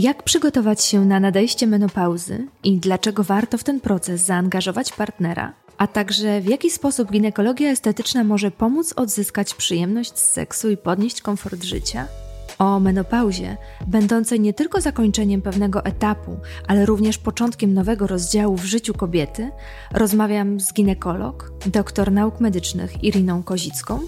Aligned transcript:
Jak 0.00 0.22
przygotować 0.22 0.84
się 0.84 1.04
na 1.04 1.20
nadejście 1.20 1.66
menopauzy 1.66 2.46
i 2.64 2.78
dlaczego 2.78 3.24
warto 3.24 3.58
w 3.58 3.64
ten 3.64 3.80
proces 3.80 4.20
zaangażować 4.20 4.92
partnera, 4.92 5.52
a 5.78 5.86
także 5.86 6.40
w 6.40 6.48
jaki 6.48 6.70
sposób 6.70 7.12
ginekologia 7.12 7.70
estetyczna 7.70 8.24
może 8.24 8.50
pomóc 8.50 8.94
odzyskać 8.96 9.54
przyjemność 9.54 10.18
z 10.18 10.32
seksu 10.32 10.70
i 10.70 10.76
podnieść 10.76 11.22
komfort 11.22 11.62
życia? 11.62 12.06
O 12.58 12.80
menopauzie, 12.80 13.56
będącej 13.86 14.40
nie 14.40 14.54
tylko 14.54 14.80
zakończeniem 14.80 15.42
pewnego 15.42 15.84
etapu, 15.84 16.36
ale 16.68 16.86
również 16.86 17.18
początkiem 17.18 17.74
nowego 17.74 18.06
rozdziału 18.06 18.56
w 18.56 18.64
życiu 18.64 18.94
kobiety, 18.94 19.50
rozmawiam 19.92 20.60
z 20.60 20.72
ginekolog, 20.72 21.52
doktor 21.66 22.12
nauk 22.12 22.40
medycznych 22.40 23.04
Iriną 23.04 23.42
Kozicką 23.42 24.00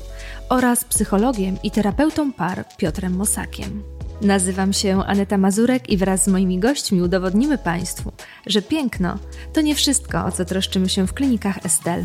oraz 0.48 0.84
psychologiem 0.84 1.56
i 1.62 1.70
terapeutą 1.70 2.32
par 2.32 2.64
Piotrem 2.77 3.16
Mosakiem. 3.16 3.82
Nazywam 4.23 4.73
się 4.73 5.04
Aneta 5.04 5.38
Mazurek 5.38 5.91
i 5.91 5.96
wraz 5.96 6.25
z 6.25 6.29
moimi 6.29 6.59
gośćmi 6.59 7.02
udowodnimy 7.02 7.59
Państwu, 7.59 8.12
że 8.47 8.62
piękno 8.62 9.19
to 9.52 9.60
nie 9.60 9.74
wszystko, 9.74 10.24
o 10.24 10.33
co 10.33 10.45
troszczymy 10.45 10.88
się 10.88 11.06
w 11.06 11.12
klinikach 11.12 11.66
Estel. 11.66 12.05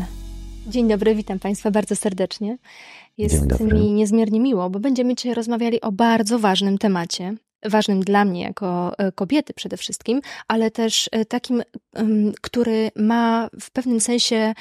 Dzień 0.66 0.88
dobry, 0.88 1.14
witam 1.14 1.38
Państwa 1.38 1.70
bardzo 1.70 1.96
serdecznie. 1.96 2.58
Jest 3.18 3.60
mi 3.60 3.92
niezmiernie 3.92 4.40
miło, 4.40 4.70
bo 4.70 4.80
będziemy 4.80 5.14
dzisiaj 5.14 5.34
rozmawiali 5.34 5.80
o 5.80 5.92
bardzo 5.92 6.38
ważnym 6.38 6.78
temacie. 6.78 7.34
Ważnym 7.64 8.00
dla 8.00 8.24
mnie 8.24 8.42
jako 8.42 8.98
e, 8.98 9.12
kobiety 9.12 9.54
przede 9.54 9.76
wszystkim, 9.76 10.20
ale 10.48 10.70
też 10.70 11.08
e, 11.12 11.24
takim, 11.24 11.62
który 12.40 12.90
ma 12.96 13.48
w 13.60 13.70
pewnym 13.70 14.00
sensie 14.00 14.54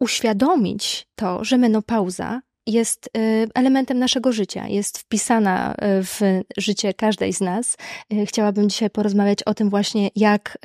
uświadomić 0.00 1.08
to, 1.14 1.44
że 1.44 1.58
menopauza 1.58 2.40
jest 2.68 3.10
y, 3.16 3.48
elementem 3.54 3.98
naszego 3.98 4.32
życia, 4.32 4.68
jest 4.68 4.98
wpisana 4.98 5.72
y, 5.72 5.76
w 6.04 6.20
życie 6.56 6.94
każdej 6.94 7.32
z 7.32 7.40
nas. 7.40 7.76
Y, 8.12 8.26
chciałabym 8.26 8.68
dzisiaj 8.68 8.90
porozmawiać 8.90 9.42
o 9.42 9.54
tym 9.54 9.70
właśnie, 9.70 10.10
jak 10.16 10.58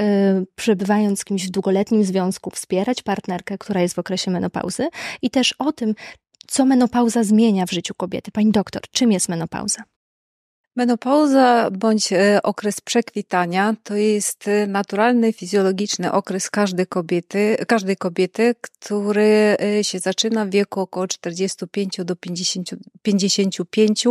przebywając 0.55 1.19
z 1.19 1.25
kimś 1.25 1.47
w 1.47 1.49
długoletnim 1.49 2.03
związku 2.03 2.49
wspierać 2.49 3.01
partnerkę, 3.01 3.57
która 3.57 3.81
jest 3.81 3.95
w 3.95 3.99
okresie 3.99 4.31
menopauzy 4.31 4.87
i 5.21 5.29
też 5.29 5.55
o 5.59 5.71
tym, 5.71 5.95
co 6.47 6.65
menopauza 6.65 7.23
zmienia 7.23 7.65
w 7.65 7.71
życiu 7.71 7.93
kobiety. 7.97 8.31
Pani 8.31 8.51
doktor, 8.51 8.81
czym 8.91 9.11
jest 9.11 9.29
menopauza? 9.29 9.83
Menopauza 10.75 11.69
bądź 11.71 12.13
e, 12.13 12.39
okres 12.43 12.81
przekwitania 12.81 13.75
to 13.83 13.95
jest 13.95 14.47
e, 14.47 14.67
naturalny, 14.67 15.33
fizjologiczny 15.33 16.11
okres 16.11 16.49
każdej 16.49 16.87
kobiety, 16.87 17.57
każdej 17.67 17.97
kobiety, 17.97 18.55
który 18.61 19.57
e, 19.79 19.83
się 19.83 19.99
zaczyna 19.99 20.45
w 20.45 20.49
wieku 20.49 20.79
około 20.79 21.07
45 21.07 21.97
do 22.05 22.15
50, 22.15 22.69
55 23.01 24.05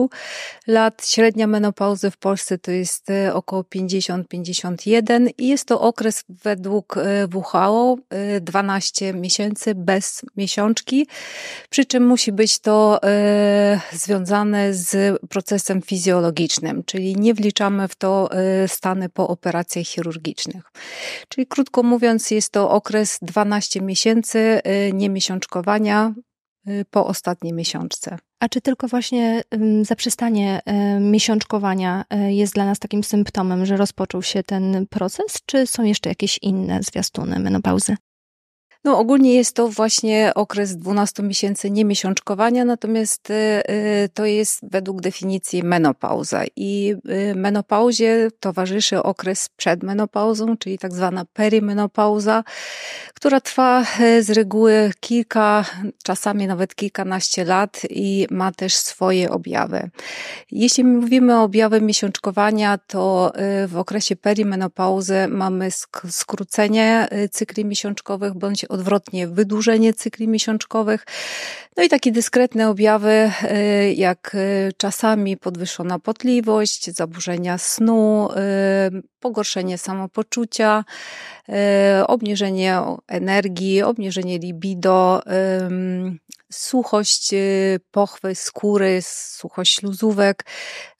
lat. 0.66 1.06
Średnia 1.06 1.46
menopauzy 1.46 2.10
w 2.10 2.16
Polsce 2.16 2.58
to 2.58 2.70
jest 2.70 3.08
około 3.32 3.62
50-51 3.62 5.28
i 5.38 5.48
jest 5.48 5.64
to 5.64 5.80
okres 5.80 6.24
według 6.28 6.96
WHO 7.34 7.96
12 8.40 9.14
miesięcy 9.14 9.74
bez 9.74 10.22
miesiączki, 10.36 11.06
przy 11.70 11.84
czym 11.84 12.06
musi 12.06 12.32
być 12.32 12.58
to 12.58 13.00
związane 13.92 14.74
z 14.74 15.20
procesem 15.28 15.82
fizjologicznym 15.82 16.51
czyli 16.86 17.16
nie 17.16 17.34
wliczamy 17.34 17.88
w 17.88 17.94
to 17.94 18.30
y, 18.64 18.68
stany 18.68 19.08
po 19.08 19.28
operacjach 19.28 19.86
chirurgicznych. 19.86 20.72
Czyli 21.28 21.46
krótko 21.46 21.82
mówiąc, 21.82 22.30
jest 22.30 22.52
to 22.52 22.70
okres 22.70 23.18
12 23.22 23.80
miesięcy 23.80 24.38
y, 24.88 24.92
niemiesiączkowania 24.92 26.14
y, 26.68 26.84
po 26.90 27.06
ostatniej 27.06 27.52
miesiączce. 27.52 28.18
A 28.40 28.48
czy 28.48 28.60
tylko 28.60 28.88
właśnie 28.88 29.42
zaprzestanie 29.82 30.60
miesiączkowania 31.00 32.04
jest 32.28 32.54
dla 32.54 32.64
nas 32.64 32.78
takim 32.78 33.04
symptomem, 33.04 33.66
że 33.66 33.76
rozpoczął 33.76 34.22
się 34.22 34.42
ten 34.42 34.86
proces, 34.90 35.38
czy 35.46 35.66
są 35.66 35.82
jeszcze 35.84 36.08
jakieś 36.08 36.38
inne 36.42 36.82
zwiastuny 36.82 37.38
menopauzy? 37.38 37.96
No 38.84 38.98
ogólnie 38.98 39.34
jest 39.34 39.56
to 39.56 39.68
właśnie 39.68 40.32
okres 40.34 40.76
12 40.76 41.22
miesięcy 41.22 41.70
niemiesiączkowania, 41.70 42.64
natomiast 42.64 43.30
y, 43.30 43.34
y, 43.34 44.08
to 44.14 44.24
jest 44.24 44.60
według 44.62 45.00
definicji 45.00 45.62
menopauza. 45.62 46.42
I 46.56 46.94
y, 47.30 47.34
menopauzie 47.34 48.28
towarzyszy 48.40 49.02
okres 49.02 49.48
przed 49.56 49.82
menopauzą, 49.82 50.56
czyli 50.56 50.78
tak 50.78 50.92
zwana 50.92 51.24
perimenopauza, 51.32 52.44
która 53.22 53.40
trwa 53.40 53.84
z 54.20 54.30
reguły 54.30 54.90
kilka, 55.00 55.64
czasami 56.04 56.46
nawet 56.46 56.74
kilkanaście 56.74 57.44
lat 57.44 57.80
i 57.90 58.26
ma 58.30 58.52
też 58.52 58.74
swoje 58.74 59.30
objawy. 59.30 59.90
Jeśli 60.50 60.84
mówimy 60.84 61.38
o 61.38 61.42
objawach 61.42 61.82
miesiączkowania, 61.82 62.78
to 62.78 63.32
w 63.68 63.76
okresie 63.76 64.16
perimenopauzy 64.16 65.26
mamy 65.28 65.68
skrócenie 66.10 67.08
cykli 67.30 67.64
miesiączkowych 67.64 68.34
bądź 68.34 68.64
odwrotnie 68.64 69.28
wydłużenie 69.28 69.94
cykli 69.94 70.28
miesiączkowych. 70.28 71.06
No 71.76 71.82
i 71.82 71.88
takie 71.88 72.12
dyskretne 72.12 72.68
objawy, 72.68 73.30
jak 73.94 74.36
czasami 74.76 75.36
podwyższona 75.36 75.98
potliwość, 75.98 76.90
zaburzenia 76.90 77.58
snu, 77.58 78.28
pogorszenie 79.22 79.78
samopoczucia, 79.78 80.84
obniżenie 82.06 82.80
energii, 83.08 83.82
obniżenie 83.82 84.38
libido, 84.38 85.22
suchość 86.52 87.30
pochwy 87.90 88.34
skóry, 88.34 88.98
suchość 89.02 89.74
śluzówek 89.74 90.44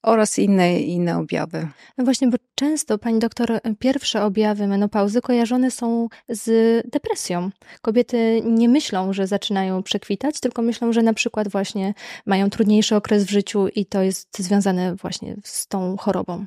oraz 0.03 0.38
inne, 0.38 0.81
inne 0.81 1.19
objawy. 1.19 1.69
No 1.99 2.05
właśnie, 2.05 2.28
bo 2.28 2.37
często, 2.55 2.99
pani 2.99 3.19
doktor, 3.19 3.61
pierwsze 3.78 4.25
objawy 4.25 4.66
menopauzy 4.66 5.21
kojarzone 5.21 5.71
są 5.71 6.09
z 6.28 6.47
depresją. 6.91 7.50
Kobiety 7.82 8.43
nie 8.44 8.69
myślą, 8.69 9.12
że 9.12 9.27
zaczynają 9.27 9.82
przekwitać, 9.82 10.41
tylko 10.41 10.62
myślą, 10.62 10.93
że 10.93 11.03
na 11.03 11.15
przykład 11.15 11.49
właśnie 11.49 11.94
mają 12.27 12.50
trudniejszy 12.50 12.97
okres 12.97 13.25
w 13.25 13.31
życiu 13.31 13.69
i 13.69 13.87
to 13.87 14.03
jest 14.03 14.38
związane 14.38 14.94
właśnie 14.94 15.37
z 15.44 15.66
tą 15.66 15.97
chorobą. 15.97 16.47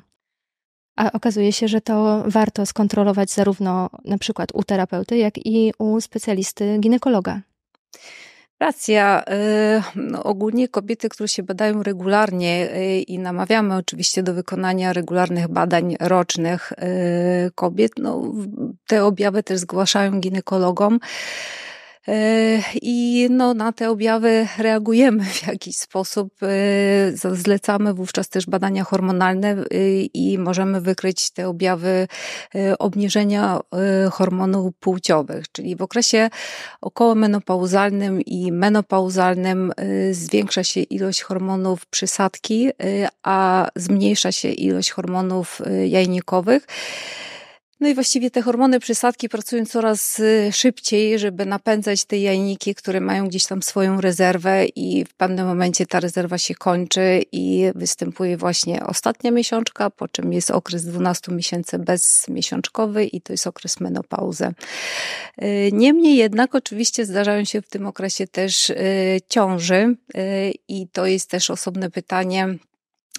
A 0.96 1.12
okazuje 1.12 1.52
się, 1.52 1.68
że 1.68 1.80
to 1.80 2.24
warto 2.26 2.66
skontrolować 2.66 3.30
zarówno 3.30 3.90
na 4.04 4.18
przykład 4.18 4.48
u 4.54 4.64
terapeuty, 4.64 5.16
jak 5.16 5.46
i 5.46 5.72
u 5.78 6.00
specjalisty 6.00 6.78
ginekologa. 6.80 7.40
Racja. 8.60 9.22
Y, 9.22 9.82
no, 9.94 10.22
ogólnie 10.24 10.68
kobiety, 10.68 11.08
które 11.08 11.28
się 11.28 11.42
badają 11.42 11.82
regularnie 11.82 12.70
y, 12.76 13.00
i 13.00 13.18
namawiamy 13.18 13.76
oczywiście 13.76 14.22
do 14.22 14.34
wykonania 14.34 14.92
regularnych 14.92 15.48
badań 15.48 15.96
rocznych 16.00 16.72
y, 16.72 16.76
kobiet, 17.54 17.92
no, 17.98 18.22
te 18.86 19.04
objawy 19.04 19.42
też 19.42 19.58
zgłaszają 19.58 20.20
ginekologom. 20.20 21.00
E, 22.08 22.62
I 22.82 23.26
no, 23.30 23.54
na 23.54 23.72
te 23.72 23.90
objawy 23.90 24.48
reagujemy 24.58 25.24
w 25.24 25.46
jakiś 25.46 25.76
sposób. 25.76 26.32
E, 26.42 27.36
zlecamy 27.36 27.94
wówczas 27.94 28.28
też 28.28 28.46
badania 28.46 28.84
hormonalne 28.84 29.48
e, 29.48 29.64
i 30.14 30.38
możemy 30.38 30.80
wykryć 30.80 31.30
te 31.30 31.48
objawy 31.48 32.08
obniżenia 32.78 33.60
hormonów 34.12 34.74
płciowych. 34.80 35.52
Czyli 35.52 35.76
w 35.76 35.82
okresie 35.82 36.30
okołomenopauzalnym 36.80 38.22
i 38.22 38.52
menopauzalnym 38.52 39.72
zwiększa 40.10 40.64
się 40.64 40.80
ilość 40.80 41.22
hormonów 41.22 41.86
przysadki, 41.86 42.70
a 43.22 43.68
zmniejsza 43.76 44.32
się 44.32 44.48
ilość 44.48 44.90
hormonów 44.90 45.62
jajnikowych. 45.86 46.66
No 47.80 47.88
i 47.88 47.94
właściwie 47.94 48.30
te 48.30 48.42
hormony 48.42 48.80
przysadki 48.80 49.28
pracują 49.28 49.66
coraz 49.66 50.20
y, 50.20 50.50
szybciej, 50.52 51.18
żeby 51.18 51.46
napędzać 51.46 52.04
te 52.04 52.18
jajniki, 52.18 52.74
które 52.74 53.00
mają 53.00 53.28
gdzieś 53.28 53.46
tam 53.46 53.62
swoją 53.62 54.00
rezerwę 54.00 54.66
i 54.66 55.04
w 55.04 55.14
pewnym 55.14 55.46
momencie 55.46 55.86
ta 55.86 56.00
rezerwa 56.00 56.38
się 56.38 56.54
kończy 56.54 57.22
i 57.32 57.64
występuje 57.74 58.36
właśnie 58.36 58.86
ostatnia 58.86 59.30
miesiączka, 59.30 59.90
po 59.90 60.08
czym 60.08 60.32
jest 60.32 60.50
okres 60.50 60.84
12 60.84 61.32
miesięcy 61.32 61.78
bezmiesiączkowy 61.78 63.04
i 63.04 63.20
to 63.20 63.32
jest 63.32 63.46
okres 63.46 63.80
menopauzy. 63.80 64.54
Y, 65.42 65.70
niemniej 65.72 66.16
jednak 66.16 66.54
oczywiście 66.54 67.06
zdarzają 67.06 67.44
się 67.44 67.62
w 67.62 67.68
tym 67.68 67.86
okresie 67.86 68.26
też 68.26 68.70
y, 68.70 68.76
ciąży 69.28 69.96
i 70.68 70.88
to 70.92 71.06
jest 71.06 71.30
też 71.30 71.50
osobne 71.50 71.90
pytanie, 71.90 72.58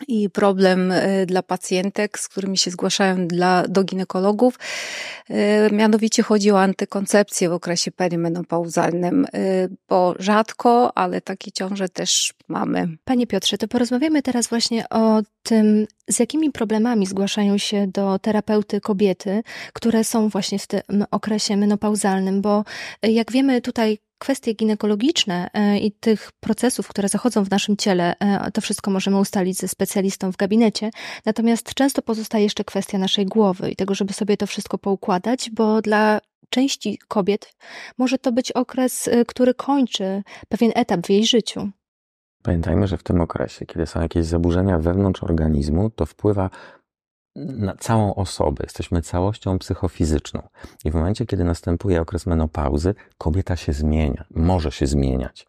i 0.07 0.29
problem 0.29 0.91
e, 0.91 1.25
dla 1.25 1.43
pacjentek, 1.43 2.19
z 2.19 2.27
którymi 2.27 2.57
się 2.57 2.71
zgłaszają 2.71 3.27
dla, 3.27 3.63
do 3.67 3.83
ginekologów. 3.83 4.59
E, 5.29 5.69
mianowicie 5.71 6.23
chodzi 6.23 6.51
o 6.51 6.61
antykoncepcję 6.61 7.49
w 7.49 7.53
okresie 7.53 7.91
perimenopauzalnym, 7.91 9.25
e, 9.25 9.29
bo 9.89 10.15
rzadko, 10.19 10.97
ale 10.97 11.21
takie 11.21 11.51
ciąże 11.51 11.89
też 11.89 12.33
mamy. 12.47 12.87
Panie 13.05 13.27
Piotrze, 13.27 13.57
to 13.57 13.67
porozmawiamy 13.67 14.21
teraz 14.21 14.47
właśnie 14.47 14.89
o 14.89 15.21
tym, 15.43 15.87
z 16.09 16.19
jakimi 16.19 16.51
problemami 16.51 17.05
zgłaszają 17.05 17.57
się 17.57 17.87
do 17.87 18.19
terapeuty 18.19 18.81
kobiety, 18.81 19.43
które 19.73 20.03
są 20.03 20.29
właśnie 20.29 20.59
w 20.59 20.67
tym 20.67 21.05
okresie 21.11 21.57
menopauzalnym, 21.57 22.41
bo 22.41 22.63
jak 23.03 23.31
wiemy 23.31 23.61
tutaj 23.61 23.99
kwestie 24.17 24.53
ginekologiczne 24.53 25.49
e, 25.53 25.79
i 25.79 25.91
tych 25.91 26.31
procesów, 26.39 26.87
które 26.87 27.09
zachodzą 27.09 27.43
w 27.43 27.51
naszym 27.51 27.77
ciele, 27.77 28.15
e, 28.19 28.51
to 28.51 28.61
wszystko 28.61 28.91
możemy 28.91 29.19
ustalić 29.19 29.57
ze 29.57 29.67
specjalistą 29.67 30.31
w 30.31 30.37
gabinecie. 30.37 30.89
Natomiast 31.25 31.73
często 31.73 32.01
pozostaje 32.01 32.43
jeszcze 32.43 32.63
kwestia 32.63 32.97
naszej 32.97 33.25
głowy 33.25 33.71
i 33.71 33.75
tego, 33.75 33.95
żeby 33.95 34.13
sobie 34.13 34.37
to 34.37 34.47
wszystko 34.47 34.77
poukładać, 34.77 35.49
bo 35.49 35.81
dla 35.81 36.19
części 36.49 36.99
kobiet 37.07 37.53
może 37.97 38.17
to 38.17 38.31
być 38.31 38.51
okres, 38.51 39.07
e, 39.07 39.25
który 39.25 39.53
kończy 39.53 40.23
pewien 40.49 40.71
etap 40.75 41.07
w 41.07 41.09
jej 41.09 41.25
życiu. 41.25 41.69
Pamiętajmy, 42.43 42.87
że 42.87 42.97
w 42.97 43.03
tym 43.03 43.21
okresie, 43.21 43.65
kiedy 43.65 43.85
są 43.85 44.01
jakieś 44.01 44.25
zaburzenia 44.25 44.79
wewnątrz 44.79 45.23
organizmu, 45.23 45.89
to 45.89 46.05
wpływa 46.05 46.49
na 47.37 47.75
całą 47.75 48.15
osobę. 48.15 48.63
Jesteśmy 48.63 49.01
całością 49.01 49.59
psychofizyczną. 49.59 50.47
I 50.85 50.91
w 50.91 50.95
momencie, 50.95 51.25
kiedy 51.25 51.43
następuje 51.43 52.01
okres 52.01 52.25
menopauzy, 52.25 52.95
kobieta 53.17 53.55
się 53.55 53.73
zmienia, 53.73 54.25
może 54.35 54.71
się 54.71 54.87
zmieniać. 54.87 55.47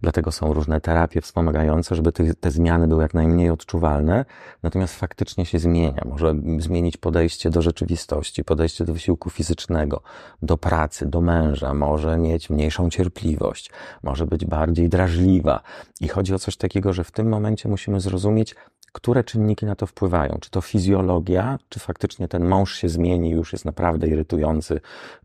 Dlatego 0.00 0.32
są 0.32 0.52
różne 0.52 0.80
terapie 0.80 1.20
wspomagające, 1.20 1.94
żeby 1.94 2.12
te, 2.12 2.34
te 2.34 2.50
zmiany 2.50 2.88
były 2.88 3.02
jak 3.02 3.14
najmniej 3.14 3.50
odczuwalne, 3.50 4.24
natomiast 4.62 4.94
faktycznie 4.94 5.46
się 5.46 5.58
zmienia. 5.58 6.02
Może 6.04 6.34
zmienić 6.58 6.96
podejście 6.96 7.50
do 7.50 7.62
rzeczywistości, 7.62 8.44
podejście 8.44 8.84
do 8.84 8.92
wysiłku 8.92 9.30
fizycznego, 9.30 10.02
do 10.42 10.56
pracy, 10.56 11.06
do 11.06 11.20
męża, 11.20 11.74
może 11.74 12.18
mieć 12.18 12.50
mniejszą 12.50 12.90
cierpliwość, 12.90 13.70
może 14.02 14.26
być 14.26 14.44
bardziej 14.44 14.88
drażliwa. 14.88 15.60
I 16.00 16.08
chodzi 16.08 16.34
o 16.34 16.38
coś 16.38 16.56
takiego, 16.56 16.92
że 16.92 17.04
w 17.04 17.10
tym 17.10 17.28
momencie 17.28 17.68
musimy 17.68 18.00
zrozumieć, 18.00 18.54
które 18.96 19.24
czynniki 19.24 19.66
na 19.66 19.76
to 19.76 19.86
wpływają? 19.86 20.38
Czy 20.40 20.50
to 20.50 20.60
fizjologia, 20.60 21.58
czy 21.68 21.80
faktycznie 21.80 22.28
ten 22.28 22.44
mąż 22.44 22.74
się 22.74 22.88
zmieni, 22.88 23.30
już 23.30 23.52
jest 23.52 23.64
naprawdę 23.64 24.08
irytujący, 24.08 24.80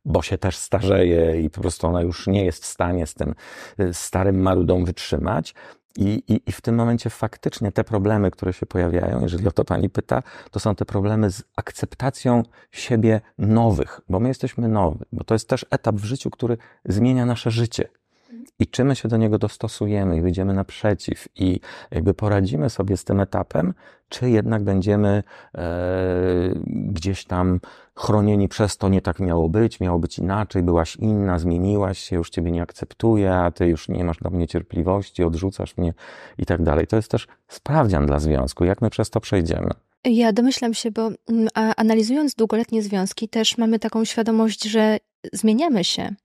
bo 0.06 0.22
się 0.22 0.38
też 0.38 0.58
starzeje 0.58 1.42
i 1.42 1.50
po 1.50 1.62
prostu 1.62 1.88
ona 1.88 2.02
już 2.02 2.28
nie 2.28 2.46
jest 2.46 2.64
w 2.64 2.66
stanie 2.66 3.08
z 3.08 3.14
tym 3.14 3.36
y, 3.80 3.94
starym 3.94 4.42
marudą 4.42 4.86
wytrzymać? 4.86 5.54
I, 5.98 6.24
i, 6.28 6.42
I 6.50 6.52
w 6.52 6.62
tym 6.62 6.76
momencie 6.76 7.10
faktycznie 7.10 7.72
te 7.72 7.84
problemy, 7.84 8.32
które 8.32 8.54
się 8.54 8.66
pojawiają, 8.66 9.22
jeżeli 9.22 9.48
o 9.48 9.52
to 9.52 9.66
pani 9.66 9.90
pyta, 9.90 10.24
to 10.52 10.60
są 10.60 10.76
te 10.76 10.86
problemy 10.86 11.32
z 11.32 11.44
akceptacją 11.56 12.44
siebie 12.72 13.22
nowych, 13.38 14.02
bo 14.10 14.20
my 14.20 14.28
jesteśmy 14.28 14.68
nowi, 14.68 15.06
bo 15.12 15.24
to 15.24 15.36
jest 15.36 15.50
też 15.50 15.66
etap 15.70 15.96
w 15.96 16.06
życiu, 16.06 16.30
który 16.30 16.58
zmienia 16.86 17.26
nasze 17.26 17.52
życie 17.52 18.01
i 18.60 18.68
czy 18.68 18.84
my 18.84 18.96
się 18.96 19.08
do 19.08 19.18
niego 19.18 19.38
dostosujemy 19.38 20.18
i 20.18 20.22
wyjdziemy 20.22 20.54
naprzeciw 20.54 21.28
i 21.36 21.60
jakby 21.92 22.14
poradzimy 22.14 22.70
sobie 22.70 22.98
z 22.98 23.04
tym 23.04 23.20
etapem, 23.20 23.74
czy 24.10 24.30
jednak 24.30 24.64
będziemy 24.64 25.24
e, 25.56 25.64
gdzieś 26.66 27.26
tam 27.26 27.60
chronieni 27.96 28.48
przez 28.48 28.78
to, 28.78 28.90
nie 28.90 29.02
tak 29.02 29.20
miało 29.20 29.50
być, 29.50 29.80
miało 29.80 30.00
być 30.00 30.20
inaczej, 30.20 30.64
byłaś 30.64 30.96
inna, 30.96 31.40
zmieniłaś 31.40 32.00
się, 32.00 32.16
już 32.16 32.30
ciebie 32.30 32.52
nie 32.52 32.62
akceptuję, 32.62 33.34
a 33.34 33.52
ty 33.52 33.68
już 33.68 33.90
nie 33.90 34.04
masz 34.04 34.18
do 34.18 34.30
mnie 34.30 34.48
cierpliwości, 34.48 35.24
odrzucasz 35.24 35.78
mnie 35.78 35.94
i 36.38 36.46
tak 36.46 36.64
dalej. 36.64 36.88
To 36.88 36.96
jest 36.96 37.12
też 37.12 37.28
sprawdzian 37.48 38.06
dla 38.06 38.20
związku, 38.20 38.66
jak 38.66 38.82
my 38.82 38.90
przez 38.90 39.10
to 39.10 39.20
przejdziemy. 39.20 39.70
Ja 40.06 40.34
domyślam 40.34 40.74
się, 40.74 40.92
bo 40.92 41.10
mm, 41.30 41.48
analizując 41.78 42.36
długoletnie 42.36 42.82
związki, 42.82 43.30
też 43.30 43.58
mamy 43.58 43.80
taką 43.80 44.06
świadomość, 44.06 44.64
że 44.64 44.98
zmieniamy 45.34 45.84
się. 45.84 46.16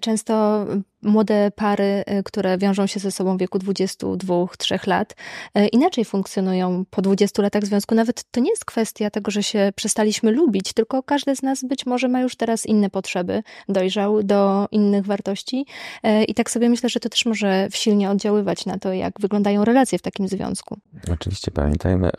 Często 0.00 0.66
młode 1.02 1.50
pary, 1.56 2.04
y, 2.18 2.22
które 2.22 2.58
wiążą 2.58 2.86
się 2.86 3.00
ze 3.00 3.10
sobą 3.10 3.36
w 3.36 3.40
wieku 3.40 3.58
22-3 3.58 4.86
lat, 4.86 5.14
y, 5.58 5.66
inaczej 5.66 6.04
funkcjonują 6.04 6.84
po 6.90 7.02
20 7.02 7.42
latach 7.42 7.66
związku. 7.66 7.94
Nawet 7.94 8.24
to 8.30 8.40
nie 8.40 8.50
jest 8.50 8.64
kwestia 8.64 9.10
tego, 9.10 9.30
że 9.30 9.42
się 9.42 9.72
przestaliśmy 9.76 10.32
lubić, 10.32 10.72
tylko 10.72 11.02
każdy 11.02 11.36
z 11.36 11.42
nas 11.42 11.64
być 11.64 11.86
może 11.86 12.08
ma 12.08 12.20
już 12.20 12.36
teraz 12.36 12.66
inne 12.66 12.90
potrzeby, 12.90 13.42
dojrzał 13.68 14.22
do 14.22 14.68
innych 14.70 15.06
wartości. 15.06 15.66
Y, 16.06 16.24
I 16.24 16.34
tak 16.34 16.50
sobie 16.50 16.68
myślę, 16.68 16.88
że 16.88 17.00
to 17.00 17.08
też 17.08 17.26
może 17.26 17.68
silnie 17.72 18.10
oddziaływać 18.10 18.66
na 18.66 18.78
to, 18.78 18.92
jak 18.92 19.20
wyglądają 19.20 19.64
relacje 19.64 19.98
w 19.98 20.02
takim 20.02 20.28
związku. 20.28 20.78
Oczywiście 21.12 21.50
pamiętajmy 21.50 22.10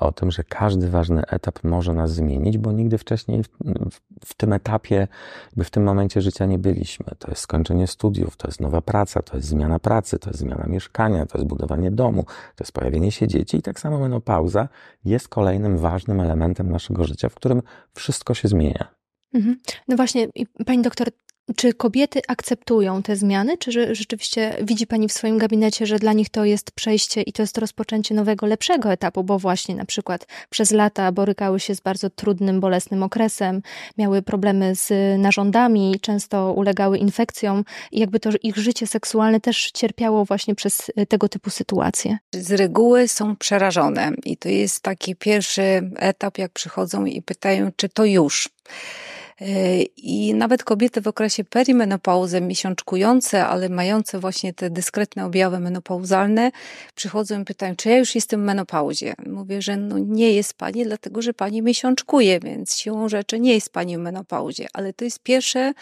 o 0.00 0.12
tym, 0.12 0.30
że 0.30 0.44
każdy 0.44 0.90
ważny 0.90 1.22
etap 1.26 1.64
może 1.64 1.92
nas 1.92 2.14
zmienić, 2.14 2.58
bo 2.58 2.72
nigdy 2.72 2.98
wcześniej 2.98 3.42
w, 3.42 3.48
w, 4.24 4.34
tym 4.34 4.52
etapie, 4.52 5.08
w 5.56 5.70
tym 5.74 5.82
momencie 5.82 6.20
życia 6.20 6.46
nie 6.46 6.58
byliśmy. 6.58 7.06
To 7.18 7.30
jest 7.30 7.42
skończenie 7.42 7.86
studiów, 7.86 8.36
to 8.36 8.48
jest 8.48 8.60
nowa 8.60 8.80
praca, 8.80 9.22
to 9.22 9.36
jest 9.36 9.48
zmiana 9.48 9.78
pracy, 9.78 10.18
to 10.18 10.30
jest 10.30 10.40
zmiana 10.40 10.66
mieszkania, 10.66 11.26
to 11.26 11.38
jest 11.38 11.48
budowanie 11.48 11.90
domu, 11.90 12.24
to 12.56 12.64
jest 12.64 12.72
pojawienie 12.72 13.12
się 13.12 13.28
dzieci 13.28 13.56
i 13.56 13.62
tak 13.62 13.80
samo 13.80 13.98
menopauza 13.98 14.68
jest 15.04 15.28
kolejnym 15.28 15.78
ważnym 15.78 16.20
elementem 16.20 16.70
naszego 16.70 17.04
życia, 17.04 17.28
w 17.28 17.34
którym 17.34 17.62
wszystko 17.94 18.34
się 18.34 18.48
zmienia. 18.48 18.94
Mhm. 19.34 19.60
No 19.88 19.96
właśnie, 19.96 20.28
pani 20.66 20.82
doktor, 20.82 21.08
czy 21.56 21.74
kobiety 21.74 22.20
akceptują 22.28 23.02
te 23.02 23.16
zmiany, 23.16 23.58
czy 23.58 23.94
rzeczywiście 23.94 24.56
widzi 24.62 24.86
Pani 24.86 25.08
w 25.08 25.12
swoim 25.12 25.38
gabinecie, 25.38 25.86
że 25.86 25.98
dla 25.98 26.12
nich 26.12 26.28
to 26.28 26.44
jest 26.44 26.70
przejście 26.70 27.22
i 27.22 27.32
to 27.32 27.42
jest 27.42 27.58
rozpoczęcie 27.58 28.14
nowego, 28.14 28.46
lepszego 28.46 28.92
etapu, 28.92 29.24
bo 29.24 29.38
właśnie 29.38 29.74
na 29.74 29.84
przykład 29.84 30.26
przez 30.50 30.70
lata 30.70 31.12
borykały 31.12 31.60
się 31.60 31.74
z 31.74 31.80
bardzo 31.80 32.10
trudnym, 32.10 32.60
bolesnym 32.60 33.02
okresem, 33.02 33.62
miały 33.98 34.22
problemy 34.22 34.74
z 34.74 34.90
narządami, 35.20 36.00
często 36.00 36.52
ulegały 36.52 36.98
infekcjom 36.98 37.64
i 37.92 38.00
jakby 38.00 38.20
to 38.20 38.30
ich 38.42 38.56
życie 38.56 38.86
seksualne 38.86 39.40
też 39.40 39.70
cierpiało 39.70 40.24
właśnie 40.24 40.54
przez 40.54 40.90
tego 41.08 41.28
typu 41.28 41.50
sytuacje? 41.50 42.18
Z 42.32 42.52
reguły 42.52 43.08
są 43.08 43.36
przerażone 43.36 44.12
i 44.24 44.36
to 44.36 44.48
jest 44.48 44.80
taki 44.80 45.16
pierwszy 45.16 45.90
etap, 45.96 46.38
jak 46.38 46.52
przychodzą 46.52 47.04
i 47.04 47.22
pytają, 47.22 47.70
czy 47.76 47.88
to 47.88 48.04
już. 48.04 48.48
E, 49.40 49.82
I 49.82 50.34
nawet 50.34 50.64
kobiety 50.64 51.00
w 51.00 51.08
okresie 51.08 51.44
perimenopauzy, 51.44 52.40
miesiączkujące, 52.40 53.46
ale 53.46 53.68
mające 53.68 54.18
właśnie 54.18 54.52
te 54.52 54.70
dyskretne 54.70 55.24
objawy 55.24 55.60
menopauzalne, 55.60 56.50
przychodzą 56.94 57.42
i 57.42 57.44
pytają, 57.44 57.76
czy 57.76 57.88
ja 57.88 57.98
już 57.98 58.14
jestem 58.14 58.40
w 58.40 58.44
menopauzie. 58.44 59.14
Mówię, 59.26 59.62
że 59.62 59.76
no 59.76 59.98
nie 59.98 60.32
jest 60.32 60.54
pani, 60.54 60.84
dlatego 60.84 61.22
że 61.22 61.34
pani 61.34 61.62
miesiączkuje, 61.62 62.40
więc 62.40 62.76
siłą 62.76 63.08
rzeczy 63.08 63.40
nie 63.40 63.54
jest 63.54 63.70
pani 63.72 63.96
w 63.96 64.00
menopauzie. 64.00 64.66
Ale 64.72 64.92
to 64.92 65.04
jest 65.04 65.22
pierwsze, 65.22 65.72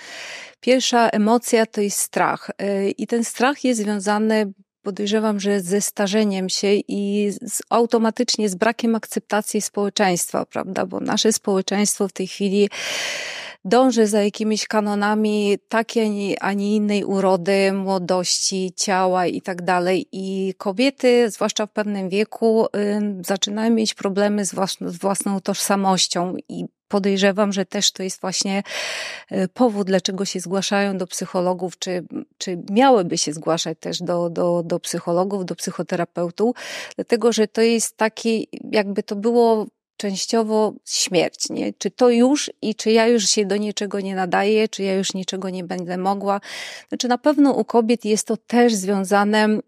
pierwsza 0.61 1.09
emocja, 1.09 1.67
to 1.67 1.81
jest 1.81 1.99
strach. 1.99 2.51
E, 2.59 2.91
I 2.91 3.07
ten 3.07 3.25
strach 3.25 3.65
jest 3.65 3.81
związany 3.81 4.53
podejrzewam, 4.83 5.41
że 5.41 5.61
ze 5.61 5.81
starzeniem 5.81 6.49
się 6.49 6.69
i 6.89 7.31
z, 7.43 7.63
automatycznie 7.71 8.49
z 8.49 8.55
brakiem 8.55 8.95
akceptacji 8.95 9.61
społeczeństwa, 9.61 10.47
prawda? 10.47 10.87
Bo 10.87 11.01
nasze 11.01 11.33
społeczeństwo 11.33 12.09
w 12.09 12.13
tej 12.13 12.27
chwili 12.27 12.69
dąży 13.65 14.07
za 14.07 14.23
jakimiś 14.23 14.67
kanonami 14.67 15.59
takiej, 15.69 16.37
a 16.41 16.53
nie 16.53 16.77
innej 16.77 17.05
urody, 17.05 17.73
młodości, 17.73 18.73
ciała 18.77 19.27
i 19.27 19.43
tak 19.43 19.63
dalej. 19.63 20.07
I 20.13 20.55
kobiety, 20.59 21.31
zwłaszcza 21.31 21.67
w 21.67 21.73
pewnym 21.73 22.09
wieku, 22.09 22.67
zaczynają 23.21 23.71
mieć 23.71 23.95
problemy 23.95 24.45
z 24.45 24.55
z 24.81 24.99
własną 24.99 25.41
tożsamością 25.41 26.37
i 26.49 26.65
podejrzewam, 26.93 27.53
że 27.53 27.65
też 27.67 27.93
to 27.93 28.03
jest 28.03 28.21
właśnie 28.21 28.63
y, 29.33 29.49
powód, 29.55 29.87
dlaczego 29.87 30.25
się 30.25 30.41
zgłaszają 30.41 30.99
do 30.99 31.07
psychologów, 31.07 31.79
czy, 31.79 32.05
czy 32.39 32.59
miałyby 32.71 33.19
się 33.19 33.33
zgłaszać 33.33 33.79
też 33.81 34.03
do, 34.03 34.31
do, 34.31 34.63
do 34.63 34.81
psychologów, 34.81 35.45
do 35.45 35.55
psychoterapeutów, 35.55 36.57
dlatego 36.97 37.33
że 37.33 37.49
to 37.49 37.61
jest 37.61 37.97
taki, 37.97 38.49
jakby 38.71 39.03
to 39.03 39.17
było 39.17 39.67
częściowo 40.03 40.73
śmierć, 40.85 41.51
nie? 41.51 41.73
Czy 41.79 41.91
to 41.91 42.11
już 42.11 42.51
i 42.63 42.75
czy 42.75 42.91
ja 42.91 43.07
już 43.07 43.29
się 43.29 43.45
do 43.45 43.57
niczego 43.57 44.01
nie 44.01 44.15
nadaję, 44.15 44.69
czy 44.69 44.83
ja 44.83 44.95
już 44.95 45.15
niczego 45.15 45.51
nie 45.51 45.65
będę 45.65 45.97
mogła. 45.97 46.41
Znaczy 46.89 47.09
na 47.09 47.19
pewno 47.19 47.53
u 47.53 47.65
kobiet 47.65 48.05
jest 48.05 48.27
to 48.27 48.37
też 48.37 48.75
związane 48.75 49.49
y, 49.49 49.61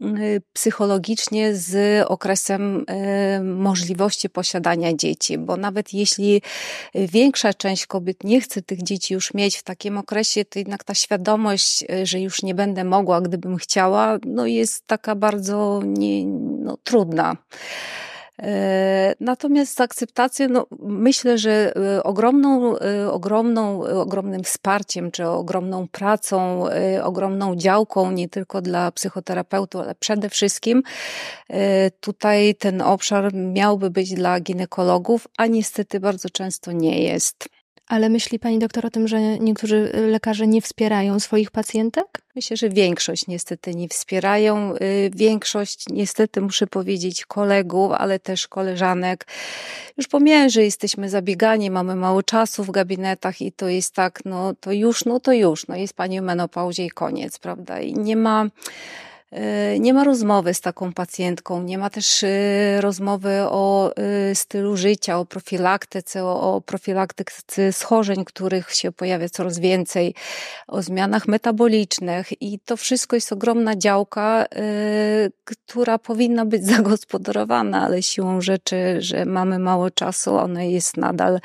psychologicznie 0.53 1.55
z 1.55 2.05
okresem 2.09 2.85
y, 3.41 3.45
możliwości 3.45 4.31
posiadania 4.31 4.95
dzieci, 4.95 5.39
bo 5.39 5.57
nawet 5.57 5.93
jeśli 5.93 6.43
większa 6.95 7.55
część 7.55 7.87
kobiet 7.87 8.25
nie 8.25 8.41
chce 8.41 8.63
tych 8.63 8.83
dzieci 8.83 9.15
już 9.15 9.35
mieć 9.35 9.57
w 9.57 9.63
takim 9.63 9.99
okresie, 9.99 10.45
to 10.45 10.59
jednak 10.59 10.85
ta 10.85 10.95
świadomość, 10.95 11.83
y, 11.83 12.07
że 12.07 12.21
już 12.21 12.43
nie 12.43 12.55
będę 12.55 12.85
mogła, 12.85 13.21
gdybym 13.21 13.57
chciała, 13.57 14.19
no 14.27 14.47
jest 14.47 14.87
taka 14.87 15.15
bardzo 15.15 15.83
nie, 15.85 16.27
no, 16.27 16.77
trudna. 16.85 17.37
E, 18.43 19.15
natomiast 19.21 19.81
akceptację, 19.81 20.49
no, 20.49 20.67
myślę, 20.81 21.39
że 21.39 21.73
e, 21.77 22.03
ogromną, 22.03 22.79
e, 22.79 23.13
ogromną, 23.13 23.83
ogromnym 23.83 24.45
wsparciem, 24.45 25.11
czy 25.11 25.27
ogromną 25.27 25.89
pracą, 25.89 26.65
ogromną 27.03 27.57
działką, 27.57 28.11
nie 28.11 28.29
tylko 28.29 28.63
dla 28.63 28.93
psychoterapeutów, 28.93 29.81
ale 29.81 29.95
przede 29.95 30.31
wszystkim 30.31 30.83
tutaj 32.01 32.55
ten 32.55 32.83
obszar 32.83 33.35
miałby 33.35 33.91
być 33.91 34.15
dla 34.15 34.41
ginekologów, 34.41 35.29
a 35.37 35.47
niestety 35.47 36.01
bardzo 36.01 36.31
często 36.31 36.73
nie 36.73 37.03
jest. 37.03 37.49
Ale 37.89 38.09
myśli 38.09 38.39
pani 38.39 38.59
doktor 38.59 38.87
o 38.87 38.91
tym, 38.91 39.09
że 39.09 39.39
niektórzy 39.39 39.91
lekarze 40.09 40.47
nie 40.47 40.63
wspierają 40.63 41.21
swoich 41.21 41.51
pacjentek? 41.51 42.07
Myślę, 42.37 42.57
że 42.57 42.69
większość 42.69 43.27
niestety 43.27 43.75
nie 43.75 43.89
wspierają. 43.89 44.75
Y, 44.75 45.11
większość, 45.15 45.85
niestety 45.91 46.41
muszę 46.41 46.67
powiedzieć, 46.67 47.27
kolegów, 47.27 47.93
ale 47.93 48.19
też 48.19 48.49
koleżanek. 48.49 49.27
Już 49.97 50.09
pomijam, 50.09 50.49
że 50.49 50.63
jesteśmy 50.65 51.09
zabiegani, 51.09 51.71
mamy 51.71 51.97
mało 51.97 52.23
czasu 52.23 52.65
w 52.65 52.71
gabinetach 52.71 53.41
i 53.41 53.53
to 53.53 53.69
jest 53.69 53.95
tak, 53.95 54.21
no 54.25 54.55
to 54.61 54.73
już, 54.73 55.05
no 55.05 55.21
to 55.21 55.33
już, 55.33 55.67
no 55.67 55.77
jest 55.77 55.95
pani 55.95 56.21
w 56.21 56.25
menopauzie 56.25 56.85
i 56.85 56.91
koniec, 56.91 57.39
prawda? 57.39 57.81
I 57.81 57.95
nie 57.95 58.17
ma 58.17 58.47
nie 59.81 59.95
ma 59.95 60.05
rozmowy 60.05 60.55
z 60.55 60.61
taką 60.61 60.93
pacjentką, 60.93 61.63
nie 61.63 61.79
ma 61.79 61.91
też 61.91 62.23
e, 62.23 62.81
rozmowy 62.81 63.41
o 63.41 63.93
e, 63.97 64.35
stylu 64.35 64.77
życia, 64.77 65.19
o 65.19 65.25
profilaktyce, 65.25 66.25
o 66.25 66.63
profilaktyce 66.67 67.73
schorzeń, 67.73 68.25
których 68.25 68.75
się 68.75 68.93
pojawia 68.93 69.29
coraz 69.29 69.59
więcej, 69.59 70.15
o 70.69 70.83
zmianach 70.83 71.29
metabolicznych. 71.29 72.43
I 72.43 72.59
to 72.59 72.77
wszystko 72.77 73.17
jest 73.17 73.33
ogromna 73.33 73.77
działka, 73.77 74.47
która 75.45 75.99
powinna 75.99 76.45
być 76.45 76.65
zagospodarowana, 76.77 77.83
ale 77.83 78.03
siłą 78.03 78.41
rzeczy, 78.41 78.97
że 78.99 79.25
mamy 79.25 79.59
mało 79.59 79.91
czasu, 79.91 80.37
ona 80.37 80.63
jest 80.63 80.97
nadal, 80.97 81.41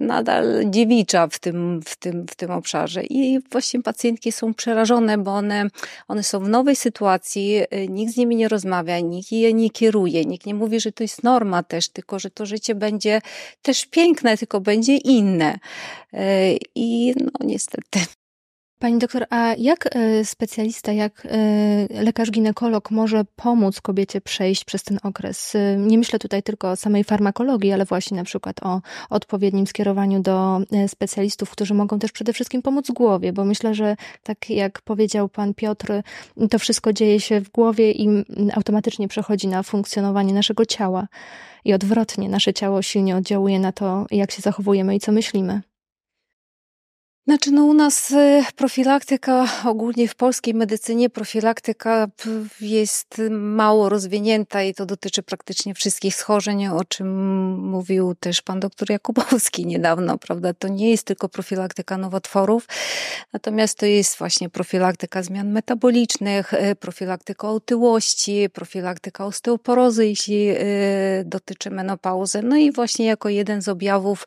nadal 0.00 0.64
dziewicza 0.70 1.26
w 1.26 1.38
tym, 1.38 1.80
w 1.84 1.96
tym, 1.96 2.26
w 2.26 2.34
tym 2.34 2.50
obszarze. 2.50 3.02
I 3.04 3.40
właśnie 3.50 3.82
pacjentki 3.82 4.32
są 4.32 4.54
przerażone, 4.54 5.18
bo 5.18 5.34
one, 5.34 5.66
one 6.08 6.22
są 6.22 6.40
w 6.40 6.48
nowej 6.58 6.76
sytuacji 6.76 7.56
y, 7.56 7.88
nikt 7.88 8.12
z 8.12 8.16
nimi 8.16 8.36
nie 8.36 8.48
rozmawia, 8.48 9.00
nikt 9.00 9.32
je 9.32 9.52
nie 9.52 9.70
kieruje, 9.70 10.24
nikt 10.24 10.46
nie 10.46 10.54
mówi, 10.54 10.80
że 10.80 10.92
to 10.92 11.04
jest 11.04 11.22
norma 11.22 11.62
też, 11.62 11.88
tylko 11.88 12.18
że 12.18 12.30
to 12.30 12.46
życie 12.46 12.74
będzie 12.74 13.20
też 13.62 13.86
piękne, 13.86 14.36
tylko 14.36 14.60
będzie 14.60 14.96
inne. 14.96 15.58
Y, 16.14 16.18
I 16.74 17.14
no 17.24 17.30
niestety. 17.40 18.17
Pani 18.78 18.98
doktor, 18.98 19.26
a 19.30 19.54
jak 19.58 19.96
e, 19.96 20.24
specjalista, 20.24 20.92
jak 20.92 21.26
e, 21.30 22.02
lekarz 22.02 22.30
ginekolog 22.30 22.90
może 22.90 23.24
pomóc 23.36 23.80
kobiecie 23.80 24.20
przejść 24.20 24.64
przez 24.64 24.82
ten 24.82 24.98
okres? 25.02 25.54
E, 25.54 25.76
nie 25.76 25.98
myślę 25.98 26.18
tutaj 26.18 26.42
tylko 26.42 26.70
o 26.70 26.76
samej 26.76 27.04
farmakologii, 27.04 27.72
ale 27.72 27.84
właśnie 27.84 28.16
na 28.16 28.24
przykład 28.24 28.62
o 28.62 28.80
odpowiednim 29.10 29.66
skierowaniu 29.66 30.20
do 30.20 30.60
specjalistów, 30.86 31.50
którzy 31.50 31.74
mogą 31.74 31.98
też 31.98 32.12
przede 32.12 32.32
wszystkim 32.32 32.62
pomóc 32.62 32.90
głowie, 32.90 33.32
bo 33.32 33.44
myślę, 33.44 33.74
że 33.74 33.96
tak 34.22 34.50
jak 34.50 34.82
powiedział 34.82 35.28
pan 35.28 35.54
Piotr, 35.54 35.92
to 36.50 36.58
wszystko 36.58 36.92
dzieje 36.92 37.20
się 37.20 37.40
w 37.40 37.50
głowie 37.50 37.92
i 37.92 38.08
automatycznie 38.54 39.08
przechodzi 39.08 39.48
na 39.48 39.62
funkcjonowanie 39.62 40.34
naszego 40.34 40.66
ciała. 40.66 41.08
I 41.64 41.74
odwrotnie, 41.74 42.28
nasze 42.28 42.54
ciało 42.54 42.82
silnie 42.82 43.16
oddziałuje 43.16 43.60
na 43.60 43.72
to, 43.72 44.06
jak 44.10 44.30
się 44.30 44.42
zachowujemy 44.42 44.96
i 44.96 45.00
co 45.00 45.12
myślimy. 45.12 45.62
Znaczy, 47.28 47.50
no 47.50 47.64
u 47.64 47.74
nas 47.74 48.10
y, 48.10 48.44
profilaktyka, 48.56 49.46
ogólnie 49.64 50.08
w 50.08 50.14
polskiej 50.14 50.54
medycynie 50.54 51.10
profilaktyka 51.10 52.08
jest 52.60 53.22
mało 53.30 53.88
rozwinięta 53.88 54.62
i 54.62 54.74
to 54.74 54.86
dotyczy 54.86 55.22
praktycznie 55.22 55.74
wszystkich 55.74 56.14
schorzeń, 56.14 56.66
o 56.66 56.84
czym 56.84 57.08
mówił 57.58 58.14
też 58.14 58.42
pan 58.42 58.60
doktor 58.60 58.90
Jakubowski 58.90 59.66
niedawno, 59.66 60.18
prawda? 60.18 60.54
To 60.54 60.68
nie 60.68 60.90
jest 60.90 61.04
tylko 61.04 61.28
profilaktyka 61.28 61.98
nowotworów, 61.98 62.66
natomiast 63.32 63.78
to 63.78 63.86
jest 63.86 64.18
właśnie 64.18 64.48
profilaktyka 64.48 65.22
zmian 65.22 65.52
metabolicznych, 65.52 66.54
y, 66.54 66.76
profilaktyka 66.76 67.48
otyłości, 67.48 68.48
profilaktyka 68.52 69.26
osteoporozy, 69.26 70.06
jeśli 70.06 70.50
y, 70.50 70.56
dotyczy 71.24 71.70
menopauzy. 71.70 72.42
No 72.42 72.56
i 72.56 72.72
właśnie 72.72 73.06
jako 73.06 73.28
jeden 73.28 73.62
z 73.62 73.68
objawów 73.68 74.26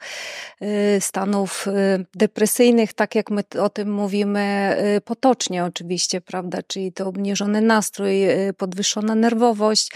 stanów 0.99 1.67
depresyjnych, 2.15 2.90
tak 2.93 3.15
jak 3.15 3.31
my 3.31 3.43
o 3.59 3.69
tym 3.69 3.93
mówimy 3.93 4.75
y, 4.97 5.01
potocznie 5.01 5.65
oczywiście, 5.65 6.21
prawda, 6.21 6.57
czyli 6.67 6.91
to 6.91 7.07
obniżony 7.07 7.61
nastrój, 7.61 8.29
y, 8.49 8.53
podwyższona 8.53 9.15
nerwowość, 9.15 9.91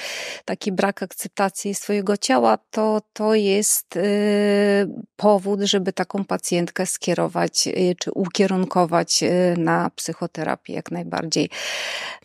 taki 0.45 0.71
brak 0.71 1.03
akceptacji 1.03 1.75
swojego 1.75 2.17
ciała, 2.17 2.57
to, 2.71 3.01
to 3.13 3.35
jest 3.35 3.95
y, 3.95 4.01
powód, 5.15 5.61
żeby 5.61 5.93
taką 5.93 6.25
pacjentkę 6.25 6.85
skierować 6.85 7.69
czy 7.99 8.11
ukierunkować 8.11 9.23
na 9.57 9.89
psychoterapię 9.95 10.73
jak 10.73 10.91
najbardziej. 10.91 11.49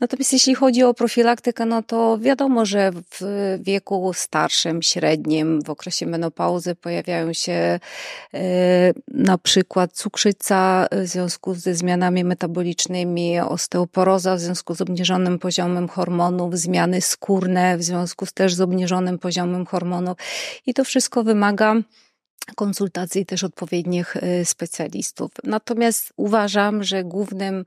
Natomiast 0.00 0.32
jeśli 0.32 0.54
chodzi 0.54 0.82
o 0.82 0.94
profilaktykę, 0.94 1.66
no 1.66 1.82
to 1.82 2.18
wiadomo, 2.18 2.66
że 2.66 2.90
w 2.92 3.20
wieku 3.60 4.12
starszym, 4.14 4.82
średnim, 4.82 5.62
w 5.62 5.70
okresie 5.70 6.06
menopauzy 6.06 6.74
pojawiają 6.74 7.32
się 7.32 7.80
na 9.08 9.38
przykład 9.38 9.92
cukrzyca, 9.92 10.59
w 10.92 11.06
związku 11.06 11.54
ze 11.54 11.74
zmianami 11.74 12.24
metabolicznymi, 12.24 13.40
osteoporoza 13.40 14.36
w 14.36 14.40
związku 14.40 14.74
z 14.74 14.80
obniżonym 14.80 15.38
poziomem 15.38 15.88
hormonów, 15.88 16.58
zmiany 16.58 17.00
skórne 17.00 17.78
w 17.78 17.82
związku 17.82 18.26
z 18.26 18.32
też 18.32 18.54
z 18.54 18.60
obniżonym 18.60 19.18
poziomem 19.18 19.66
hormonów. 19.66 20.16
I 20.66 20.74
to 20.74 20.84
wszystko 20.84 21.24
wymaga 21.24 21.74
konsultacji 22.56 23.26
też 23.26 23.44
odpowiednich 23.44 24.16
e, 24.16 24.44
specjalistów. 24.44 25.30
Natomiast 25.44 26.12
uważam, 26.16 26.84
że 26.84 27.04
głównym 27.04 27.64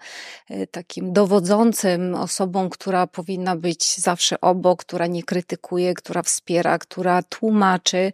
e, 0.50 0.67
takim 0.67 1.13
dowodzącym 1.13 2.15
osobą, 2.15 2.69
która 2.69 3.07
powinna 3.07 3.55
być 3.55 3.97
zawsze 3.97 4.41
obok, 4.41 4.85
która 4.85 5.07
nie 5.07 5.23
krytykuje, 5.23 5.93
która 5.93 6.23
wspiera, 6.23 6.77
która 6.77 7.23
tłumaczy, 7.23 8.12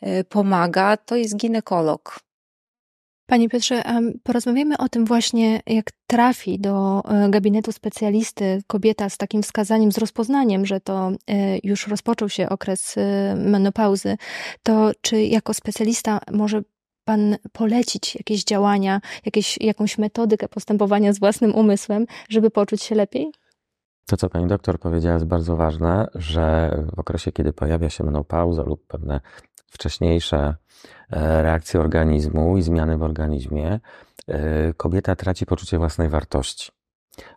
e, 0.00 0.24
pomaga, 0.24 0.96
to 0.96 1.16
jest 1.16 1.36
ginekolog. 1.36 2.27
Panie 3.28 3.48
Piotrze, 3.48 3.82
porozmawiamy 4.22 4.78
o 4.78 4.88
tym 4.88 5.04
właśnie, 5.04 5.60
jak 5.66 5.92
trafi 6.06 6.60
do 6.60 7.02
e, 7.04 7.30
gabinetu 7.30 7.72
specjalisty 7.72 8.62
kobieta 8.66 9.08
z 9.08 9.16
takim 9.16 9.42
wskazaniem, 9.42 9.92
z 9.92 9.98
rozpoznaniem, 9.98 10.66
że 10.66 10.80
to 10.80 11.10
e, 11.10 11.58
już 11.62 11.86
rozpoczął 11.86 12.28
się 12.28 12.48
okres 12.48 12.98
e, 12.98 13.34
menopauzy, 13.36 14.16
to 14.62 14.90
czy 15.00 15.22
jako 15.22 15.54
specjalista 15.54 16.20
może 16.32 16.62
Pan 17.04 17.36
polecić 17.52 18.14
jakieś 18.14 18.44
działania, 18.44 19.00
jakieś, 19.24 19.58
jakąś 19.60 19.98
metodykę 19.98 20.48
postępowania 20.48 21.12
z 21.12 21.18
własnym 21.18 21.54
umysłem, 21.54 22.06
żeby 22.28 22.50
poczuć 22.50 22.82
się 22.82 22.94
lepiej? 22.94 23.32
To, 24.06 24.16
co 24.16 24.28
pani 24.28 24.46
doktor 24.46 24.78
powiedziała, 24.78 25.14
jest 25.14 25.26
bardzo 25.26 25.56
ważne, 25.56 26.06
że 26.14 26.70
w 26.96 26.98
okresie, 26.98 27.32
kiedy 27.32 27.52
pojawia 27.52 27.90
się 27.90 28.04
menopauza 28.04 28.62
lub 28.62 28.86
pewne 28.86 29.20
wcześniejsze 29.70 30.54
reakcje 31.10 31.80
organizmu 31.80 32.56
i 32.56 32.62
zmiany 32.62 32.98
w 32.98 33.02
organizmie, 33.02 33.80
e, 34.28 34.74
kobieta 34.74 35.16
traci 35.16 35.46
poczucie 35.46 35.78
własnej 35.78 36.08
wartości. 36.08 36.72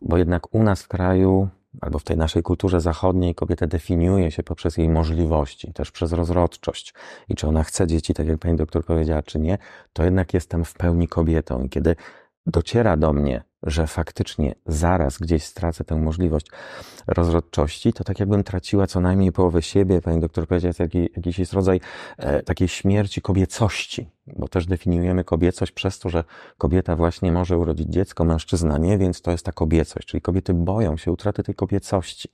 Bo 0.01 0.17
jednak 0.17 0.55
u 0.55 0.63
nas 0.63 0.83
w 0.83 0.87
kraju, 0.87 1.49
albo 1.81 1.99
w 1.99 2.03
tej 2.03 2.17
naszej 2.17 2.43
kulturze 2.43 2.81
zachodniej, 2.81 3.35
kobieta 3.35 3.67
definiuje 3.67 4.31
się 4.31 4.43
poprzez 4.43 4.77
jej 4.77 4.89
możliwości, 4.89 5.73
też 5.73 5.91
przez 5.91 6.13
rozrodczość. 6.13 6.93
I 7.29 7.35
czy 7.35 7.47
ona 7.47 7.63
chce 7.63 7.87
dzieci, 7.87 8.13
tak 8.13 8.27
jak 8.27 8.37
pani 8.37 8.55
doktor 8.55 8.85
powiedziała, 8.85 9.23
czy 9.23 9.39
nie, 9.39 9.57
to 9.93 10.03
jednak 10.03 10.33
jestem 10.33 10.65
w 10.65 10.73
pełni 10.73 11.07
kobietą. 11.07 11.63
I 11.63 11.69
kiedy 11.69 11.95
dociera 12.45 12.97
do 12.97 13.13
mnie, 13.13 13.43
że 13.63 13.87
faktycznie 13.87 14.55
zaraz 14.65 15.17
gdzieś 15.17 15.43
stracę 15.43 15.83
tę 15.83 15.95
możliwość 15.95 16.47
rozrodczości, 17.07 17.93
to 17.93 18.03
tak 18.03 18.19
jakbym 18.19 18.43
traciła 18.43 18.87
co 18.87 18.99
najmniej 18.99 19.31
połowę 19.31 19.61
siebie. 19.61 20.01
Pani 20.01 20.19
doktor 20.19 20.47
powiedziała, 20.47 20.73
jaki, 20.79 21.09
jakiś 21.15 21.39
jest 21.39 21.53
rodzaj 21.53 21.81
e, 22.17 22.43
takiej 22.43 22.67
śmierci 22.67 23.21
kobiecości, 23.21 24.09
bo 24.27 24.47
też 24.47 24.65
definiujemy 24.65 25.23
kobiecość 25.23 25.71
przez 25.71 25.99
to, 25.99 26.09
że 26.09 26.23
kobieta 26.57 26.95
właśnie 26.95 27.31
może 27.31 27.57
urodzić 27.57 27.87
dziecko, 27.87 28.25
mężczyzna 28.25 28.77
nie, 28.77 28.97
więc 28.97 29.21
to 29.21 29.31
jest 29.31 29.45
ta 29.45 29.51
kobiecość, 29.51 30.07
czyli 30.07 30.21
kobiety 30.21 30.53
boją 30.53 30.97
się 30.97 31.11
utraty 31.11 31.43
tej 31.43 31.55
kobiecości. 31.55 32.29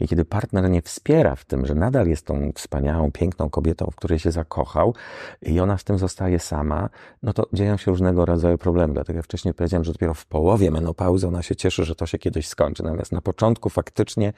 I 0.00 0.08
kiedy 0.08 0.24
partner 0.24 0.70
nie 0.70 0.82
wspiera 0.82 1.36
w 1.36 1.44
tym, 1.44 1.66
że 1.66 1.74
nadal 1.74 2.06
jest 2.06 2.26
tą 2.26 2.52
wspaniałą, 2.54 3.12
piękną 3.12 3.50
kobietą, 3.50 3.86
w 3.92 3.96
której 3.96 4.18
się 4.18 4.32
zakochał 4.32 4.94
i 5.42 5.60
ona 5.60 5.78
z 5.78 5.84
tym 5.84 5.98
zostaje 5.98 6.38
sama, 6.38 6.88
no 7.22 7.32
to 7.32 7.46
dzieją 7.52 7.76
się 7.76 7.90
różnego 7.90 8.26
rodzaju 8.26 8.58
problemy. 8.58 8.94
Dlatego 8.94 9.16
ja 9.16 9.22
wcześniej 9.22 9.54
powiedziałem, 9.54 9.84
że 9.84 9.92
dopiero 9.92 10.14
w 10.14 10.26
połowie 10.26 10.70
menopauzy 10.70 11.28
ona 11.28 11.42
się 11.42 11.56
cieszy, 11.56 11.84
że 11.84 11.94
to 11.94 12.06
się 12.06 12.18
kiedyś 12.18 12.48
skończy. 12.48 12.82
Natomiast 12.82 13.12
na 13.12 13.20
początku 13.20 13.68
faktycznie 13.68 14.32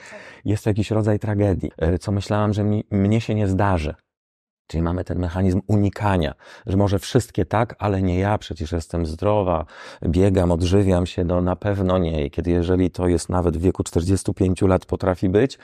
jest 0.44 0.64
to 0.64 0.70
jakiś 0.70 0.90
rodzaj 0.90 1.18
tragedii, 1.18 1.72
e, 1.78 1.98
co 1.98 2.12
myślałam, 2.12 2.52
że 2.52 2.64
mi, 2.64 2.84
mnie 2.90 3.20
się 3.20 3.34
nie 3.34 3.48
zdarzy. 3.48 3.94
Czyli 4.70 4.82
mamy 4.82 5.04
ten 5.04 5.18
mechanizm 5.18 5.60
unikania, 5.66 6.34
że 6.66 6.76
może 6.76 6.98
wszystkie 6.98 7.46
tak, 7.46 7.76
ale 7.78 8.02
nie 8.02 8.18
ja, 8.18 8.38
przecież 8.38 8.72
jestem 8.72 9.06
zdrowa, 9.06 9.66
biegam, 10.02 10.52
odżywiam 10.52 11.06
się, 11.06 11.24
no 11.24 11.40
na 11.40 11.56
pewno 11.56 11.98
nie. 11.98 12.26
I 12.26 12.30
kiedy 12.30 12.50
jeżeli 12.50 12.90
to 12.90 13.08
jest 13.08 13.28
nawet 13.28 13.56
w 13.56 13.60
wieku 13.60 13.84
45 13.84 14.62
lat 14.62 14.86
potrafi 14.86 15.28
być, 15.28 15.58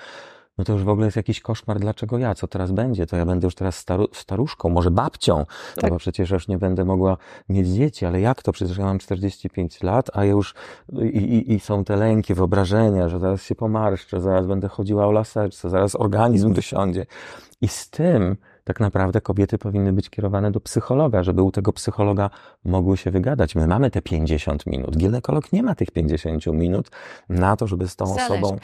no 0.58 0.64
to 0.64 0.72
już 0.72 0.84
w 0.84 0.88
ogóle 0.88 1.06
jest 1.06 1.16
jakiś 1.16 1.40
koszmar, 1.40 1.80
dlaczego 1.80 2.18
ja, 2.18 2.34
co 2.34 2.48
teraz 2.48 2.72
będzie, 2.72 3.06
to 3.06 3.16
ja 3.16 3.26
będę 3.26 3.46
już 3.46 3.54
teraz 3.54 3.76
staru, 3.76 4.08
staruszką, 4.12 4.68
może 4.68 4.90
babcią, 4.90 5.46
tak. 5.74 5.84
no 5.84 5.90
bo 5.90 5.98
przecież 5.98 6.30
już 6.30 6.48
nie 6.48 6.58
będę 6.58 6.84
mogła 6.84 7.16
mieć 7.48 7.68
dzieci, 7.68 8.06
ale 8.06 8.20
jak 8.20 8.42
to, 8.42 8.52
przecież 8.52 8.78
ja 8.78 8.84
mam 8.84 8.98
45 8.98 9.82
lat, 9.82 10.10
a 10.12 10.24
ja 10.24 10.30
już 10.30 10.54
i, 10.92 11.18
i, 11.18 11.52
i 11.52 11.60
są 11.60 11.84
te 11.84 11.96
lęki, 11.96 12.34
wyobrażenia, 12.34 13.08
że 13.08 13.18
zaraz 13.18 13.42
się 13.42 13.54
pomarszczę, 13.54 14.20
zaraz 14.20 14.46
będę 14.46 14.68
chodziła 14.68 15.06
o 15.06 15.12
laseczce, 15.12 15.70
zaraz 15.70 15.96
organizm 15.96 16.52
dosiądzie 16.52 17.06
i 17.60 17.68
z 17.68 17.90
tym 17.90 18.36
tak 18.66 18.80
naprawdę 18.80 19.20
kobiety 19.20 19.58
powinny 19.58 19.92
być 19.92 20.10
kierowane 20.10 20.50
do 20.50 20.60
psychologa, 20.60 21.22
żeby 21.22 21.42
u 21.42 21.50
tego 21.50 21.72
psychologa 21.72 22.30
mogły 22.64 22.96
się 22.96 23.10
wygadać. 23.10 23.54
My 23.54 23.66
mamy 23.66 23.90
te 23.90 24.02
50 24.02 24.66
minut. 24.66 24.96
Ginekolog 24.96 25.52
nie 25.52 25.62
ma 25.62 25.74
tych 25.74 25.90
50 25.90 26.46
minut 26.46 26.90
na 27.28 27.56
to, 27.56 27.66
żeby 27.66 27.88
z 27.88 27.96
tą 27.96 28.06
Zależy. 28.06 28.32
osobą 28.32 28.58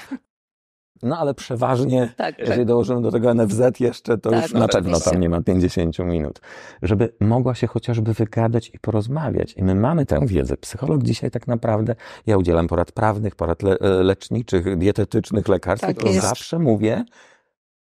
no 1.02 1.18
ale 1.18 1.34
przeważnie, 1.34 2.12
tak, 2.16 2.38
jeżeli 2.38 2.58
tak. 2.58 2.66
dołożymy 2.66 3.02
do 3.02 3.10
tego 3.10 3.34
NFZ 3.34 3.80
jeszcze, 3.80 4.18
to 4.18 4.30
tak, 4.30 4.42
już 4.42 4.52
no, 4.52 4.60
na 4.60 4.68
pewno 4.68 5.00
tam 5.00 5.20
nie 5.20 5.28
ma 5.28 5.42
50 5.42 5.98
minut. 5.98 6.40
Żeby 6.82 7.12
mogła 7.20 7.54
się 7.54 7.66
chociażby 7.66 8.14
wygadać 8.14 8.70
i 8.74 8.78
porozmawiać. 8.78 9.54
I 9.56 9.62
my 9.62 9.74
mamy 9.74 10.06
tę 10.06 10.26
wiedzę. 10.26 10.56
Psycholog 10.56 11.02
dzisiaj 11.02 11.30
tak 11.30 11.46
naprawdę, 11.46 11.94
ja 12.26 12.36
udzielam 12.36 12.68
porad 12.68 12.92
prawnych, 12.92 13.36
porad 13.36 13.62
le 13.62 13.76
leczniczych, 13.80 14.78
dietetycznych, 14.78 15.48
lekarskich, 15.48 15.96
tak 15.96 16.12
zawsze 16.12 16.58
mówię, 16.58 17.04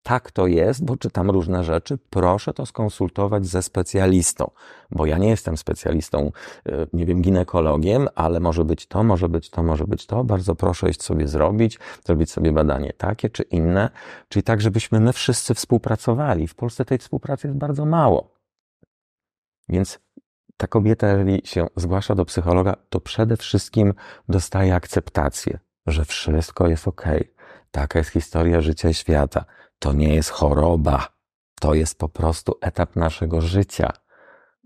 tak 0.06 0.30
to 0.30 0.46
jest, 0.46 0.84
bo 0.84 0.96
czytam 0.96 1.30
różne 1.30 1.64
rzeczy, 1.64 1.98
proszę 2.10 2.52
to 2.52 2.66
skonsultować 2.66 3.46
ze 3.46 3.62
specjalistą, 3.62 4.50
bo 4.90 5.06
ja 5.06 5.18
nie 5.18 5.28
jestem 5.28 5.56
specjalistą, 5.56 6.32
e, 6.66 6.86
nie 6.92 7.06
wiem, 7.06 7.22
ginekologiem, 7.22 8.08
ale 8.14 8.40
może 8.40 8.64
być 8.64 8.86
to, 8.86 9.04
może 9.04 9.28
być 9.28 9.50
to, 9.50 9.62
może 9.62 9.84
być 9.84 10.06
to. 10.06 10.24
Bardzo 10.24 10.54
proszę 10.54 10.90
iść 10.90 11.02
sobie 11.02 11.28
zrobić, 11.28 11.78
zrobić 12.04 12.30
sobie 12.30 12.52
badanie 12.52 12.92
takie 12.92 13.30
czy 13.30 13.42
inne, 13.42 13.90
czyli 14.28 14.42
tak, 14.42 14.60
żebyśmy 14.60 15.00
my 15.00 15.12
wszyscy 15.12 15.54
współpracowali. 15.54 16.46
W 16.46 16.54
Polsce 16.54 16.84
tej 16.84 16.98
współpracy 16.98 17.46
jest 17.46 17.58
bardzo 17.58 17.84
mało. 17.84 18.30
Więc 19.68 19.98
ta 20.56 20.66
kobieta, 20.66 21.08
jeżeli 21.08 21.42
się 21.44 21.66
zgłasza 21.76 22.14
do 22.14 22.24
psychologa, 22.24 22.76
to 22.88 23.00
przede 23.00 23.36
wszystkim 23.36 23.94
dostaje 24.28 24.74
akceptację, 24.74 25.58
że 25.86 26.04
wszystko 26.04 26.68
jest 26.68 26.88
ok. 26.88 27.04
Taka 27.76 27.98
jest 27.98 28.10
historia 28.10 28.60
życia 28.60 28.88
i 28.88 28.94
świata 28.94 29.44
to 29.78 29.92
nie 29.92 30.14
jest 30.14 30.30
choroba. 30.30 31.08
To 31.60 31.74
jest 31.74 31.98
po 31.98 32.08
prostu 32.08 32.58
etap 32.60 32.96
naszego 32.96 33.40
życia. 33.40 33.92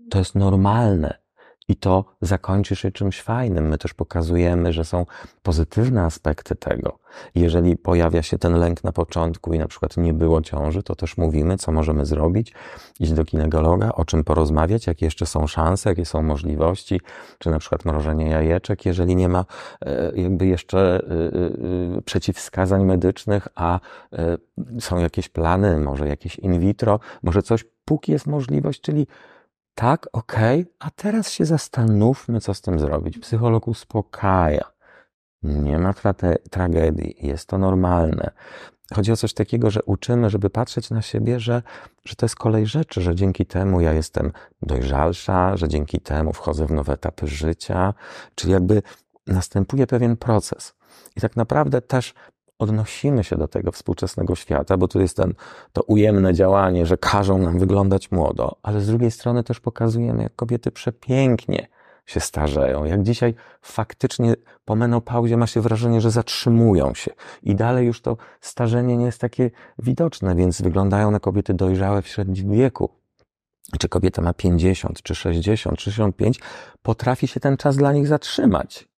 To 0.09 0.19
jest 0.19 0.35
normalne 0.35 1.20
i 1.67 1.75
to 1.75 2.05
zakończy 2.21 2.75
się 2.75 2.91
czymś 2.91 3.21
fajnym. 3.21 3.67
My 3.67 3.77
też 3.77 3.93
pokazujemy, 3.93 4.73
że 4.73 4.85
są 4.85 5.05
pozytywne 5.43 6.03
aspekty 6.03 6.55
tego. 6.55 6.99
Jeżeli 7.35 7.77
pojawia 7.77 8.21
się 8.21 8.37
ten 8.37 8.53
lęk 8.53 8.83
na 8.83 8.91
początku 8.91 9.53
i 9.53 9.59
na 9.59 9.67
przykład 9.67 9.97
nie 9.97 10.13
było 10.13 10.41
ciąży, 10.41 10.83
to 10.83 10.95
też 10.95 11.17
mówimy, 11.17 11.57
co 11.57 11.71
możemy 11.71 12.05
zrobić, 12.05 12.53
iść 12.99 13.11
do 13.11 13.23
ginekologa, 13.23 13.91
o 13.91 14.05
czym 14.05 14.23
porozmawiać, 14.23 14.87
jakie 14.87 15.05
jeszcze 15.05 15.25
są 15.25 15.47
szanse, 15.47 15.89
jakie 15.89 16.05
są 16.05 16.21
możliwości, 16.23 17.01
czy 17.39 17.49
na 17.49 17.59
przykład 17.59 17.85
mrożenie 17.85 18.29
jajeczek, 18.29 18.85
jeżeli 18.85 19.15
nie 19.15 19.29
ma 19.29 19.45
e, 19.85 20.11
jakby 20.15 20.45
jeszcze 20.45 20.79
e, 20.79 21.97
e, 21.97 22.01
przeciwwskazań 22.01 22.85
medycznych, 22.85 23.47
a 23.55 23.79
są 24.79 24.97
jakieś 24.97 25.29
plany, 25.29 25.79
może 25.79 26.07
jakieś 26.07 26.35
in 26.35 26.59
vitro, 26.59 26.99
może 27.23 27.41
coś, 27.41 27.65
póki 27.85 28.11
jest 28.11 28.27
możliwość, 28.27 28.81
czyli 28.81 29.07
tak, 29.75 30.07
okej, 30.13 30.61
okay, 30.61 30.73
a 30.79 30.89
teraz 30.91 31.31
się 31.31 31.45
zastanówmy, 31.45 32.41
co 32.41 32.53
z 32.53 32.61
tym 32.61 32.79
zrobić. 32.79 33.19
Psycholog 33.19 33.67
uspokaja. 33.67 34.71
Nie 35.43 35.77
ma 35.77 35.91
tra- 35.91 36.37
tragedii, 36.49 37.15
jest 37.19 37.47
to 37.47 37.57
normalne. 37.57 38.31
Chodzi 38.95 39.11
o 39.11 39.17
coś 39.17 39.33
takiego, 39.33 39.71
że 39.71 39.83
uczymy, 39.83 40.29
żeby 40.29 40.49
patrzeć 40.49 40.89
na 40.89 41.01
siebie, 41.01 41.39
że, 41.39 41.63
że 42.05 42.15
to 42.15 42.25
jest 42.25 42.35
kolej 42.35 42.65
rzeczy, 42.67 43.01
że 43.01 43.15
dzięki 43.15 43.45
temu 43.45 43.81
ja 43.81 43.93
jestem 43.93 44.31
dojrzalsza, 44.61 45.57
że 45.57 45.67
dzięki 45.67 45.99
temu 45.99 46.33
wchodzę 46.33 46.65
w 46.65 46.71
nowe 46.71 46.93
etapy 46.93 47.27
życia, 47.27 47.93
czyli 48.35 48.53
jakby 48.53 48.81
następuje 49.27 49.87
pewien 49.87 50.17
proces. 50.17 50.73
I 51.15 51.21
tak 51.21 51.35
naprawdę 51.35 51.81
też 51.81 52.13
odnosimy 52.61 53.23
się 53.23 53.37
do 53.37 53.47
tego 53.47 53.71
współczesnego 53.71 54.35
świata, 54.35 54.77
bo 54.77 54.87
tu 54.87 55.01
jest 55.01 55.17
ten, 55.17 55.33
to 55.73 55.83
ujemne 55.83 56.33
działanie, 56.33 56.85
że 56.85 56.97
każą 56.97 57.37
nam 57.37 57.59
wyglądać 57.59 58.11
młodo, 58.11 58.55
ale 58.63 58.81
z 58.81 58.87
drugiej 58.87 59.11
strony 59.11 59.43
też 59.43 59.59
pokazujemy, 59.59 60.23
jak 60.23 60.35
kobiety 60.35 60.71
przepięknie 60.71 61.67
się 62.05 62.19
starzeją, 62.19 62.85
jak 62.85 63.03
dzisiaj 63.03 63.33
faktycznie 63.61 64.33
po 64.65 64.75
menopauzie 64.75 65.37
ma 65.37 65.47
się 65.47 65.61
wrażenie, 65.61 66.01
że 66.01 66.11
zatrzymują 66.11 66.93
się 66.93 67.11
i 67.43 67.55
dalej 67.55 67.87
już 67.87 68.01
to 68.01 68.17
starzenie 68.41 68.97
nie 68.97 69.05
jest 69.05 69.21
takie 69.21 69.51
widoczne, 69.79 70.35
więc 70.35 70.61
wyglądają 70.61 71.11
na 71.11 71.19
kobiety 71.19 71.53
dojrzałe 71.53 72.01
w 72.01 72.07
średnim 72.07 72.51
wieku. 72.51 72.89
Czy 73.79 73.89
kobieta 73.89 74.21
ma 74.21 74.33
50, 74.33 75.01
czy 75.01 75.15
60, 75.15 75.77
czy 75.77 75.91
65, 75.91 76.39
potrafi 76.81 77.27
się 77.27 77.39
ten 77.39 77.57
czas 77.57 77.77
dla 77.77 77.93
nich 77.93 78.07
zatrzymać. 78.07 78.90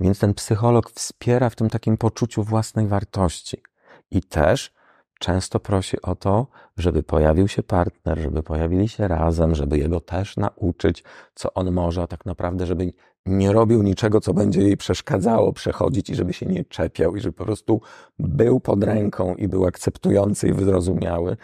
Więc 0.00 0.18
ten 0.18 0.34
psycholog 0.34 0.90
wspiera 0.90 1.50
w 1.50 1.56
tym 1.56 1.70
takim 1.70 1.96
poczuciu 1.96 2.42
własnej 2.42 2.86
wartości 2.86 3.62
i 4.10 4.22
też 4.22 4.72
często 5.18 5.60
prosi 5.60 6.02
o 6.02 6.14
to, 6.14 6.46
żeby 6.76 7.02
pojawił 7.02 7.48
się 7.48 7.62
partner, 7.62 8.18
żeby 8.18 8.42
pojawili 8.42 8.88
się 8.88 9.08
razem, 9.08 9.54
żeby 9.54 9.78
jego 9.78 10.00
też 10.00 10.36
nauczyć, 10.36 11.04
co 11.34 11.54
on 11.54 11.72
może, 11.72 12.02
a 12.02 12.06
tak 12.06 12.26
naprawdę, 12.26 12.66
żeby 12.66 12.92
nie 13.26 13.52
robił 13.52 13.82
niczego, 13.82 14.20
co 14.20 14.34
będzie 14.34 14.60
jej 14.60 14.76
przeszkadzało 14.76 15.52
przechodzić 15.52 16.10
i 16.10 16.14
żeby 16.14 16.32
się 16.32 16.46
nie 16.46 16.64
czepiał 16.64 17.16
i 17.16 17.20
żeby 17.20 17.32
po 17.32 17.44
prostu 17.44 17.80
był 18.18 18.60
pod 18.60 18.84
ręką 18.84 19.34
i 19.34 19.48
był 19.48 19.66
akceptujący 19.66 20.48
i 20.48 20.52
wyrozumiały. 20.52 21.36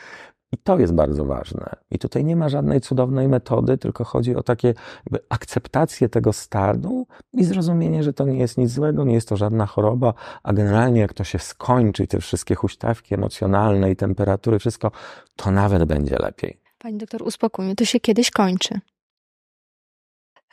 I 0.52 0.56
to 0.56 0.78
jest 0.78 0.94
bardzo 0.94 1.24
ważne. 1.24 1.76
I 1.90 1.98
tutaj 1.98 2.24
nie 2.24 2.36
ma 2.36 2.48
żadnej 2.48 2.80
cudownej 2.80 3.28
metody, 3.28 3.78
tylko 3.78 4.04
chodzi 4.04 4.36
o 4.36 4.42
takie 4.42 4.74
akceptację 5.28 6.08
tego 6.08 6.32
stanu 6.32 7.06
i 7.32 7.44
zrozumienie, 7.44 8.02
że 8.02 8.12
to 8.12 8.24
nie 8.24 8.38
jest 8.38 8.58
nic 8.58 8.70
złego, 8.70 9.04
nie 9.04 9.14
jest 9.14 9.28
to 9.28 9.36
żadna 9.36 9.66
choroba, 9.66 10.14
a 10.42 10.52
generalnie 10.52 11.00
jak 11.00 11.14
to 11.14 11.24
się 11.24 11.38
skończy, 11.38 12.06
te 12.06 12.20
wszystkie 12.20 12.54
huśtawki 12.54 13.14
emocjonalne 13.14 13.90
i 13.90 13.96
temperatury, 13.96 14.58
wszystko, 14.58 14.90
to 15.36 15.50
nawet 15.50 15.84
będzie 15.84 16.16
lepiej. 16.18 16.60
Pani 16.78 16.98
doktor, 16.98 17.22
uspokój 17.22 17.64
mnie, 17.64 17.76
to 17.76 17.84
się 17.84 18.00
kiedyś 18.00 18.30
kończy. 18.30 18.80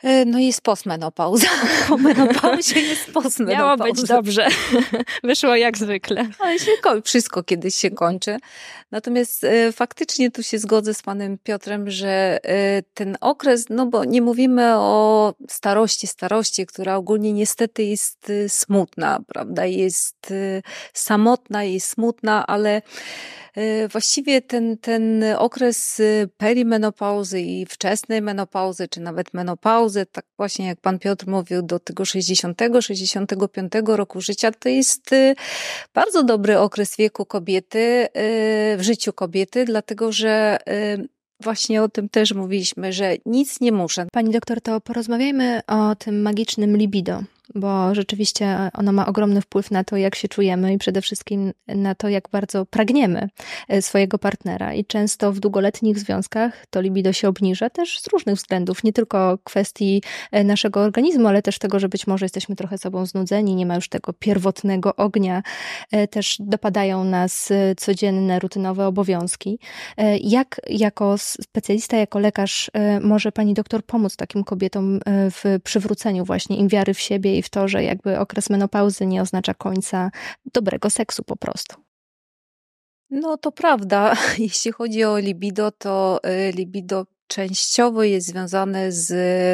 E, 0.02 0.24
no 0.24 0.38
jest 0.38 0.60
postmenopauza. 0.60 1.46
Po 1.88 1.96
menopauzie 1.96 2.80
jest 2.80 3.12
postmenopauza. 3.12 3.76
Miało 3.76 3.92
być 3.92 4.02
dobrze. 4.02 4.46
Wyszło 5.24 5.56
jak 5.56 5.78
zwykle. 5.78 6.28
Ale 6.38 6.58
się 6.58 6.70
kończy. 6.82 7.02
Wszystko 7.02 7.42
kiedyś 7.42 7.74
się 7.74 7.90
kończy. 7.90 8.36
Natomiast 8.90 9.44
e, 9.44 9.72
faktycznie 9.72 10.30
tu 10.30 10.42
się 10.42 10.58
zgodzę 10.58 10.94
z 10.94 11.02
panem 11.02 11.38
Piotrem, 11.38 11.90
że 11.90 12.38
e, 12.44 12.82
ten 12.94 13.16
okres, 13.20 13.64
no 13.70 13.86
bo 13.86 14.04
nie 14.04 14.22
mówimy 14.22 14.74
o 14.76 15.34
starości, 15.48 16.06
starości, 16.06 16.66
która 16.66 16.96
ogólnie 16.96 17.32
niestety 17.32 17.82
jest 17.82 18.32
smutna, 18.48 19.20
prawda? 19.26 19.66
Jest 19.66 20.32
samotna, 20.94 21.64
jest 21.64 21.88
smutna, 21.88 22.46
ale 22.46 22.82
właściwie 23.92 24.42
ten, 24.42 24.78
ten 24.78 25.24
okres 25.38 26.00
y, 26.00 26.28
perimenopauzy 26.36 27.40
i 27.40 27.66
wczesnej 27.66 28.22
menopauzy, 28.22 28.88
czy 28.88 29.00
nawet 29.00 29.34
menopauzy, 29.34 30.06
tak 30.06 30.24
właśnie 30.36 30.66
jak 30.66 30.80
pan 30.80 30.98
Piotr 30.98 31.26
mówił, 31.26 31.62
do 31.62 31.78
tego 31.78 32.04
60-65 32.04 33.96
roku 33.96 34.20
życia, 34.20 34.52
to 34.52 34.68
jest 34.68 35.12
y, 35.12 35.34
bardzo 35.94 36.22
dobry 36.22 36.58
okres 36.58 36.96
wieku 36.96 37.26
kobiety, 37.26 37.78
y, 37.78 38.08
w 38.76 38.80
życiu 38.80 39.12
kobiety, 39.12 39.64
dlatego 39.64 40.12
że 40.12 40.58
Właśnie 41.42 41.82
o 41.82 41.88
tym 41.88 42.08
też 42.08 42.34
mówiliśmy, 42.34 42.92
że 42.92 43.16
nic 43.26 43.60
nie 43.60 43.72
muszę. 43.72 44.06
Pani 44.12 44.30
doktor, 44.30 44.60
to 44.60 44.80
porozmawiajmy 44.80 45.60
o 45.66 45.94
tym 45.94 46.22
magicznym 46.22 46.76
libido 46.76 47.22
bo 47.54 47.94
rzeczywiście 47.94 48.70
ono 48.74 48.92
ma 48.92 49.06
ogromny 49.06 49.40
wpływ 49.40 49.70
na 49.70 49.84
to, 49.84 49.96
jak 49.96 50.14
się 50.14 50.28
czujemy 50.28 50.72
i 50.72 50.78
przede 50.78 51.02
wszystkim 51.02 51.52
na 51.68 51.94
to, 51.94 52.08
jak 52.08 52.28
bardzo 52.32 52.66
pragniemy 52.66 53.28
e, 53.68 53.82
swojego 53.82 54.18
partnera. 54.18 54.74
I 54.74 54.84
często 54.84 55.32
w 55.32 55.40
długoletnich 55.40 55.98
związkach 55.98 56.66
to 56.70 56.80
libido 56.80 57.12
się 57.12 57.28
obniża 57.28 57.70
też 57.70 58.00
z 58.00 58.08
różnych 58.08 58.36
względów, 58.36 58.84
nie 58.84 58.92
tylko 58.92 59.38
kwestii 59.44 60.02
e, 60.32 60.44
naszego 60.44 60.80
organizmu, 60.80 61.28
ale 61.28 61.42
też 61.42 61.58
tego, 61.58 61.80
że 61.80 61.88
być 61.88 62.06
może 62.06 62.24
jesteśmy 62.24 62.56
trochę 62.56 62.78
sobą 62.78 63.06
znudzeni, 63.06 63.54
nie 63.54 63.66
ma 63.66 63.74
już 63.74 63.88
tego 63.88 64.12
pierwotnego 64.12 64.96
ognia, 64.96 65.42
e, 65.92 66.08
też 66.08 66.36
dopadają 66.40 67.04
nas 67.04 67.48
codzienne, 67.76 68.38
rutynowe 68.38 68.86
obowiązki. 68.86 69.58
Jak 70.20 70.60
jako 70.68 71.18
specjalista, 71.18 71.96
jako 71.96 72.18
lekarz 72.18 72.70
może 73.00 73.32
pani 73.32 73.54
doktor 73.54 73.84
pomóc 73.84 74.16
takim 74.16 74.44
kobietom 74.44 75.00
w 75.06 75.58
przywróceniu 75.64 76.24
właśnie 76.24 76.56
im 76.56 76.68
wiary 76.68 76.94
w 76.94 77.00
siebie 77.00 77.38
w 77.42 77.50
to, 77.50 77.68
że 77.68 77.84
jakby 77.84 78.18
okres 78.18 78.50
menopauzy 78.50 79.06
nie 79.06 79.22
oznacza 79.22 79.54
końca 79.54 80.10
dobrego 80.54 80.90
seksu 80.90 81.22
po 81.24 81.36
prostu. 81.36 81.76
No 83.10 83.36
to 83.36 83.52
prawda. 83.52 84.14
Jeśli 84.38 84.72
chodzi 84.72 85.04
o 85.04 85.18
libido, 85.18 85.70
to 85.70 86.20
y, 86.48 86.52
libido 86.52 87.06
częściowo 87.30 88.02
jest 88.02 88.26
związane 88.26 88.92
z 88.92 89.10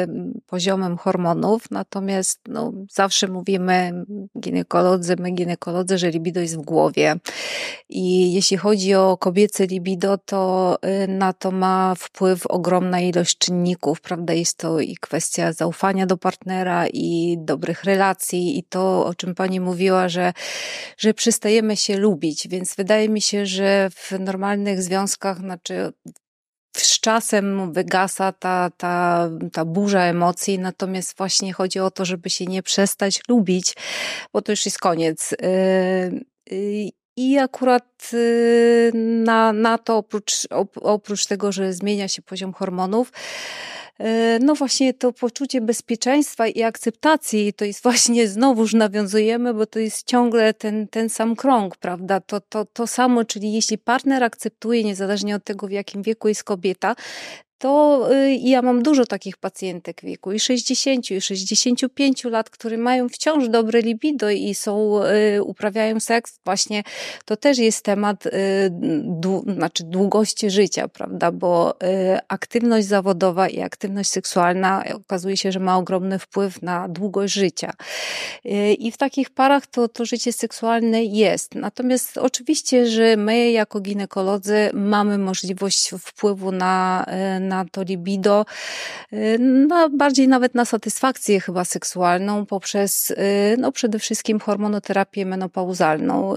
mm, 0.09 0.41
poziomem 0.47 0.97
hormonów, 0.97 1.71
natomiast 1.71 2.39
no, 2.47 2.73
zawsze 2.91 3.27
mówimy 3.27 4.05
ginekolodzy, 4.39 5.15
my 5.19 5.31
ginekolodzy, 5.31 5.97
że 5.97 6.09
libido 6.09 6.41
jest 6.41 6.57
w 6.57 6.61
głowie. 6.61 7.15
I 7.89 8.33
jeśli 8.33 8.57
chodzi 8.57 8.95
o 8.95 9.17
kobiece 9.17 9.65
libido, 9.65 10.17
to 10.17 10.77
y, 11.03 11.07
na 11.07 11.33
to 11.33 11.51
ma 11.51 11.95
wpływ 11.97 12.45
ogromna 12.45 12.99
ilość 12.99 13.37
czynników, 13.37 14.01
prawda? 14.01 14.33
Jest 14.33 14.57
to 14.57 14.79
i 14.79 14.95
kwestia 14.95 15.53
zaufania 15.53 16.05
do 16.05 16.17
partnera 16.17 16.87
i 16.87 17.37
dobrych 17.39 17.83
relacji 17.83 18.59
i 18.59 18.63
to, 18.63 19.05
o 19.05 19.13
czym 19.13 19.35
pani 19.35 19.59
mówiła, 19.59 20.09
że, 20.09 20.33
że 20.97 21.13
przestajemy 21.13 21.77
się 21.77 21.97
lubić, 21.97 22.47
więc 22.47 22.75
wydaje 22.75 23.09
mi 23.09 23.21
się, 23.21 23.45
że 23.45 23.89
w 23.95 24.11
normalnych 24.19 24.83
związkach, 24.83 25.37
znaczy 25.39 25.93
z 26.81 26.99
czasem 26.99 27.73
wygasa 27.73 28.31
ta, 28.31 28.69
ta, 28.77 29.29
ta 29.53 29.65
burza 29.65 30.01
emocji, 30.01 30.59
natomiast 30.59 31.17
właśnie 31.17 31.53
chodzi 31.53 31.79
o 31.79 31.91
to, 31.91 32.05
żeby 32.05 32.29
się 32.29 32.45
nie 32.45 32.63
przestać 32.63 33.21
lubić, 33.29 33.73
bo 34.33 34.41
to 34.41 34.51
już 34.51 34.65
jest 34.65 34.79
koniec. 34.79 35.35
I 37.19 37.37
akurat 37.37 38.11
na, 38.93 39.53
na 39.53 39.77
to, 39.77 39.97
oprócz, 39.97 40.47
oprócz 40.75 41.25
tego, 41.25 41.51
że 41.51 41.73
zmienia 41.73 42.07
się 42.07 42.21
poziom 42.21 42.53
hormonów, 42.53 43.11
no 44.39 44.55
właśnie 44.55 44.93
to 44.93 45.13
poczucie 45.13 45.61
bezpieczeństwa 45.61 46.47
i 46.47 46.63
akceptacji, 46.63 47.53
to 47.53 47.65
jest 47.65 47.83
właśnie 47.83 48.27
znowuż 48.37 48.73
nawiązujemy, 48.73 49.53
bo 49.53 49.65
to 49.65 49.79
jest 49.79 50.07
ciągle 50.07 50.53
ten, 50.53 50.87
ten 50.87 51.09
sam 51.09 51.35
krąg, 51.35 51.77
prawda? 51.77 52.19
To, 52.19 52.41
to, 52.41 52.65
to 52.65 52.87
samo, 52.87 53.25
czyli 53.25 53.53
jeśli 53.53 53.77
partner 53.77 54.23
akceptuje, 54.23 54.83
niezależnie 54.83 55.35
od 55.35 55.43
tego, 55.43 55.67
w 55.67 55.71
jakim 55.71 56.01
wieku 56.01 56.27
jest 56.27 56.43
kobieta, 56.43 56.95
to 57.57 58.07
y, 58.11 58.35
ja 58.35 58.61
mam 58.61 58.83
dużo 58.83 59.05
takich 59.05 59.37
pacjentek 59.37 60.01
w 60.01 60.05
wieku 60.05 60.31
i 60.31 60.39
60, 60.39 61.11
i 61.11 61.21
65 61.21 62.23
lat, 62.23 62.49
które 62.49 62.77
mają 62.77 63.09
wciąż 63.09 63.49
dobre 63.49 63.81
libido 63.81 64.29
i 64.29 64.55
są, 64.55 65.03
y, 65.35 65.43
uprawiają 65.43 65.99
seks. 65.99 66.39
Właśnie 66.45 66.83
to 67.25 67.37
też 67.37 67.57
jest 67.57 67.85
temat 67.85 68.25
y, 68.25 68.31
znaczy 69.55 69.83
długości 69.83 70.49
życia, 70.49 70.87
prawda? 70.87 71.31
Bo 71.31 71.77
aktywność 72.27 72.87
zawodowa 72.87 73.49
i 73.49 73.61
aktywność 73.61 74.09
seksualna 74.09 74.83
okazuje 74.93 75.37
się, 75.37 75.51
że 75.51 75.59
ma 75.59 75.77
ogromny 75.77 76.19
wpływ 76.19 76.61
na 76.61 76.87
długość 76.87 77.33
życia. 77.33 77.73
I 78.79 78.91
w 78.91 78.97
takich 78.97 79.29
parach 79.29 79.67
to, 79.67 79.87
to 79.87 80.05
życie 80.05 80.33
seksualne 80.33 81.03
jest. 81.03 81.55
Natomiast 81.55 82.17
oczywiście, 82.17 82.87
że 82.87 83.17
my 83.17 83.51
jako 83.51 83.79
ginekolodzy 83.79 84.69
mamy 84.73 85.17
możliwość 85.17 85.89
wpływu 85.99 86.51
na 86.51 87.05
na 87.47 87.65
to 87.71 87.83
libido, 87.83 88.45
y, 89.13 89.37
no, 89.39 89.89
bardziej 89.89 90.27
nawet 90.27 90.55
na 90.55 90.65
satysfakcję 90.65 91.39
chyba 91.39 91.65
seksualną 91.65 92.45
poprzez 92.45 93.11
y, 93.11 93.15
no, 93.59 93.71
przede 93.71 93.99
wszystkim 93.99 94.39
hormonoterapię 94.39 95.25
menopauzalną, 95.25 96.35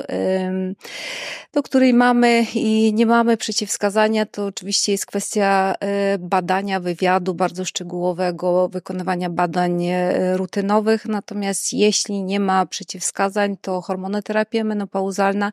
do 1.53 1.63
której 1.63 1.95
mamy 1.95 2.47
i 2.55 2.95
nie 2.95 3.07
mamy 3.07 3.37
przeciwwskazania, 3.37 4.27
to 4.27 4.47
oczywiście 4.47 4.93
jest 4.93 5.07
kwestia 5.07 5.75
y, 6.15 6.19
badania, 6.19 6.81
wywiadu 6.81 7.35
bardzo 7.35 7.65
szczegółowego, 7.65 8.69
wykonywania 8.69 9.31
badań 9.31 9.87
rutynowych, 10.35 11.07
natomiast 11.07 11.73
jeśli 11.73 12.23
nie 12.23 12.41
ma 12.41 12.67
przeciwwskazań, 12.67 13.57
to 13.61 13.81
hormonoterapia 13.81 14.65
menopauzalna 14.65 15.53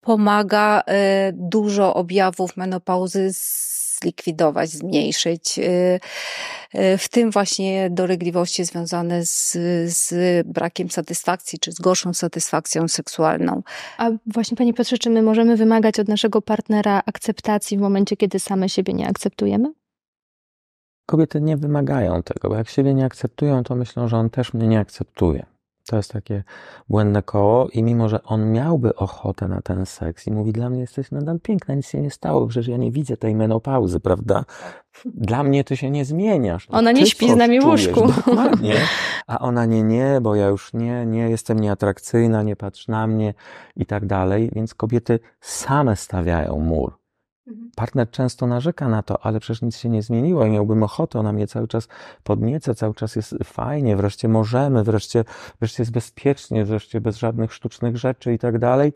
pomaga 0.00 0.82
dużo 1.32 1.94
objawów 1.94 2.56
menopauzy 2.56 3.30
zlikwidować, 4.02 4.70
zmniejszyć, 4.70 5.58
y, 5.58 5.62
y, 6.74 6.98
w 6.98 7.08
tym 7.08 7.30
właśnie 7.30 7.90
dolegliwości 7.90 8.64
związane 8.64 9.26
z, 9.26 9.52
z 9.86 10.14
brakiem 10.46 10.90
satysfakcji, 10.90 11.58
czy 11.58 11.72
z 11.72 11.80
gorszą 11.80 12.14
satysfakcją 12.14 12.88
seksualną. 12.88 13.62
A 13.98 14.10
właśnie 14.26 14.56
Panie 14.56 14.74
Piotrze, 14.74 14.98
czy 14.98 15.10
my 15.10 15.22
możemy 15.22 15.56
wymagać 15.56 16.00
od 16.00 16.08
naszego 16.08 16.42
partnera 16.42 17.02
akceptacji 17.06 17.78
w 17.78 17.80
momencie, 17.80 18.16
kiedy 18.16 18.38
same 18.38 18.68
siebie 18.68 18.92
nie 18.92 19.08
akceptujemy? 19.08 19.72
Kobiety 21.06 21.40
nie 21.40 21.56
wymagają 21.56 22.22
tego, 22.22 22.48
bo 22.48 22.56
jak 22.56 22.68
siebie 22.68 22.94
nie 22.94 23.04
akceptują, 23.04 23.64
to 23.64 23.74
myślą, 23.74 24.08
że 24.08 24.16
on 24.16 24.30
też 24.30 24.54
mnie 24.54 24.66
nie 24.66 24.78
akceptuje. 24.78 25.46
To 25.90 25.96
jest 25.96 26.12
takie 26.12 26.44
błędne 26.88 27.22
koło 27.22 27.68
i 27.68 27.82
mimo, 27.82 28.08
że 28.08 28.22
on 28.22 28.52
miałby 28.52 28.94
ochotę 28.94 29.48
na 29.48 29.60
ten 29.60 29.86
seks 29.86 30.26
i 30.26 30.30
mówi, 30.30 30.52
dla 30.52 30.70
mnie 30.70 30.80
jesteś 30.80 31.10
nadal 31.10 31.40
piękna, 31.40 31.74
nic 31.74 31.88
się 31.88 32.00
nie 32.00 32.10
stało, 32.10 32.46
przecież 32.46 32.68
ja 32.68 32.76
nie 32.76 32.90
widzę 32.90 33.16
tej 33.16 33.34
menopauzy, 33.34 34.00
prawda? 34.00 34.44
Dla 35.04 35.42
mnie 35.42 35.64
ty 35.64 35.76
się 35.76 35.90
nie 35.90 36.04
zmieniasz. 36.04 36.68
No, 36.68 36.78
ona 36.78 36.92
nie 36.92 37.06
śpi 37.06 37.32
z 37.32 37.36
nami 37.36 37.60
w 37.60 37.64
łóżku. 37.64 38.06
Dokładnie. 38.06 38.74
A 39.26 39.38
ona 39.38 39.66
nie, 39.66 39.82
nie, 39.82 40.18
bo 40.22 40.34
ja 40.34 40.46
już 40.46 40.72
nie, 40.72 41.06
nie, 41.06 41.30
jestem 41.30 41.58
nieatrakcyjna, 41.58 42.42
nie 42.42 42.56
patrz 42.56 42.88
na 42.88 43.06
mnie 43.06 43.34
i 43.76 43.86
tak 43.86 44.06
dalej. 44.06 44.50
Więc 44.54 44.74
kobiety 44.74 45.18
same 45.40 45.96
stawiają 45.96 46.60
mur. 46.60 46.99
Mhm. 47.50 47.70
Partner 47.76 48.10
często 48.10 48.46
narzeka 48.46 48.88
na 48.88 49.02
to, 49.02 49.26
ale 49.26 49.40
przecież 49.40 49.62
nic 49.62 49.76
się 49.76 49.88
nie 49.88 50.02
zmieniło 50.02 50.46
i 50.46 50.50
miałbym 50.50 50.82
ochotę, 50.82 51.18
ona 51.18 51.32
mnie 51.32 51.46
cały 51.46 51.68
czas 51.68 51.88
podnieca, 52.24 52.74
cały 52.74 52.94
czas 52.94 53.16
jest 53.16 53.34
fajnie, 53.44 53.96
wreszcie 53.96 54.28
możemy, 54.28 54.84
wreszcie, 54.84 55.24
wreszcie 55.60 55.82
jest 55.82 55.92
bezpiecznie, 55.92 56.64
wreszcie 56.64 57.00
bez 57.00 57.16
żadnych 57.16 57.52
sztucznych 57.52 57.96
rzeczy 57.96 58.32
i 58.32 58.38
tak 58.38 58.58
dalej 58.58 58.92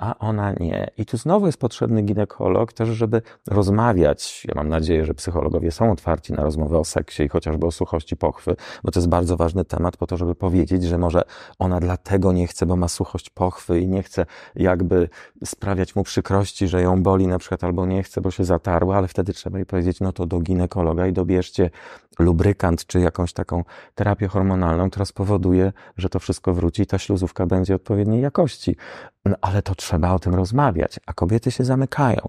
a 0.00 0.18
ona 0.18 0.52
nie. 0.60 0.90
I 0.96 1.06
tu 1.06 1.16
znowu 1.16 1.46
jest 1.46 1.58
potrzebny 1.58 2.02
ginekolog 2.02 2.72
też, 2.72 2.88
żeby 2.88 3.22
rozmawiać. 3.48 4.44
Ja 4.48 4.54
mam 4.56 4.68
nadzieję, 4.68 5.04
że 5.04 5.14
psychologowie 5.14 5.70
są 5.70 5.92
otwarci 5.92 6.32
na 6.32 6.42
rozmowę 6.42 6.78
o 6.78 6.84
seksie 6.84 7.22
i 7.22 7.28
chociażby 7.28 7.66
o 7.66 7.70
suchości 7.70 8.16
pochwy, 8.16 8.56
bo 8.84 8.90
to 8.90 9.00
jest 9.00 9.08
bardzo 9.08 9.36
ważny 9.36 9.64
temat 9.64 9.96
po 9.96 10.06
to, 10.06 10.16
żeby 10.16 10.34
powiedzieć, 10.34 10.84
że 10.84 10.98
może 10.98 11.22
ona 11.58 11.80
dlatego 11.80 12.32
nie 12.32 12.46
chce, 12.46 12.66
bo 12.66 12.76
ma 12.76 12.88
suchość 12.88 13.30
pochwy 13.30 13.80
i 13.80 13.88
nie 13.88 14.02
chce 14.02 14.26
jakby 14.56 15.08
sprawiać 15.44 15.96
mu 15.96 16.04
przykrości, 16.04 16.68
że 16.68 16.82
ją 16.82 17.02
boli 17.02 17.26
na 17.26 17.38
przykład 17.38 17.64
albo 17.64 17.86
nie 17.86 18.02
chce, 18.02 18.20
bo 18.20 18.30
się 18.30 18.44
zatarła, 18.44 18.96
ale 18.96 19.08
wtedy 19.08 19.32
trzeba 19.32 19.58
jej 19.58 19.66
powiedzieć, 19.66 20.00
no 20.00 20.12
to 20.12 20.26
do 20.26 20.40
ginekologa 20.40 21.06
i 21.06 21.12
dobierzcie 21.12 21.70
lubrykant 22.18 22.86
czy 22.86 23.00
jakąś 23.00 23.32
taką 23.32 23.64
terapię 23.94 24.28
hormonalną, 24.28 24.90
która 24.90 25.04
spowoduje, 25.04 25.72
że 25.96 26.08
to 26.08 26.18
wszystko 26.18 26.54
wróci 26.54 26.82
i 26.82 26.86
ta 26.86 26.98
śluzówka 26.98 27.46
będzie 27.46 27.74
odpowiedniej 27.74 28.22
jakości. 28.22 28.76
No 29.24 29.36
ale 29.40 29.62
to 29.62 29.74
trzeba 29.74 30.12
o 30.12 30.18
tym 30.18 30.34
rozmawiać, 30.34 31.00
a 31.06 31.12
kobiety 31.12 31.50
się 31.50 31.64
zamykają. 31.64 32.28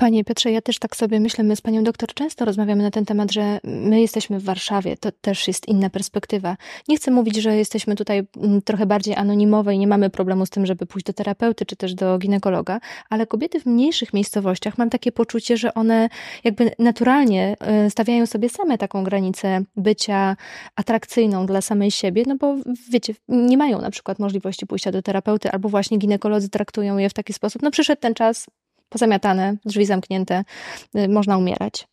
Panie 0.00 0.24
Piotrze, 0.24 0.50
ja 0.50 0.60
też 0.60 0.78
tak 0.78 0.96
sobie 0.96 1.20
myślę, 1.20 1.44
my 1.44 1.56
z 1.56 1.60
panią 1.60 1.84
doktor 1.84 2.14
często 2.14 2.44
rozmawiamy 2.44 2.82
na 2.82 2.90
ten 2.90 3.04
temat, 3.04 3.32
że 3.32 3.60
my 3.64 4.00
jesteśmy 4.00 4.38
w 4.38 4.44
Warszawie, 4.44 4.96
to 4.96 5.12
też 5.12 5.48
jest 5.48 5.68
inna 5.68 5.90
perspektywa. 5.90 6.56
Nie 6.88 6.96
chcę 6.96 7.10
mówić, 7.10 7.36
że 7.36 7.56
jesteśmy 7.56 7.94
tutaj 7.96 8.26
mm, 8.36 8.62
trochę 8.62 8.86
bardziej 8.86 9.14
anonimowe 9.14 9.74
i 9.74 9.78
nie 9.78 9.86
mamy 9.86 10.10
problemu 10.10 10.46
z 10.46 10.50
tym, 10.50 10.66
żeby 10.66 10.86
pójść 10.86 11.06
do 11.06 11.12
terapeuty 11.12 11.66
czy 11.66 11.76
też 11.76 11.94
do 11.94 12.18
ginekologa, 12.18 12.80
ale 13.10 13.26
kobiety 13.26 13.60
w 13.60 13.66
mniejszych 13.66 14.14
miejscowościach 14.14 14.78
mam 14.78 14.90
takie 14.90 15.12
poczucie, 15.12 15.56
że 15.56 15.74
one 15.74 16.08
jakby 16.44 16.70
naturalnie 16.78 17.56
e, 17.60 17.90
stawiają 17.90 18.26
sobie 18.26 18.48
same 18.48 18.78
taką 18.78 19.04
granicę 19.04 19.60
bycia 19.76 20.36
atrakcyjną 20.76 21.46
dla 21.46 21.60
samej 21.60 21.90
siebie, 21.90 22.22
no 22.26 22.36
bo 22.36 22.56
wiecie, 22.90 23.14
nie 23.28 23.56
mają 23.56 23.80
na 23.80 23.90
przykład 23.90 24.18
możliwości 24.18 24.66
pójścia 24.66 24.92
do 24.92 25.02
terapeuty 25.02 25.50
albo 25.50 25.68
właśnie 25.68 25.98
ginekolodzy 25.98 26.48
traktują 26.48 26.98
je 26.98 27.10
w 27.10 27.14
taki 27.14 27.32
sposób, 27.32 27.62
no 27.62 27.70
przyszedł 27.70 28.00
ten 28.00 28.14
czas, 28.14 28.46
pozamiatane, 28.88 29.56
drzwi 29.64 29.86
zamknięte, 29.86 30.44
y, 30.96 31.08
można 31.08 31.38
umierać. 31.38 31.88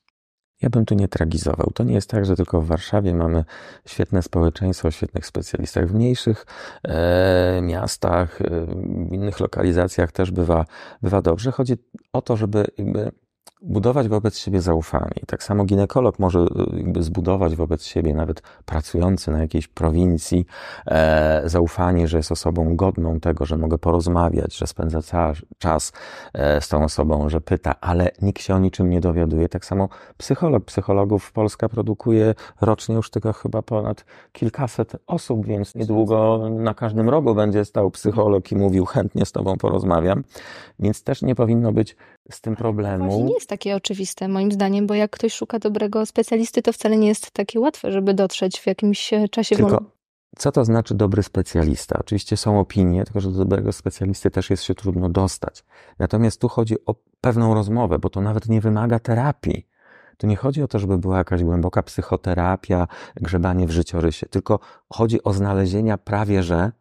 Ja 0.62 0.70
bym 0.70 0.86
tu 0.86 0.96
nie 0.96 1.08
tragizował. 1.08 1.72
To 1.74 1.84
nie 1.84 1.94
jest 1.94 2.10
tak, 2.10 2.26
że 2.26 2.36
tylko 2.36 2.62
w 2.62 2.68
Warszawie 2.68 3.14
mamy 3.14 3.44
świetne 3.86 4.22
społeczeństwo, 4.22 4.92
świetnych 4.92 5.26
specjalistach. 5.26 5.88
W 5.88 5.94
mniejszych 5.94 6.46
e, 6.84 7.60
miastach, 7.62 8.42
e, 8.42 8.46
w 9.10 9.14
innych 9.14 9.40
lokalizacjach 9.40 10.12
też 10.12 10.32
bywa, 10.32 10.66
bywa 11.02 11.22
dobrze. 11.22 11.52
Chodzi 11.52 11.74
o 12.14 12.22
to, 12.22 12.38
żeby 12.38 12.66
jakby 12.78 13.12
budować 13.66 14.08
wobec 14.08 14.38
siebie 14.38 14.62
zaufanie. 14.62 15.22
tak 15.28 15.44
samo 15.44 15.66
ginekolog 15.66 16.20
może 16.20 16.40
e, 16.40 17.04
zbudować 17.04 17.56
wobec 17.56 17.84
siebie, 17.84 18.14
nawet 18.14 18.42
pracujący 18.66 19.32
na 19.32 19.40
jakiejś 19.40 19.68
prowincji, 19.68 20.46
e, 20.88 21.42
zaufanie, 21.46 22.08
że 22.08 22.18
jest 22.18 22.32
osobą 22.32 22.76
godną 22.76 23.20
tego, 23.20 23.46
że 23.46 23.58
mogę 23.58 23.78
porozmawiać, 23.78 24.58
że 24.58 24.68
spędza 24.68 25.00
czas 25.58 25.94
e, 26.34 26.62
z 26.62 26.68
tą 26.68 26.84
osobą, 26.84 27.30
że 27.30 27.42
pyta, 27.42 27.76
ale 27.82 28.12
nikt 28.22 28.42
się 28.42 28.56
o 28.56 28.60
niczym 28.60 28.90
nie 28.90 29.02
dowiaduje. 29.02 29.50
Tak 29.50 29.66
samo 29.66 29.90
psycholog. 30.18 30.66
Psychologów 30.66 31.32
Polska 31.32 31.70
produkuje 31.70 32.36
rocznie 32.62 32.96
już 32.96 33.10
tylko 33.10 33.34
chyba 33.34 33.62
ponad 33.62 34.06
kilkaset 34.32 34.96
osób, 35.08 35.46
więc 35.46 35.76
niedługo 35.76 36.50
na 36.50 36.74
każdym 36.74 37.10
rogu 37.10 37.36
będzie 37.36 37.66
stał 37.66 37.92
psycholog 37.92 38.52
i 38.52 38.56
mówił, 38.56 38.86
chętnie 38.86 39.26
z 39.26 39.32
tobą 39.32 39.58
porozmawiam. 39.58 40.24
Więc 40.80 41.04
też 41.04 41.22
nie 41.22 41.36
powinno 41.36 41.72
być 41.72 41.96
z 42.32 42.42
tym 42.42 42.56
problemu. 42.56 43.06
Właśnie 43.06 43.24
nie 43.24 43.34
jest 43.34 43.50
takie 43.50 43.76
oczywiste, 43.76 44.28
moim 44.28 44.52
zdaniem, 44.52 44.88
bo 44.88 44.94
jak 44.94 45.12
ktoś 45.12 45.34
szuka 45.34 45.60
dobrego 45.60 46.06
specjalisty, 46.06 46.62
to 46.62 46.74
wcale 46.74 46.98
nie 46.98 47.08
jest 47.08 47.32
takie 47.32 47.60
łatwe, 47.60 47.92
żeby 47.92 48.14
dotrzeć 48.14 48.60
w 48.60 48.68
jakimś 48.68 49.14
e, 49.14 49.30
czasie 49.30 49.56
Tylko... 49.56 49.72
Wolnym. 49.72 49.96
Co 50.38 50.52
to 50.52 50.66
znaczy 50.66 50.96
dobry 50.96 51.24
specjalista? 51.24 52.00
Oczywiście 52.00 52.38
są 52.38 52.60
opinie, 52.60 53.04
tylko 53.04 53.22
że 53.22 53.32
do 53.32 53.38
dobrego 53.38 53.72
specjalisty 53.72 54.32
też 54.32 54.50
jest 54.50 54.64
się 54.64 54.76
trudno 54.76 55.10
dostać. 55.10 55.64
Natomiast 56.00 56.42
tu 56.42 56.48
chodzi 56.48 56.86
o 56.86 56.96
pewną 57.22 57.54
rozmowę, 57.54 58.00
bo 58.00 58.10
to 58.10 58.22
nawet 58.22 58.50
nie 58.50 58.62
wymaga 58.62 59.00
terapii. 59.00 59.68
Tu 60.18 60.28
nie 60.28 60.36
chodzi 60.36 60.64
o 60.64 60.68
to, 60.68 60.80
żeby 60.80 60.98
była 60.98 61.18
jakaś 61.18 61.44
głęboka 61.44 61.84
psychoterapia, 61.84 62.88
grzebanie 63.16 63.68
w 63.68 63.72
życiorysie, 63.72 64.26
tylko 64.30 64.60
chodzi 64.94 65.24
o 65.24 65.34
znalezienie 65.34 65.98
prawie 65.98 66.44
że 66.44 66.72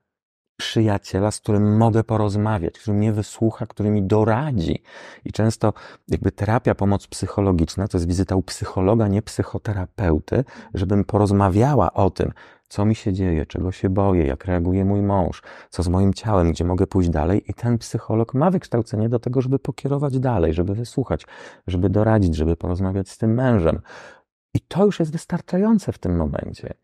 przyjaciela, 0.56 1.30
z 1.30 1.40
którym 1.40 1.76
mogę 1.76 2.04
porozmawiać, 2.04 2.78
który 2.78 2.96
mnie 2.96 3.12
wysłucha, 3.12 3.66
który 3.66 3.90
mi 3.90 4.02
doradzi. 4.02 4.82
I 5.24 5.32
często 5.32 5.72
jakby 6.08 6.32
terapia, 6.32 6.74
pomoc 6.74 7.06
psychologiczna 7.06 7.88
to 7.88 7.98
jest 7.98 8.08
wizyta 8.08 8.36
u 8.36 8.42
psychologa, 8.42 9.08
nie 9.08 9.22
psychoterapeuty, 9.22 10.44
żebym 10.74 11.04
porozmawiała 11.04 11.92
o 11.92 12.10
tym, 12.10 12.32
co 12.68 12.84
mi 12.84 12.94
się 12.94 13.12
dzieje, 13.12 13.46
czego 13.46 13.72
się 13.72 13.90
boję, 13.90 14.26
jak 14.26 14.44
reaguje 14.44 14.84
mój 14.84 15.02
mąż, 15.02 15.42
co 15.70 15.82
z 15.82 15.88
moim 15.88 16.14
ciałem, 16.14 16.52
gdzie 16.52 16.64
mogę 16.64 16.86
pójść 16.86 17.10
dalej. 17.10 17.50
I 17.50 17.54
ten 17.54 17.78
psycholog 17.78 18.34
ma 18.34 18.50
wykształcenie 18.50 19.08
do 19.08 19.18
tego, 19.18 19.40
żeby 19.40 19.58
pokierować 19.58 20.18
dalej, 20.18 20.54
żeby 20.54 20.74
wysłuchać, 20.74 21.26
żeby 21.66 21.90
doradzić, 21.90 22.36
żeby 22.36 22.56
porozmawiać 22.56 23.08
z 23.08 23.18
tym 23.18 23.34
mężem. 23.34 23.80
I 24.54 24.60
to 24.60 24.84
już 24.84 25.00
jest 25.00 25.12
wystarczające 25.12 25.92
w 25.92 25.98
tym 25.98 26.16
momencie. 26.16 26.74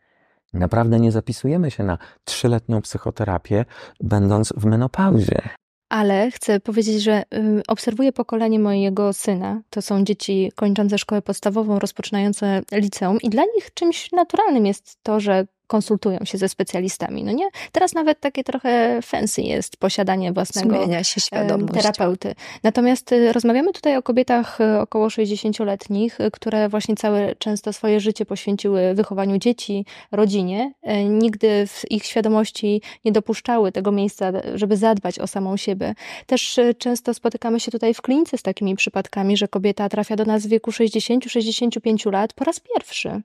Naprawdę 0.53 1.01
nie 1.01 1.13
zapisujemy 1.13 1.71
się 1.71 1.85
na 1.85 1.99
trzyletnią 2.25 2.83
psychoterapię, 2.83 3.65
będąc 4.01 4.53
w 4.57 4.65
menopauzie. 4.65 5.41
Ale 5.89 6.31
chcę 6.31 6.61
powiedzieć, 6.61 7.03
że 7.03 7.23
y, 7.35 7.63
obserwuję 7.69 8.13
pokolenie 8.13 8.59
mojego 8.59 9.13
syna. 9.13 9.63
To 9.71 9.83
są 9.83 10.05
dzieci 10.05 10.53
kończące 10.57 10.99
szkołę 10.99 11.23
podstawową, 11.23 11.79
rozpoczynające 11.79 12.63
liceum, 12.73 13.19
i 13.23 13.31
dla 13.31 13.43
nich 13.43 13.75
czymś 13.75 14.13
naturalnym 14.13 14.67
jest 14.67 14.99
to, 15.03 15.21
że 15.21 15.47
konsultują 15.71 16.19
się 16.25 16.39
ze 16.39 16.49
specjalistami, 16.49 17.25
no 17.25 17.33
nie? 17.33 17.49
Teraz 17.73 17.95
nawet 17.95 18.21
takie 18.21 18.45
trochę 18.45 19.03
fancy 19.03 19.43
jest 19.43 19.77
posiadanie 19.77 20.33
własnego 20.33 20.77
Zmienia 20.77 21.05
się 21.05 21.21
świadomość. 21.21 21.73
terapeuty. 21.73 22.35
Natomiast 22.63 23.13
y, 23.13 23.33
rozmawiamy 23.33 23.73
tutaj 23.73 23.97
o 23.97 24.03
kobietach 24.03 24.61
y, 24.61 24.81
około 24.81 25.09
60-letnich, 25.09 26.21
y, 26.21 26.31
które 26.31 26.69
właśnie 26.69 26.97
całe 26.97 27.35
często 27.35 27.73
swoje 27.73 28.01
życie 28.01 28.27
poświęciły 28.27 28.95
wychowaniu 28.95 29.39
dzieci, 29.39 29.87
rodzinie. 30.13 30.73
Nigdy 31.09 31.67
w 31.67 31.91
ich 31.91 32.05
świadomości 32.05 32.83
nie 33.05 33.13
dopuszczały 33.13 33.73
tego 33.73 33.93
miejsca, 33.93 34.33
żeby 34.55 34.77
zadbać 34.77 35.19
o 35.19 35.27
samą 35.27 35.57
siebie. 35.57 35.95
Też 36.27 36.61
często 36.79 37.15
spotykamy 37.15 37.61
się 37.61 37.71
tutaj 37.71 37.95
w 37.95 38.03
klinice 38.03 38.39
z 38.39 38.43
takimi 38.43 38.77
przypadkami, 38.77 39.37
że 39.37 39.49
kobieta 39.49 39.89
trafia 39.89 40.17
do 40.17 40.25
nas 40.25 40.47
w 40.47 40.49
wieku 40.49 40.71
60-65 40.71 42.13
lat 42.13 42.33
po 42.33 42.45
raz 42.45 42.61
pierwszy 42.61 43.23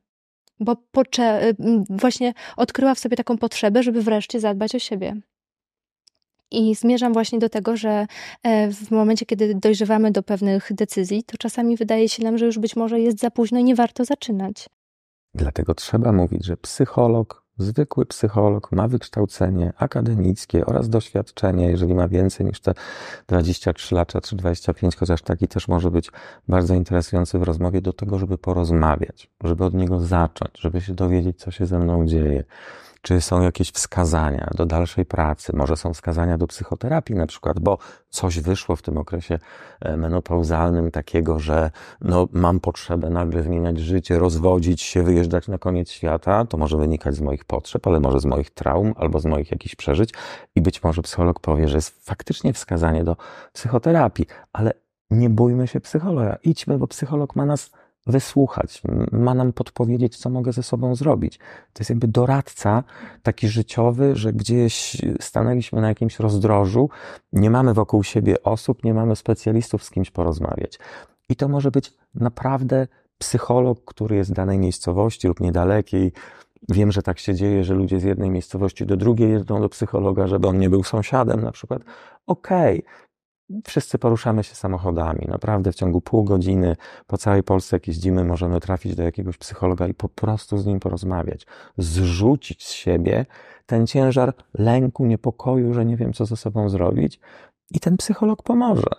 bo 0.59 0.71
y, 0.71 1.55
właśnie 1.89 2.33
odkryła 2.57 2.95
w 2.95 2.99
sobie 2.99 3.17
taką 3.17 3.37
potrzebę, 3.37 3.83
żeby 3.83 4.01
wreszcie 4.01 4.39
zadbać 4.39 4.75
o 4.75 4.79
siebie. 4.79 5.15
I 6.51 6.75
zmierzam 6.75 7.13
właśnie 7.13 7.39
do 7.39 7.49
tego, 7.49 7.77
że 7.77 8.07
e, 8.43 8.71
w 8.71 8.91
momencie, 8.91 9.25
kiedy 9.25 9.55
dojrzewamy 9.55 10.11
do 10.11 10.23
pewnych 10.23 10.73
decyzji, 10.73 11.23
to 11.23 11.37
czasami 11.37 11.77
wydaje 11.77 12.09
się 12.09 12.23
nam, 12.23 12.37
że 12.37 12.45
już 12.45 12.59
być 12.59 12.75
może 12.75 12.99
jest 12.99 13.19
za 13.19 13.31
późno 13.31 13.59
i 13.59 13.63
nie 13.63 13.75
warto 13.75 14.05
zaczynać. 14.05 14.69
Dlatego 15.33 15.75
trzeba 15.75 16.11
mówić, 16.11 16.45
że 16.45 16.57
psycholog 16.57 17.44
Zwykły 17.57 18.05
psycholog 18.05 18.71
ma 18.71 18.87
wykształcenie 18.87 19.73
akademickie 19.77 20.65
oraz 20.65 20.89
doświadczenie, 20.89 21.69
jeżeli 21.69 21.95
ma 21.95 22.07
więcej 22.07 22.45
niż 22.45 22.59
te 22.59 22.73
23 23.27 23.95
lata 23.95 24.21
czy 24.21 24.35
25, 24.35 24.95
chociaż 24.95 25.21
taki 25.21 25.47
też 25.47 25.67
może 25.67 25.91
być 25.91 26.11
bardzo 26.47 26.73
interesujący 26.73 27.39
w 27.39 27.43
rozmowie, 27.43 27.81
do 27.81 27.93
tego, 27.93 28.19
żeby 28.19 28.37
porozmawiać, 28.37 29.29
żeby 29.43 29.65
od 29.65 29.73
niego 29.73 29.99
zacząć, 29.99 30.51
żeby 30.59 30.81
się 30.81 30.93
dowiedzieć, 30.93 31.39
co 31.39 31.51
się 31.51 31.65
ze 31.65 31.79
mną 31.79 32.05
dzieje, 32.05 32.43
czy 33.05 33.21
są 33.21 33.41
jakieś 33.41 33.71
wskazania 33.71 34.49
do 34.55 34.65
dalszej 34.65 35.05
pracy? 35.05 35.55
Może 35.55 35.77
są 35.77 35.93
wskazania 35.93 36.37
do 36.37 36.47
psychoterapii 36.47 37.15
na 37.15 37.27
przykład, 37.27 37.59
bo 37.59 37.77
coś 38.09 38.39
wyszło 38.39 38.75
w 38.75 38.81
tym 38.81 38.97
okresie 38.97 39.39
e, 39.81 39.97
menopauzalnym 39.97 40.91
takiego, 40.91 41.39
że 41.39 41.71
no, 42.01 42.27
mam 42.31 42.59
potrzebę 42.59 43.09
nagle 43.09 43.43
zmieniać 43.43 43.79
życie, 43.79 44.19
rozwodzić 44.19 44.81
się, 44.81 45.03
wyjeżdżać 45.03 45.47
na 45.47 45.57
koniec 45.57 45.89
świata. 45.89 46.45
To 46.45 46.57
może 46.57 46.77
wynikać 46.77 47.15
z 47.15 47.21
moich 47.21 47.45
potrzeb, 47.45 47.87
ale 47.87 47.99
może 47.99 48.19
z 48.19 48.25
moich 48.25 48.49
traum 48.49 48.93
albo 48.97 49.19
z 49.19 49.25
moich 49.25 49.51
jakichś 49.51 49.75
przeżyć. 49.75 50.13
I 50.55 50.61
być 50.61 50.83
może 50.83 51.01
psycholog 51.01 51.39
powie, 51.39 51.67
że 51.67 51.77
jest 51.77 52.05
faktycznie 52.05 52.53
wskazanie 52.53 53.03
do 53.03 53.17
psychoterapii, 53.53 54.25
ale 54.53 54.73
nie 55.09 55.29
bójmy 55.29 55.67
się 55.67 55.79
psychologa. 55.79 56.37
Idźmy, 56.43 56.77
bo 56.77 56.87
psycholog 56.87 57.35
ma 57.35 57.45
nas 57.45 57.71
wysłuchać, 58.07 58.81
ma 59.11 59.33
nam 59.33 59.53
podpowiedzieć, 59.53 60.17
co 60.17 60.29
mogę 60.29 60.53
ze 60.53 60.63
sobą 60.63 60.95
zrobić. 60.95 61.37
To 61.73 61.79
jest 61.79 61.89
jakby 61.89 62.07
doradca 62.07 62.83
taki 63.23 63.47
życiowy, 63.47 64.15
że 64.15 64.33
gdzieś 64.33 65.01
stanęliśmy 65.21 65.81
na 65.81 65.87
jakimś 65.87 66.19
rozdrożu, 66.19 66.89
nie 67.33 67.49
mamy 67.49 67.73
wokół 67.73 68.03
siebie 68.03 68.43
osób, 68.43 68.83
nie 68.83 68.93
mamy 68.93 69.15
specjalistów 69.15 69.83
z 69.83 69.89
kimś 69.89 70.11
porozmawiać. 70.11 70.79
I 71.29 71.35
to 71.35 71.47
może 71.47 71.71
być 71.71 71.93
naprawdę 72.15 72.87
psycholog, 73.17 73.85
który 73.85 74.15
jest 74.15 74.31
w 74.31 74.33
danej 74.33 74.59
miejscowości 74.59 75.27
lub 75.27 75.39
niedalekiej. 75.39 76.11
Wiem, 76.69 76.91
że 76.91 77.01
tak 77.01 77.19
się 77.19 77.35
dzieje, 77.35 77.63
że 77.63 77.73
ludzie 77.73 77.99
z 77.99 78.03
jednej 78.03 78.29
miejscowości 78.29 78.85
do 78.85 78.97
drugiej 78.97 79.31
jeżdżą 79.31 79.61
do 79.61 79.69
psychologa, 79.69 80.27
żeby 80.27 80.47
on 80.47 80.59
nie 80.59 80.69
był 80.69 80.83
sąsiadem 80.83 81.41
na 81.41 81.51
przykład. 81.51 81.81
Okej, 82.27 82.79
okay 82.79 83.05
Wszyscy 83.65 83.97
poruszamy 83.97 84.43
się 84.43 84.55
samochodami. 84.55 85.25
Naprawdę 85.27 85.71
w 85.71 85.75
ciągu 85.75 86.01
pół 86.01 86.23
godziny 86.23 86.75
po 87.07 87.17
całej 87.17 87.43
Polsce, 87.43 87.75
jak 87.75 87.87
jeździmy, 87.87 88.23
możemy 88.23 88.59
trafić 88.59 88.95
do 88.95 89.03
jakiegoś 89.03 89.37
psychologa 89.37 89.87
i 89.87 89.93
po 89.93 90.09
prostu 90.09 90.57
z 90.57 90.65
nim 90.65 90.79
porozmawiać. 90.79 91.47
Zrzucić 91.77 92.67
z 92.67 92.71
siebie 92.71 93.25
ten 93.65 93.87
ciężar 93.87 94.33
lęku, 94.53 95.05
niepokoju, 95.05 95.73
że 95.73 95.85
nie 95.85 95.97
wiem, 95.97 96.13
co 96.13 96.25
ze 96.25 96.35
sobą 96.35 96.69
zrobić. 96.69 97.19
I 97.71 97.79
ten 97.79 97.97
psycholog 97.97 98.43
pomoże. 98.43 98.89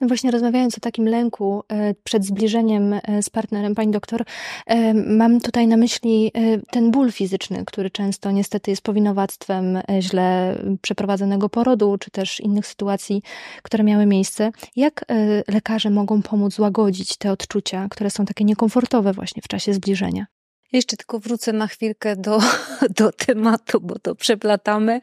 No 0.00 0.08
właśnie 0.08 0.30
rozmawiając 0.30 0.78
o 0.78 0.80
takim 0.80 1.08
lęku 1.08 1.62
e, 1.68 1.94
przed 1.94 2.24
zbliżeniem 2.24 2.92
e, 2.92 3.22
z 3.22 3.30
partnerem, 3.30 3.74
pani 3.74 3.92
doktor, 3.92 4.24
e, 4.66 4.94
mam 4.94 5.40
tutaj 5.40 5.66
na 5.66 5.76
myśli 5.76 6.32
ten 6.70 6.90
ból 6.90 7.12
fizyczny, 7.12 7.64
który 7.64 7.90
często 7.90 8.30
niestety 8.30 8.70
jest 8.70 8.82
powinowactwem 8.82 9.78
źle 10.00 10.58
przeprowadzonego 10.82 11.48
porodu, 11.48 11.98
czy 11.98 12.10
też 12.10 12.40
innych 12.40 12.66
sytuacji, 12.66 13.22
które 13.62 13.84
miały 13.84 14.06
miejsce. 14.06 14.50
Jak 14.76 15.04
lekarze 15.48 15.90
mogą 15.90 16.22
pomóc 16.22 16.54
złagodzić 16.54 17.16
te 17.16 17.32
odczucia, 17.32 17.86
które 17.90 18.10
są 18.10 18.24
takie 18.24 18.44
niekomfortowe 18.44 19.12
właśnie 19.12 19.42
w 19.42 19.48
czasie 19.48 19.74
zbliżenia? 19.74 20.26
Jeszcze 20.72 20.96
tylko 20.96 21.18
wrócę 21.18 21.52
na 21.52 21.66
chwilkę 21.66 22.16
do, 22.16 22.40
do 22.98 23.12
tematu, 23.12 23.80
bo 23.80 23.98
to 23.98 24.14
przeplatamy. 24.14 25.00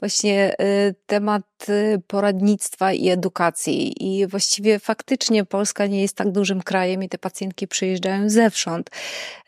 Właśnie 0.00 0.56
y, 0.60 0.94
temat 1.06 1.44
y, 1.68 2.02
poradnictwa 2.06 2.92
i 2.92 3.08
edukacji. 3.08 4.04
I 4.04 4.26
właściwie 4.26 4.78
faktycznie 4.78 5.44
Polska 5.44 5.86
nie 5.86 6.02
jest 6.02 6.16
tak 6.16 6.32
dużym 6.32 6.62
krajem 6.62 7.02
i 7.02 7.08
te 7.08 7.18
pacjentki 7.18 7.68
przyjeżdżają 7.68 8.30
zewsząd. 8.30 8.90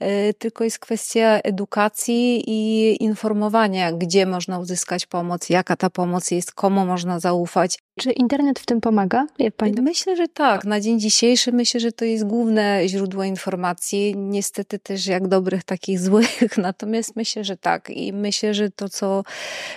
Y, 0.03 0.35
tylko 0.39 0.65
jest 0.65 0.79
kwestia 0.79 1.41
edukacji 1.45 2.45
i 2.47 3.03
informowania, 3.03 3.93
gdzie 3.93 4.27
można 4.27 4.59
uzyskać 4.59 5.07
pomoc, 5.07 5.51
jaka 5.51 5.77
ta 5.77 5.91
pomoc 5.91 6.31
jest, 6.31 6.53
komu 6.53 6.87
można 6.87 7.21
zaufać. 7.21 7.79
Czy 8.01 8.13
internet 8.13 8.59
w 8.59 8.67
tym 8.67 8.81
pomaga? 8.81 9.27
Pani... 9.57 9.83
Myślę, 9.83 10.17
że 10.17 10.29
tak. 10.29 10.65
Na 10.65 10.81
dzień 10.81 11.01
dzisiejszy 11.01 11.53
myślę, 11.53 11.81
że 11.81 11.93
to 11.93 12.05
jest 12.05 12.27
główne 12.27 12.89
źródło 12.89 13.25
informacji. 13.25 14.15
Niestety 14.17 14.79
też 14.79 15.07
jak 15.07 15.29
dobrych, 15.29 15.65
takich 15.65 16.01
złych. 16.01 16.41
Natomiast 16.59 17.17
myślę, 17.17 17.45
że 17.45 17.57
tak. 17.57 17.91
I 17.91 18.13
myślę, 18.13 18.55
że 18.55 18.71
to, 18.71 18.89
co 18.89 19.23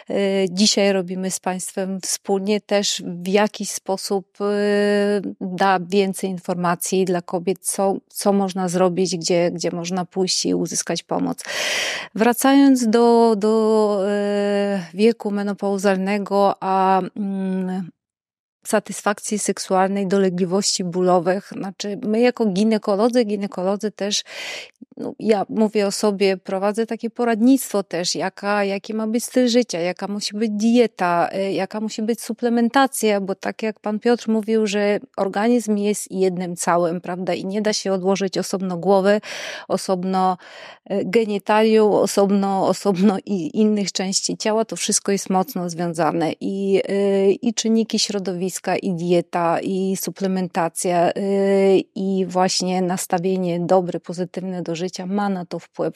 e, 0.10 0.16
dzisiaj 0.50 0.94
robimy 0.94 1.32
z 1.32 1.40
Państwem 1.40 2.02
wspólnie, 2.02 2.62
też 2.62 3.04
w 3.06 3.28
jakiś 3.28 3.70
sposób 3.70 4.38
e, 4.42 5.22
da 5.42 5.80
więcej 5.80 6.30
informacji 6.30 7.06
dla 7.06 7.22
kobiet, 7.22 7.58
co, 7.62 7.96
co 8.08 8.34
można 8.34 8.70
zrobić, 8.70 9.18
gdzie, 9.18 9.52
gdzie 9.52 9.72
można 9.72 10.06
pójść 10.06 10.46
i 10.46 10.54
uzyskać 10.54 11.04
pomoc. 11.04 11.44
Wracając 12.16 12.88
do, 12.88 13.36
do 13.38 14.04
e, 14.08 14.86
wieku 14.94 15.32
menopauzalnego, 15.32 16.56
a 16.60 17.02
mm, 17.16 17.90
satysfakcji 18.70 19.40
seksualnej, 19.40 20.08
dolegliwości 20.08 20.84
bólowych. 20.84 21.50
Znaczy, 21.52 22.00
my 22.04 22.20
jako 22.20 22.46
ginekolodzy, 22.46 23.24
ginekolodzy 23.24 23.92
też 23.92 24.24
no, 25.00 25.14
ja 25.20 25.46
mówię 25.50 25.88
o 25.88 25.92
sobie, 25.92 26.38
prowadzę 26.38 26.86
takie 26.86 27.10
poradnictwo 27.10 27.84
też, 27.84 28.16
jaka, 28.16 28.64
jaki 28.64 28.94
ma 28.94 29.08
być 29.08 29.24
styl 29.24 29.48
życia, 29.48 29.80
jaka 29.80 30.08
musi 30.08 30.38
być 30.38 30.52
dieta, 30.52 31.30
y, 31.36 31.52
jaka 31.52 31.80
musi 31.80 32.02
być 32.02 32.22
suplementacja, 32.22 33.22
bo 33.22 33.36
tak 33.36 33.64
jak 33.64 33.80
pan 33.80 34.00
Piotr 34.00 34.30
mówił, 34.30 34.68
że 34.68 35.00
organizm 35.18 35.78
jest 35.78 36.12
jednym 36.12 36.56
całym, 36.56 37.02
prawda, 37.02 37.34
i 37.34 37.46
nie 37.46 37.62
da 37.62 37.74
się 37.74 37.94
odłożyć 37.94 38.38
osobno 38.38 38.78
głowy, 38.78 39.22
osobno 39.68 40.38
y, 40.92 41.02
genitalium, 41.06 41.92
osobno, 41.92 42.68
osobno 42.68 43.18
i 43.26 43.58
innych 43.58 43.92
części 43.92 44.38
ciała, 44.38 44.66
to 44.66 44.76
wszystko 44.76 45.12
jest 45.12 45.30
mocno 45.30 45.70
związane 45.70 46.32
i, 46.42 46.82
y, 46.90 47.32
i 47.42 47.54
czynniki 47.54 48.00
środowiska, 48.00 48.78
i 48.78 48.94
dieta, 48.94 49.60
i 49.62 49.98
suplementacja, 49.98 51.12
i 51.96 52.26
właśnie 52.28 52.82
nastawienie 52.82 53.60
dobre, 53.60 54.00
pozytywne 54.00 54.62
do 54.62 54.76
życia, 54.76 54.89
życia 54.90 55.06
ma 55.06 55.30
na 55.30 55.46
to 55.46 55.60
wpływ. 55.60 55.94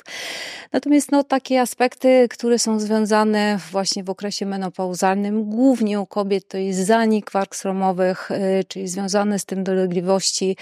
Natomiast 0.71 1.11
no, 1.11 1.23
takie 1.23 1.61
aspekty, 1.61 2.27
które 2.29 2.59
są 2.59 2.79
związane 2.79 3.59
właśnie 3.71 4.03
w 4.03 4.09
okresie 4.09 4.45
menopauzalnym, 4.45 5.43
głównie 5.43 6.01
u 6.01 6.05
kobiet, 6.05 6.47
to 6.47 6.57
jest 6.57 6.79
zanik 6.79 7.31
warg 7.31 7.55
sromowych, 7.55 8.31
y, 8.31 8.63
czyli 8.67 8.87
związane 8.87 9.39
z 9.39 9.45
tym 9.45 9.63
dolegliwości 9.63 10.57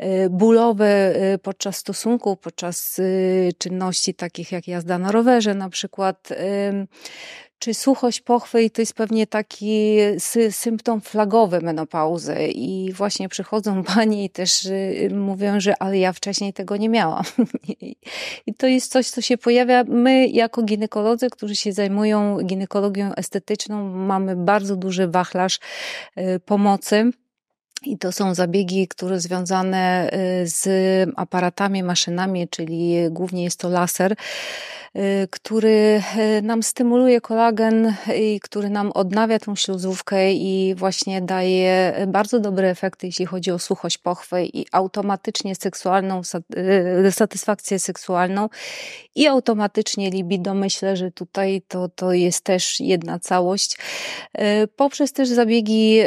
y, 0.00 0.30
bólowe 0.30 1.16
y, 1.34 1.38
podczas 1.38 1.76
stosunku, 1.76 2.36
podczas 2.36 3.00
czynności 3.58 4.14
takich 4.14 4.52
jak 4.52 4.68
jazda 4.68 4.98
na 4.98 5.12
rowerze 5.12 5.54
na 5.54 5.68
przykład, 5.68 6.28
czy 7.58 7.74
suchość 7.74 8.20
pochwy 8.20 8.70
to 8.70 8.82
jest 8.82 8.94
pewnie 8.94 9.26
taki 9.26 9.96
sy 10.18 10.52
symptom 10.52 11.00
flagowy 11.00 11.60
menopauzy 11.60 12.36
i 12.54 12.92
właśnie 12.92 13.28
przychodzą 13.28 13.84
panie 13.94 14.24
i 14.24 14.30
też 14.30 14.64
y, 14.64 15.10
mówią, 15.14 15.60
że 15.60 15.82
ale 15.82 15.98
ja 15.98 16.12
wcześniej 16.12 16.52
tego 16.52 16.76
nie 16.76 16.88
miałam. 16.88 17.24
I 18.46 18.54
to 18.54 18.66
jest 18.66 18.92
coś, 18.92 19.10
co 19.10 19.20
się 19.20 19.38
pojawia. 19.38 19.84
My 19.84 20.28
jako 20.28 20.62
ginekolodzy, 20.62 21.30
którzy 21.30 21.56
się 21.56 21.72
zajmują 21.72 22.38
ginekologią 22.44 23.14
estetyczną, 23.14 23.88
mamy 23.88 24.36
bardzo 24.36 24.76
duży 24.76 25.08
wachlarz 25.08 25.58
y, 26.18 26.40
pomocy 26.40 27.10
i 27.82 27.98
to 27.98 28.12
są 28.12 28.34
zabiegi, 28.34 28.88
które 28.88 29.20
związane 29.20 30.10
y, 30.42 30.48
z 30.48 30.68
aparatami, 31.16 31.82
maszynami, 31.82 32.48
czyli 32.48 32.96
głównie 33.10 33.44
jest 33.44 33.60
to 33.60 33.68
laser, 33.68 34.16
który 35.30 36.02
y, 36.38 36.42
nam 36.42 36.62
stymuluje 36.62 37.20
kolagen 37.20 37.94
i 38.16 38.40
który 38.40 38.70
nam 38.70 38.92
odnawia 38.92 39.38
tą 39.38 39.56
śluzówkę 39.56 40.32
i 40.32 40.74
właśnie 40.74 41.22
daje 41.22 41.94
bardzo 42.06 42.40
dobre 42.40 42.70
efekty, 42.70 43.06
jeśli 43.06 43.26
chodzi 43.26 43.50
o 43.50 43.58
suchość 43.58 43.98
pochwy 43.98 44.44
i 44.44 44.66
automatycznie 44.72 45.54
seksualną, 45.54 46.20
satysfakcję 47.10 47.78
seksualną 47.78 48.48
i 49.14 49.26
automatycznie 49.26 50.10
libido. 50.10 50.54
Myślę, 50.54 50.96
że 50.96 51.10
tutaj 51.10 51.62
to, 51.68 51.88
to 51.88 52.12
jest 52.12 52.44
też 52.44 52.80
jedna 52.80 53.18
całość. 53.18 53.78
Poprzez 54.76 55.12
też 55.12 55.28
zabiegi 55.28 55.98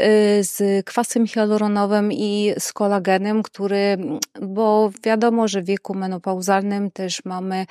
z 0.42 0.86
kwasem 0.86 1.28
hialuronowym 1.28 2.12
i 2.14 2.54
z 2.60 2.74
kolagenem, 2.74 3.44
który, 3.44 3.98
bo 4.42 4.92
wiadomo, 5.04 5.48
że 5.48 5.62
w 5.62 5.66
wieku 5.66 5.94
menopauzalnym 5.94 6.92
też 6.92 7.26
mamy 7.26 7.66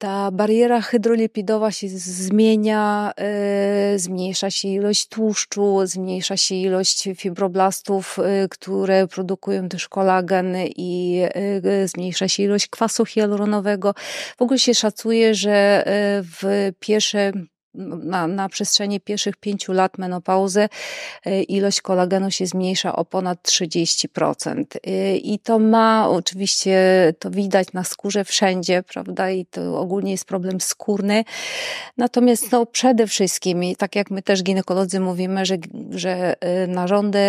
ta 0.00 0.30
bariera 0.30 0.80
hydrolipidowa 0.80 1.70
się 1.70 1.88
zmienia, 1.88 3.12
yy, 3.92 3.98
zmniejsza 3.98 4.50
się 4.50 4.68
ilość 4.68 5.06
tłuszczu, 5.06 5.80
zmniejsza 5.84 6.36
się 6.36 6.54
ilość 6.54 7.08
fibroblastów, 7.16 8.18
yy, 8.18 8.48
które 8.48 9.06
produkują 9.06 9.68
też 9.68 9.88
kolagen 9.88 10.56
i 10.76 11.12
yy, 11.64 11.88
zmniejsza 11.88 12.28
się 12.28 12.42
ilość 12.42 12.66
kwasu 12.66 13.06
hialuronowego. 13.06 13.94
W 14.38 14.42
ogóle 14.42 14.58
się 14.58 14.74
szacuje, 14.74 15.34
że 15.34 15.84
w 16.22 16.70
pierwsze 16.80 17.32
na, 17.74 18.26
na 18.26 18.48
przestrzeni 18.48 19.00
pierwszych 19.00 19.36
pięciu 19.36 19.72
lat 19.72 19.98
menopauzy 19.98 20.68
ilość 21.48 21.80
kolagenu 21.80 22.30
się 22.30 22.46
zmniejsza 22.46 22.96
o 22.96 23.04
ponad 23.04 23.42
30%. 23.42 24.64
E, 24.86 25.16
I 25.16 25.38
to 25.38 25.58
ma, 25.58 26.08
oczywiście 26.08 26.78
to 27.18 27.30
widać 27.30 27.72
na 27.72 27.84
skórze 27.84 28.24
wszędzie, 28.24 28.82
prawda? 28.82 29.30
I 29.30 29.46
to 29.46 29.80
ogólnie 29.80 30.12
jest 30.12 30.24
problem 30.24 30.60
skórny. 30.60 31.24
Natomiast 31.96 32.52
no, 32.52 32.66
przede 32.66 33.06
wszystkim, 33.06 33.62
tak 33.78 33.96
jak 33.96 34.10
my 34.10 34.22
też 34.22 34.42
ginekolodzy 34.42 35.00
mówimy, 35.00 35.46
że, 35.46 35.56
że 35.90 36.34
e, 36.40 36.66
narządy 36.66 37.20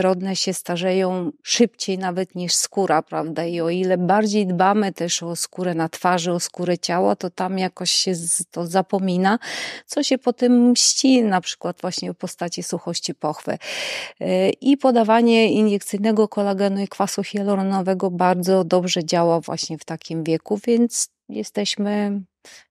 rodne 0.00 0.36
się 0.36 0.52
starzeją 0.52 1.32
szybciej 1.42 1.98
nawet 1.98 2.34
niż 2.34 2.54
skóra, 2.54 3.02
prawda? 3.02 3.44
I 3.44 3.60
o 3.60 3.70
ile 3.70 3.98
bardziej 3.98 4.46
dbamy 4.46 4.92
też 4.92 5.22
o 5.22 5.36
skórę 5.36 5.74
na 5.74 5.88
twarzy, 5.88 6.32
o 6.32 6.40
skórę 6.40 6.78
ciała, 6.78 7.16
to 7.16 7.30
tam 7.30 7.58
jakoś 7.58 7.90
się 7.90 8.12
to 8.50 8.66
zapomina 8.66 9.38
co 9.86 10.02
się 10.02 10.18
po 10.18 10.32
tym 10.32 10.70
mści, 10.70 11.22
na 11.22 11.40
przykład 11.40 11.80
właśnie 11.80 12.12
w 12.12 12.16
postaci 12.16 12.62
suchości 12.62 13.14
pochwy. 13.14 13.58
E, 14.20 14.50
I 14.50 14.76
podawanie 14.76 15.52
iniekcyjnego 15.52 16.28
kolagenu 16.28 16.80
i 16.80 16.88
kwasu 16.88 17.22
hialuronowego 17.22 18.10
bardzo 18.10 18.64
dobrze 18.64 19.04
działa 19.04 19.40
właśnie 19.40 19.78
w 19.78 19.84
takim 19.84 20.24
wieku, 20.24 20.58
więc 20.66 21.08
jesteśmy 21.28 22.20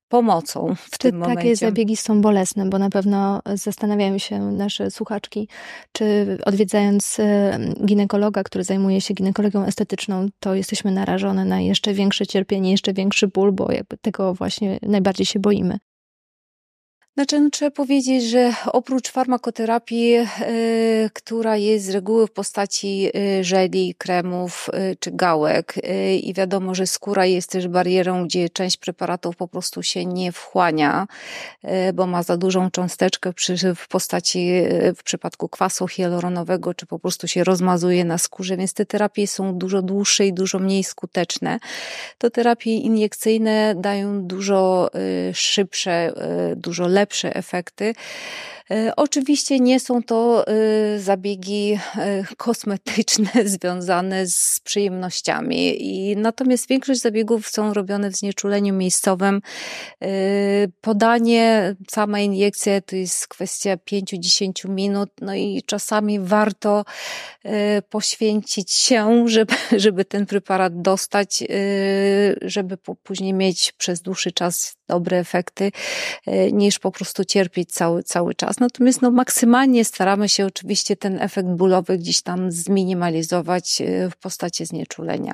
pomocą 0.10 0.76
w 0.76 0.90
Czy 0.92 0.98
tym 0.98 1.18
momencie. 1.18 1.36
takie 1.36 1.56
zabiegi 1.56 1.98
są 1.98 2.22
bolesne? 2.22 2.70
Bo 2.70 2.80
na 2.80 2.90
pewno 2.90 3.42
zastanawiają 3.54 4.18
się 4.18 4.40
nasze 4.40 4.92
słuchaczki, 4.92 5.48
czy 5.92 6.38
odwiedzając 6.46 7.20
e, 7.20 7.60
ginekologa, 7.86 8.44
który 8.44 8.64
zajmuje 8.64 9.02
się 9.02 9.14
ginekologią 9.14 9.66
estetyczną, 9.66 10.28
to 10.40 10.56
jesteśmy 10.56 10.92
narażone 10.92 11.46
na 11.46 11.62
jeszcze 11.62 11.94
większe 11.94 12.28
cierpienie, 12.28 12.72
jeszcze 12.72 12.94
większy 12.94 13.28
ból, 13.28 13.52
bo 13.52 13.72
jakby 13.72 13.98
tego 13.98 14.34
właśnie 14.34 14.80
najbardziej 14.82 15.26
się 15.26 15.40
boimy. 15.40 15.80
Znaczy, 17.20 17.40
no, 17.40 17.50
trzeba 17.50 17.72
powiedzieć, 17.72 18.24
że 18.24 18.54
oprócz 18.66 19.12
farmakoterapii, 19.12 20.16
y, 20.18 21.10
która 21.14 21.58
jest 21.58 21.86
z 21.86 21.90
reguły 21.90 22.28
w 22.28 22.32
postaci 22.32 23.10
y, 23.40 23.44
żeli, 23.44 23.96
kremów 23.98 24.70
y, 24.92 24.96
czy 25.00 25.12
gałek, 25.12 25.74
i 26.22 26.34
wiadomo, 26.34 26.76
że 26.76 26.88
skóra 26.88 27.26
jest 27.26 27.52
też 27.52 27.68
barierą, 27.68 28.26
gdzie 28.26 28.50
część 28.50 28.78
preparatów 28.78 29.36
po 29.36 29.48
prostu 29.48 29.84
się 29.84 30.06
nie 30.06 30.32
wchłania, 30.32 31.08
bo 31.94 32.08
ma 32.08 32.24
za 32.24 32.38
dużą 32.38 32.72
cząsteczkę 32.72 33.34
przy, 33.34 33.76
w 33.76 33.88
postaci, 33.88 34.52
w 34.98 35.04
przypadku 35.04 35.50
kwasu 35.50 35.88
hialuronowego, 35.88 36.74
czy 36.74 36.86
po 36.86 37.00
prostu 37.00 37.28
się 37.28 37.44
rozmazuje 37.44 38.06
na 38.06 38.18
skórze, 38.18 38.58
więc 38.58 38.74
te 38.74 38.86
terapie 38.86 39.28
są 39.28 39.58
dużo 39.58 39.82
dłuższe 39.82 40.26
i 40.26 40.34
dużo 40.34 40.60
mniej 40.60 40.84
skuteczne. 40.84 41.60
To 42.18 42.30
terapie 42.30 42.76
iniekcyjne 42.76 43.76
dają 43.78 44.24
dużo 44.24 44.90
szybsze, 45.34 46.14
dużo 46.56 46.88
lepsze, 46.88 47.09
lepsze 47.10 47.30
efekty. 47.36 47.94
E, 48.72 48.96
oczywiście 48.96 49.60
nie 49.60 49.80
są 49.80 50.04
to 50.04 50.48
e, 50.48 51.00
zabiegi 51.00 51.80
e, 51.98 52.24
kosmetyczne 52.38 53.30
związane 53.46 54.28
z 54.28 54.60
przyjemnościami. 54.64 55.84
I 55.86 56.18
natomiast 56.18 56.68
większość 56.68 57.02
zabiegów 57.02 57.48
są 57.48 57.74
robione 57.74 58.10
w 58.10 58.16
znieczuleniu 58.16 58.74
miejscowym. 58.74 59.42
Podanie, 60.82 61.76
sama 61.92 62.20
injekcja 62.20 62.82
to 62.82 62.96
jest 62.96 63.28
kwestia 63.28 63.76
5-10 63.76 64.70
minut, 64.70 65.10
no 65.22 65.36
i 65.36 65.64
czasami 65.66 66.20
warto 66.20 66.86
poświęcić 67.90 68.72
się, 68.72 69.24
żeby, 69.28 69.56
żeby 69.78 70.06
ten 70.06 70.26
preparat 70.26 70.82
dostać, 70.82 71.44
żeby 72.42 72.78
później 73.04 73.34
mieć 73.34 73.72
przez 73.78 74.02
dłuższy 74.02 74.32
czas 74.32 74.78
dobre 74.88 75.18
efekty, 75.18 75.72
niż 76.52 76.80
po 76.80 76.92
prostu 76.92 77.26
cierpieć 77.26 77.72
cały, 77.72 78.04
cały 78.04 78.36
czas. 78.36 78.59
Natomiast 78.60 79.02
no, 79.02 79.12
maksymalnie 79.12 79.86
staramy 79.86 80.30
się 80.30 80.46
oczywiście 80.46 80.96
ten 80.96 81.22
efekt 81.22 81.50
bólowy 81.50 81.98
gdzieś 81.98 82.22
tam 82.22 82.52
zminimalizować 82.52 83.82
e, 83.82 84.10
w 84.10 84.18
postaci 84.18 84.66
znieczulenia. 84.66 85.34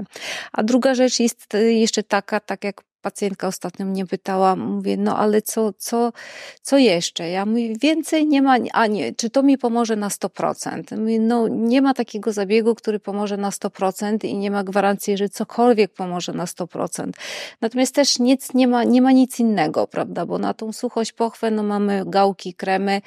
A 0.51 0.63
druga 0.63 0.95
rzecz 0.95 1.19
jest 1.19 1.55
e, 1.55 1.63
jeszcze 1.63 2.03
taka, 2.03 2.39
tak 2.39 2.63
jak 2.63 2.83
pacjentka 3.05 3.47
ostatnio 3.47 3.85
mnie 3.85 4.05
pytała, 4.05 4.55
mówię, 4.55 4.97
no 4.97 5.17
ale 5.17 5.41
co, 5.41 5.73
co, 5.77 6.11
co 6.61 6.77
jeszcze? 6.77 7.29
Ja 7.29 7.45
mówię, 7.45 7.73
więcej 7.81 8.27
nie 8.27 8.41
ma, 8.41 8.57
a 8.73 8.87
nie, 8.87 9.13
czy 9.13 9.29
to 9.29 9.43
mi 9.43 9.57
pomoże 9.57 9.95
na 9.95 10.09
100%? 10.09 10.97
Mówię, 10.99 11.19
no 11.19 11.47
nie 11.47 11.81
ma 11.81 11.93
takiego 11.93 12.33
zabiegu, 12.33 12.75
który 12.75 12.99
pomoże 12.99 13.37
na 13.37 13.49
100% 13.49 14.25
i 14.25 14.37
nie 14.37 14.51
ma 14.51 14.63
gwarancji, 14.63 15.17
że 15.17 15.29
cokolwiek 15.29 15.93
pomoże 15.93 16.33
na 16.33 16.45
100%. 16.45 17.09
Natomiast 17.61 17.95
też 17.95 18.19
nic, 18.19 18.53
nie 18.53 18.67
ma, 18.67 18.83
nie 18.83 19.01
ma 19.01 19.11
nic 19.11 19.39
innego, 19.39 19.87
prawda, 19.87 20.25
bo 20.25 20.37
na 20.37 20.53
tą 20.53 20.73
suchość 20.73 21.11
pochwę, 21.11 21.51
no 21.51 21.63
mamy 21.63 22.03
gałki, 22.05 22.53
kremy, 22.53 23.01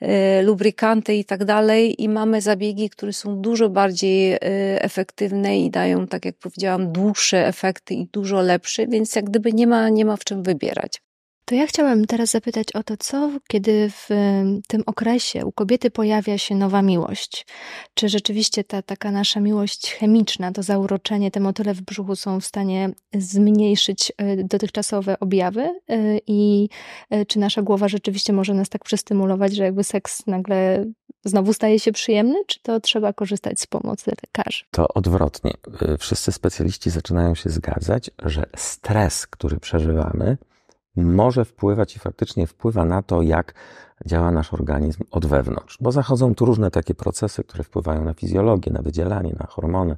yy, 0.00 0.08
lubrykanty 0.42 1.14
i 1.14 1.24
tak 1.24 1.44
dalej 1.44 2.02
i 2.02 2.08
mamy 2.08 2.40
zabiegi, 2.40 2.90
które 2.90 3.12
są 3.12 3.36
dużo 3.36 3.68
bardziej 3.68 4.30
yy, 4.30 4.38
efektywne 4.80 5.58
i 5.58 5.70
dają, 5.70 6.06
tak 6.06 6.24
jak 6.24 6.34
powiedziałam, 6.36 6.92
dłuższe 6.92 7.46
efekty 7.46 7.94
i 7.94 8.06
dużo 8.06 8.40
lepsze, 8.40 8.86
więc 8.86 9.16
jak 9.16 9.31
gdyby 9.32 9.52
nie 9.52 9.66
ma, 9.66 9.88
nie 9.88 10.04
ma 10.04 10.16
w 10.16 10.24
czym 10.24 10.42
wybierać. 10.42 11.00
To 11.52 11.56
ja 11.56 11.66
chciałam 11.66 12.04
teraz 12.04 12.30
zapytać 12.30 12.72
o 12.72 12.82
to, 12.82 12.96
co 12.96 13.30
kiedy 13.48 13.90
w 13.90 14.08
tym 14.68 14.82
okresie 14.86 15.46
u 15.46 15.52
kobiety 15.52 15.90
pojawia 15.90 16.38
się 16.38 16.54
nowa 16.54 16.82
miłość? 16.82 17.46
Czy 17.94 18.08
rzeczywiście 18.08 18.64
ta 18.64 18.82
taka 18.82 19.10
nasza 19.10 19.40
miłość 19.40 19.92
chemiczna, 19.92 20.52
to 20.52 20.62
zauroczenie, 20.62 21.30
te 21.30 21.40
motyle 21.40 21.74
w 21.74 21.82
brzuchu 21.82 22.16
są 22.16 22.40
w 22.40 22.44
stanie 22.44 22.90
zmniejszyć 23.14 24.12
e, 24.16 24.44
dotychczasowe 24.44 25.20
objawy? 25.20 25.80
E, 25.88 26.18
I 26.26 26.68
e, 27.10 27.26
czy 27.26 27.38
nasza 27.38 27.62
głowa 27.62 27.88
rzeczywiście 27.88 28.32
może 28.32 28.54
nas 28.54 28.68
tak 28.68 28.84
przystymulować, 28.84 29.54
że 29.54 29.64
jakby 29.64 29.84
seks 29.84 30.26
nagle 30.26 30.84
znowu 31.24 31.52
staje 31.52 31.80
się 31.80 31.92
przyjemny, 31.92 32.44
czy 32.46 32.62
to 32.62 32.80
trzeba 32.80 33.12
korzystać 33.12 33.60
z 33.60 33.66
pomocy 33.66 34.10
lekarzy? 34.22 34.64
To 34.70 34.88
odwrotnie. 34.88 35.52
Wszyscy 35.98 36.32
specjaliści 36.32 36.90
zaczynają 36.90 37.34
się 37.34 37.50
zgadzać, 37.50 38.10
że 38.22 38.44
stres, 38.56 39.26
który 39.26 39.60
przeżywamy, 39.60 40.36
może 40.96 41.44
wpływać 41.44 41.96
i 41.96 41.98
faktycznie 41.98 42.46
wpływa 42.46 42.84
na 42.84 43.02
to, 43.02 43.22
jak 43.22 43.54
działa 44.06 44.30
nasz 44.30 44.54
organizm 44.54 45.02
od 45.10 45.26
wewnątrz. 45.26 45.78
Bo 45.80 45.92
zachodzą 45.92 46.34
tu 46.34 46.44
różne 46.44 46.70
takie 46.70 46.94
procesy, 46.94 47.44
które 47.44 47.64
wpływają 47.64 48.04
na 48.04 48.14
fizjologię, 48.14 48.72
na 48.72 48.82
wydzielanie, 48.82 49.36
na 49.40 49.46
hormony, 49.46 49.96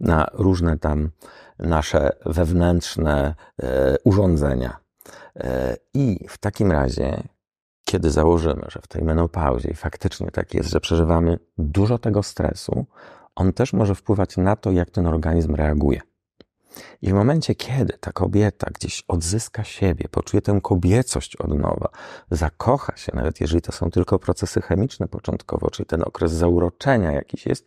na 0.00 0.26
różne 0.32 0.78
tam 0.78 1.10
nasze 1.58 2.10
wewnętrzne 2.26 3.34
e, 3.62 3.96
urządzenia. 4.04 4.76
E, 5.36 5.76
I 5.94 6.26
w 6.28 6.38
takim 6.38 6.72
razie, 6.72 7.22
kiedy 7.84 8.10
założymy, 8.10 8.62
że 8.68 8.80
w 8.82 8.88
tej 8.88 9.02
menopauzie 9.02 9.74
faktycznie 9.74 10.30
tak 10.30 10.54
jest, 10.54 10.70
że 10.70 10.80
przeżywamy 10.80 11.38
dużo 11.58 11.98
tego 11.98 12.22
stresu, 12.22 12.86
on 13.34 13.52
też 13.52 13.72
może 13.72 13.94
wpływać 13.94 14.36
na 14.36 14.56
to, 14.56 14.70
jak 14.70 14.90
ten 14.90 15.06
organizm 15.06 15.54
reaguje. 15.54 16.00
I 17.02 17.10
w 17.10 17.12
momencie, 17.12 17.54
kiedy 17.54 17.92
ta 18.00 18.12
kobieta 18.12 18.70
gdzieś 18.74 19.04
odzyska 19.08 19.64
siebie, 19.64 20.08
poczuje 20.10 20.42
tę 20.42 20.60
kobiecość 20.62 21.36
od 21.36 21.58
nowa, 21.58 21.88
zakocha 22.30 22.96
się, 22.96 23.12
nawet 23.14 23.40
jeżeli 23.40 23.62
to 23.62 23.72
są 23.72 23.90
tylko 23.90 24.18
procesy 24.18 24.62
chemiczne 24.62 25.08
początkowo, 25.08 25.70
czyli 25.70 25.86
ten 25.86 26.02
okres 26.02 26.32
zauroczenia 26.32 27.12
jakiś 27.12 27.46
jest, 27.46 27.66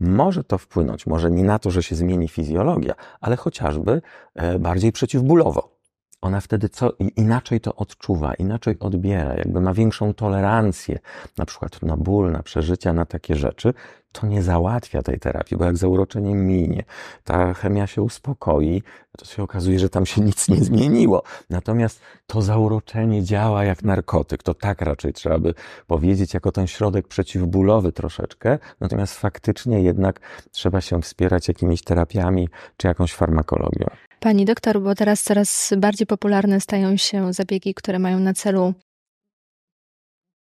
może 0.00 0.44
to 0.44 0.58
wpłynąć, 0.58 1.06
może 1.06 1.30
nie 1.30 1.44
na 1.44 1.58
to, 1.58 1.70
że 1.70 1.82
się 1.82 1.96
zmieni 1.96 2.28
fizjologia, 2.28 2.94
ale 3.20 3.36
chociażby 3.36 4.02
e, 4.34 4.58
bardziej 4.58 4.92
przeciwbólowo 4.92 5.79
ona 6.22 6.40
wtedy 6.40 6.68
co, 6.68 6.92
inaczej 7.16 7.60
to 7.60 7.74
odczuwa, 7.74 8.34
inaczej 8.34 8.76
odbiera, 8.80 9.34
jakby 9.34 9.60
ma 9.60 9.74
większą 9.74 10.14
tolerancję, 10.14 10.98
na 11.38 11.46
przykład 11.46 11.82
na 11.82 11.96
ból, 11.96 12.32
na 12.32 12.42
przeżycia, 12.42 12.92
na 12.92 13.06
takie 13.06 13.36
rzeczy, 13.36 13.74
to 14.12 14.26
nie 14.26 14.42
załatwia 14.42 15.02
tej 15.02 15.18
terapii, 15.18 15.56
bo 15.56 15.64
jak 15.64 15.76
zauroczenie 15.76 16.34
minie, 16.34 16.84
ta 17.24 17.54
chemia 17.54 17.86
się 17.86 18.02
uspokoi, 18.02 18.82
to 19.18 19.24
się 19.24 19.42
okazuje, 19.42 19.78
że 19.78 19.88
tam 19.88 20.06
się 20.06 20.20
nic 20.20 20.48
nie 20.48 20.56
zmieniło. 20.56 21.22
Natomiast 21.50 22.00
to 22.26 22.42
zauroczenie 22.42 23.24
działa 23.24 23.64
jak 23.64 23.82
narkotyk. 23.82 24.42
To 24.42 24.54
tak 24.54 24.82
raczej 24.82 25.12
trzeba 25.12 25.38
by 25.38 25.54
powiedzieć, 25.86 26.34
jako 26.34 26.52
ten 26.52 26.66
środek 26.66 27.08
przeciwbólowy 27.08 27.92
troszeczkę. 27.92 28.58
Natomiast 28.80 29.14
faktycznie 29.14 29.82
jednak 29.82 30.20
trzeba 30.50 30.80
się 30.80 31.02
wspierać 31.02 31.48
jakimiś 31.48 31.82
terapiami 31.82 32.48
czy 32.76 32.86
jakąś 32.88 33.14
farmakologią. 33.14 34.09
Pani 34.20 34.44
doktor, 34.44 34.82
bo 34.82 34.94
teraz 34.94 35.22
coraz 35.22 35.72
bardziej 35.76 36.06
popularne 36.06 36.60
stają 36.60 36.96
się 36.96 37.32
zabiegi, 37.32 37.74
które 37.74 37.98
mają 37.98 38.20
na 38.20 38.34
celu 38.34 38.74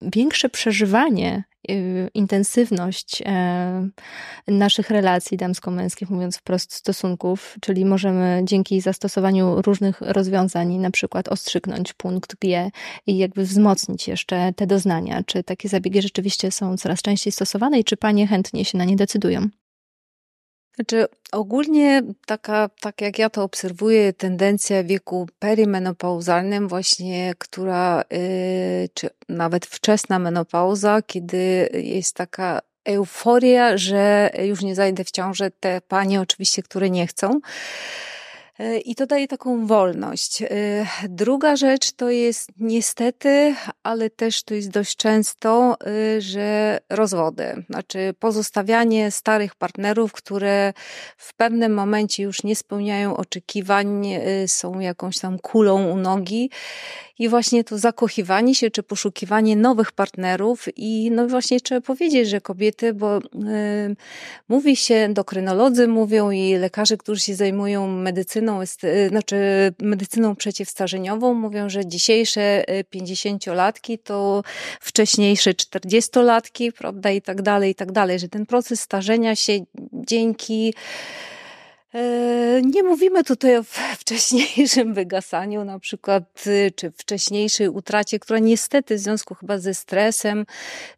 większe 0.02 0.48
przeżywanie, 0.48 1.44
y, 1.70 2.10
intensywność 2.14 3.22
e, 3.26 3.88
naszych 4.48 4.90
relacji 4.90 5.36
damsko-męskich, 5.36 6.10
mówiąc 6.10 6.36
wprost, 6.36 6.74
stosunków, 6.74 7.56
czyli 7.60 7.84
możemy 7.84 8.42
dzięki 8.44 8.80
zastosowaniu 8.80 9.62
różnych 9.62 10.00
rozwiązań, 10.00 10.76
na 10.76 10.90
przykład 10.90 11.28
ostrzygnąć 11.28 11.92
punkt 11.92 12.36
G 12.40 12.70
i 13.06 13.18
jakby 13.18 13.42
wzmocnić 13.42 14.08
jeszcze 14.08 14.52
te 14.56 14.66
doznania. 14.66 15.22
Czy 15.26 15.44
takie 15.44 15.68
zabiegi 15.68 16.02
rzeczywiście 16.02 16.50
są 16.50 16.76
coraz 16.76 17.02
częściej 17.02 17.32
stosowane 17.32 17.78
i 17.78 17.84
czy 17.84 17.96
panie 17.96 18.26
chętnie 18.26 18.64
się 18.64 18.78
na 18.78 18.84
nie 18.84 18.96
decydują? 18.96 19.48
Znaczy, 20.78 21.06
ogólnie 21.32 22.02
taka, 22.26 22.70
tak 22.80 23.00
jak 23.00 23.18
ja 23.18 23.30
to 23.30 23.42
obserwuję, 23.42 24.12
tendencja 24.12 24.82
w 24.82 24.86
wieku 24.86 25.28
perimenopauzalnym 25.38 26.68
właśnie, 26.68 27.34
która, 27.38 28.04
yy, 28.10 28.88
czy 28.94 29.10
nawet 29.28 29.66
wczesna 29.66 30.18
menopauza, 30.18 31.02
kiedy 31.02 31.68
jest 31.72 32.14
taka 32.14 32.60
euforia, 32.84 33.76
że 33.76 34.30
już 34.44 34.62
nie 34.62 34.74
zajdę 34.74 35.04
w 35.04 35.10
ciążę, 35.10 35.50
te 35.50 35.80
panie 35.80 36.20
oczywiście, 36.20 36.62
które 36.62 36.90
nie 36.90 37.06
chcą, 37.06 37.40
I 38.84 38.94
to 38.94 39.06
daje 39.06 39.28
taką 39.28 39.66
wolność. 39.66 40.42
E, 40.42 40.48
druga 41.08 41.56
rzecz 41.56 41.92
to 41.92 42.10
jest 42.10 42.50
niestety, 42.56 43.54
ale 43.82 44.10
też 44.10 44.42
to 44.42 44.54
jest 44.54 44.70
dość 44.70 44.96
często, 44.96 45.76
e, 45.86 46.20
że 46.20 46.78
rozwody, 46.90 47.64
znaczy 47.70 48.14
pozostawianie 48.18 49.10
starych 49.10 49.54
partnerów, 49.54 50.12
które 50.12 50.72
w 51.16 51.34
pewnym 51.34 51.74
momencie 51.74 52.22
już 52.22 52.42
nie 52.42 52.56
spełniają 52.56 53.16
oczekiwań, 53.16 54.06
są 54.46 54.80
jakąś 54.80 55.18
tam 55.18 55.38
kulą 55.38 55.90
u 55.90 55.96
nogi. 55.96 56.50
I 57.18 57.28
właśnie 57.28 57.64
to 57.64 57.78
zakochiwanie 57.78 58.54
się 58.54 58.70
czy 58.70 58.82
poszukiwanie 58.82 59.56
nowych 59.56 59.92
partnerów. 59.92 60.66
I 60.76 61.10
no 61.10 61.28
właśnie 61.28 61.60
trzeba 61.60 61.80
powiedzieć, 61.80 62.28
że 62.28 62.40
kobiety, 62.40 62.94
bo 62.94 63.18
y, 63.18 63.20
mówi 64.48 64.76
się, 64.76 64.94
endokrynolodzy 64.94 65.88
mówią 65.88 66.30
i 66.30 66.54
lekarze, 66.54 66.96
którzy 66.96 67.20
się 67.20 67.34
zajmują 67.34 67.88
medycyną, 67.88 68.47
y, 68.84 69.08
znaczy 69.08 69.36
medycyną 69.82 70.36
przeciwstarzeniową, 70.36 71.34
mówią, 71.34 71.68
że 71.68 71.86
dzisiejsze 71.86 72.64
50-latki 72.94 73.94
y, 73.94 73.98
to 73.98 74.42
wcześniejsze 74.80 75.50
40-latki, 75.50 76.72
prawda, 76.72 77.10
i 77.10 77.22
tak 77.22 77.42
dalej, 77.42 77.70
i 77.70 77.74
tak 77.74 77.92
dalej, 77.92 78.18
że 78.18 78.28
ten 78.28 78.46
proces 78.46 78.80
starzenia 78.80 79.36
się 79.36 79.52
dzięki 79.92 80.74
nie 82.64 82.82
mówimy 82.82 83.24
tutaj 83.24 83.56
o 83.56 83.62
wcześniejszym 83.98 84.94
wygasaniu, 84.94 85.64
na 85.64 85.78
przykład, 85.78 86.46
y, 86.46 86.70
czy 86.76 86.90
wcześniejszej 86.90 87.68
utracie, 87.68 88.18
która 88.18 88.38
niestety 88.38 88.96
w 88.96 88.98
związku 88.98 89.34
chyba 89.34 89.58
ze 89.58 89.74
stresem, 89.74 90.46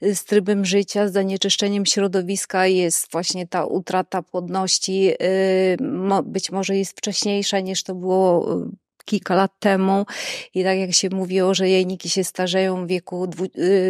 y, 0.03 0.15
z 0.15 0.25
trybem 0.25 0.65
życia, 0.65 1.09
z 1.09 1.13
zanieczyszczeniem 1.13 1.87
środowiska 1.87 2.67
jest 2.67 3.13
właśnie 3.13 3.47
ta 3.47 3.65
utrata 3.65 4.23
płodności, 4.23 5.11
y, 5.11 5.77
być 6.25 6.51
może 6.51 6.77
jest 6.77 6.99
wcześniejsza 6.99 7.61
niż 7.61 7.83
to 7.83 7.95
było 7.95 8.57
kilka 9.05 9.35
lat 9.35 9.53
temu. 9.59 10.07
I 10.55 10.65
tak 10.65 10.79
jak 10.79 10.93
się 10.93 11.09
mówiło, 11.13 11.55
że 11.55 11.69
jajniki 11.69 12.09
się 12.09 12.25
starzeją 12.25 12.87
w 12.87 12.89
wieku 12.89 13.29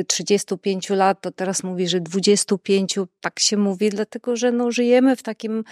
35 0.07 0.91
y, 0.91 0.97
lat, 0.97 1.21
to 1.21 1.31
teraz 1.31 1.63
mówi, 1.63 1.89
że 1.89 2.01
25, 2.01 2.99
tak 3.21 3.41
się 3.41 3.57
mówi, 3.57 3.91
dlatego 3.91 4.37
że 4.37 4.53
no, 4.53 4.71
żyjemy 4.71 5.17
w 5.17 5.23
takim 5.23 5.65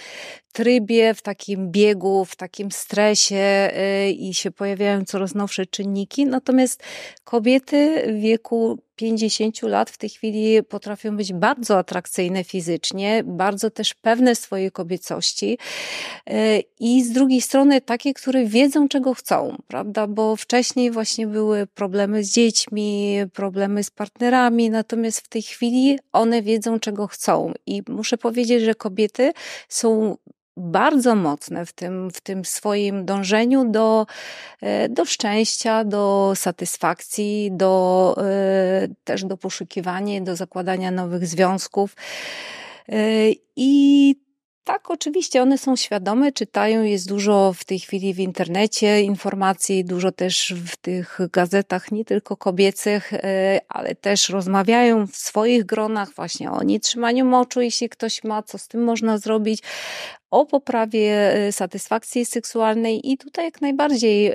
trybie, 0.52 1.14
w 1.14 1.22
takim 1.22 1.70
biegu, 1.70 2.24
w 2.24 2.36
takim 2.36 2.70
stresie 2.70 3.70
y, 4.06 4.10
i 4.10 4.34
się 4.34 4.50
pojawiają 4.50 5.04
coraz 5.04 5.34
nowsze 5.34 5.66
czynniki, 5.66 6.26
natomiast 6.26 6.82
kobiety 7.24 8.02
w 8.12 8.20
wieku 8.20 8.87
50 8.98 9.62
lat 9.62 9.90
w 9.90 9.98
tej 9.98 10.10
chwili 10.10 10.62
potrafią 10.62 11.16
być 11.16 11.32
bardzo 11.32 11.78
atrakcyjne 11.78 12.44
fizycznie, 12.44 13.22
bardzo 13.26 13.70
też 13.70 13.94
pewne 13.94 14.34
swojej 14.34 14.70
kobiecości 14.70 15.58
e, 16.26 16.60
i 16.80 17.04
z 17.04 17.12
drugiej 17.12 17.40
strony 17.40 17.80
takie, 17.80 18.14
które 18.14 18.44
wiedzą, 18.44 18.88
czego 18.88 19.14
chcą, 19.14 19.56
prawda? 19.68 20.06
Bo 20.06 20.36
wcześniej 20.36 20.90
właśnie 20.90 21.26
były 21.26 21.66
problemy 21.66 22.24
z 22.24 22.32
dziećmi, 22.32 23.16
problemy 23.32 23.84
z 23.84 23.90
partnerami, 23.90 24.70
natomiast 24.70 25.20
w 25.20 25.28
tej 25.28 25.42
chwili 25.42 25.98
one 26.12 26.42
wiedzą, 26.42 26.80
czego 26.80 27.06
chcą. 27.06 27.52
I 27.66 27.82
muszę 27.88 28.18
powiedzieć, 28.18 28.62
że 28.62 28.74
kobiety 28.74 29.32
są 29.68 30.16
bardzo 30.58 31.14
mocne 31.14 31.66
w 31.66 31.72
tym, 31.72 32.10
w 32.10 32.20
tym 32.20 32.44
swoim 32.44 33.04
dążeniu 33.04 33.70
do, 33.70 34.06
e, 34.60 34.88
do 34.88 35.04
szczęścia, 35.04 35.84
do 35.84 36.32
satysfakcji, 36.34 37.50
do, 37.52 38.16
e, 38.18 38.88
też 39.04 39.24
do 39.24 39.36
poszukiwania, 39.36 40.20
do 40.20 40.36
zakładania 40.36 40.90
nowych 40.90 41.26
związków. 41.26 41.96
E, 42.88 42.94
I 43.56 44.14
tak, 44.68 44.90
oczywiście, 44.90 45.42
one 45.42 45.58
są 45.58 45.76
świadome, 45.76 46.32
czytają, 46.32 46.82
jest 46.82 47.08
dużo 47.08 47.52
w 47.52 47.64
tej 47.64 47.78
chwili 47.78 48.14
w 48.14 48.18
internecie 48.18 49.02
informacji, 49.02 49.84
dużo 49.84 50.12
też 50.12 50.54
w 50.66 50.76
tych 50.76 51.18
gazetach, 51.32 51.92
nie 51.92 52.04
tylko 52.04 52.36
kobiecych, 52.36 53.12
e, 53.14 53.60
ale 53.68 53.94
też 53.94 54.28
rozmawiają 54.28 55.06
w 55.06 55.16
swoich 55.16 55.64
gronach 55.64 56.14
właśnie 56.14 56.50
o 56.50 56.62
nietrzymaniu 56.62 57.24
moczu, 57.24 57.60
jeśli 57.60 57.88
ktoś 57.88 58.24
ma, 58.24 58.42
co 58.42 58.58
z 58.58 58.68
tym 58.68 58.84
można 58.84 59.18
zrobić, 59.18 59.62
o 60.30 60.46
poprawie 60.46 61.34
e, 61.34 61.52
satysfakcji 61.52 62.26
seksualnej 62.26 63.12
i 63.12 63.18
tutaj 63.18 63.44
jak 63.44 63.60
najbardziej 63.60 64.32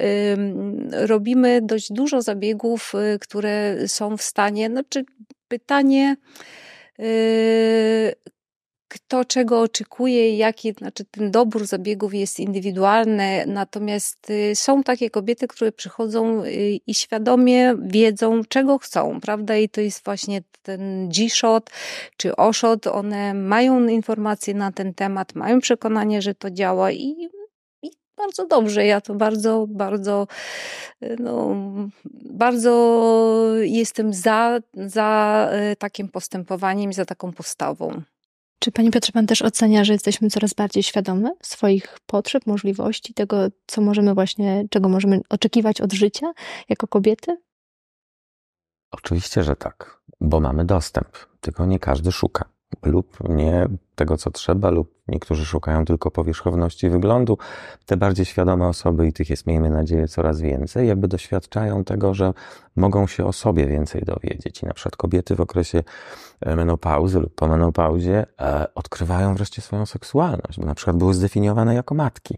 robimy 0.92 1.62
dość 1.62 1.92
dużo 1.92 2.22
zabiegów, 2.22 2.94
e, 2.96 3.20
które 3.20 3.88
są 3.88 4.18
w 4.18 4.22
stanie, 4.22 4.68
znaczy 4.68 5.06
pytanie, 5.48 6.16
kto 8.94 9.26
czego 9.26 9.62
oczekuje, 9.62 10.38
jaki, 10.38 10.72
znaczy 10.72 11.06
ten 11.06 11.32
dobór 11.32 11.66
zabiegów 11.66 12.14
jest 12.14 12.40
indywidualny, 12.40 13.44
natomiast 13.48 14.30
y, 14.30 14.56
są 14.56 14.84
takie 14.84 15.10
kobiety, 15.10 15.48
które 15.48 15.72
przychodzą 15.72 16.44
y, 16.44 16.80
i 16.88 16.94
świadomie 16.94 17.76
wiedzą, 17.82 18.42
czego 18.50 18.78
chcą, 18.78 19.20
prawda? 19.22 19.58
I 19.58 19.70
to 19.70 19.82
jest 19.82 20.06
właśnie 20.06 20.42
ten 20.62 21.10
G-shot 21.10 21.70
czy 22.18 22.36
O-shot, 22.36 22.88
one 22.88 23.34
mają 23.34 23.88
informacje 23.88 24.54
na 24.54 24.72
ten 24.72 24.94
temat, 24.94 25.36
mają 25.36 25.60
przekonanie, 25.60 26.22
że 26.22 26.36
to 26.36 26.52
działa 26.52 26.92
i 26.92 27.30
bardzo 28.18 28.48
dobrze. 28.48 28.86
Ja 28.86 29.02
to 29.02 29.16
bardzo, 29.16 29.66
bardzo, 29.70 30.28
y, 31.04 31.16
no, 31.20 31.56
bardzo 32.32 32.74
jestem 33.62 34.14
za, 34.14 34.60
za 34.74 35.50
takim 35.80 36.10
postępowaniem, 36.10 36.94
za 36.94 37.06
taką 37.06 37.32
postawą. 37.32 38.04
Czy 38.64 38.72
Panie 38.72 38.92
Piotrze, 38.92 39.12
Pan 39.12 39.28
też 39.28 39.42
ocenia, 39.42 39.84
że 39.84 39.94
jesteśmy 39.94 40.30
coraz 40.30 40.54
bardziej 40.54 40.84
świadome 40.84 41.32
swoich 41.42 42.00
potrzeb, 42.06 42.48
możliwości, 42.48 43.14
tego, 43.14 43.48
co 43.68 43.82
możemy 43.82 44.14
właśnie, 44.14 44.66
czego 44.70 44.90
możemy 44.90 45.20
oczekiwać 45.30 45.82
od 45.82 45.94
życia 45.94 46.34
jako 46.70 46.88
kobiety? 46.88 47.38
Oczywiście, 48.92 49.44
że 49.44 49.56
tak, 49.56 50.02
bo 50.22 50.40
mamy 50.40 50.66
dostęp, 50.66 51.08
tylko 51.42 51.66
nie 51.66 51.80
każdy 51.80 52.12
szuka 52.12 52.50
lub 52.84 53.18
nie 53.30 53.68
tego, 53.96 54.18
co 54.18 54.32
trzeba, 54.32 54.70
lub 54.70 54.94
niektórzy 55.08 55.46
szukają 55.46 55.86
tylko 55.86 56.12
powierzchowności 56.12 56.90
wyglądu. 56.90 57.38
Te 57.86 57.98
bardziej 57.98 58.26
świadome 58.26 58.68
osoby, 58.68 59.08
i 59.08 59.14
tych 59.14 59.30
jest, 59.30 59.48
miejmy 59.48 59.70
nadzieję, 59.70 60.08
coraz 60.08 60.42
więcej, 60.42 60.88
jakby 60.88 61.08
doświadczają 61.08 61.84
tego, 61.84 62.14
że 62.14 62.34
mogą 62.76 63.08
się 63.08 63.26
o 63.26 63.34
sobie 63.34 63.68
więcej 63.68 64.02
dowiedzieć. 64.02 64.64
I 64.64 64.66
na 64.66 64.74
przykład 64.74 64.96
kobiety 64.96 65.36
w 65.36 65.42
okresie 65.42 65.84
e, 66.42 66.56
menopauzy 66.56 67.20
lub 67.20 67.36
po 67.36 67.48
menopauzie 67.48 68.26
e, 68.42 68.74
odkrywają 68.76 69.36
wreszcie 69.36 69.62
swoją 69.62 69.86
seksualność, 69.86 70.60
bo 70.60 70.66
na 70.66 70.76
przykład 70.76 70.98
były 70.98 71.14
zdefiniowane 71.14 71.76
jako 71.76 71.96
matki. 71.96 72.38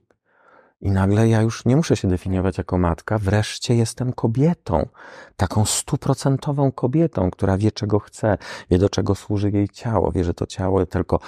I 0.81 0.91
nagle 0.91 1.27
ja 1.29 1.41
już 1.41 1.65
nie 1.65 1.75
muszę 1.75 1.95
się 1.95 2.07
definiować 2.07 2.57
jako 2.57 2.77
matka, 2.77 3.17
wreszcie 3.17 3.75
jestem 3.75 4.13
kobietą, 4.13 4.87
taką 5.35 5.65
stuprocentową 5.65 6.71
kobietą, 6.71 7.31
która 7.31 7.57
wie, 7.57 7.71
czego 7.71 7.99
chce, 7.99 8.37
wie, 8.71 8.77
do 8.77 8.89
czego 8.89 9.15
służy 9.15 9.51
jej 9.51 9.69
ciało, 9.69 10.11
wie, 10.11 10.23
że 10.23 10.33
to 10.33 10.45
ciało 10.45 10.85
tylko, 10.85 11.19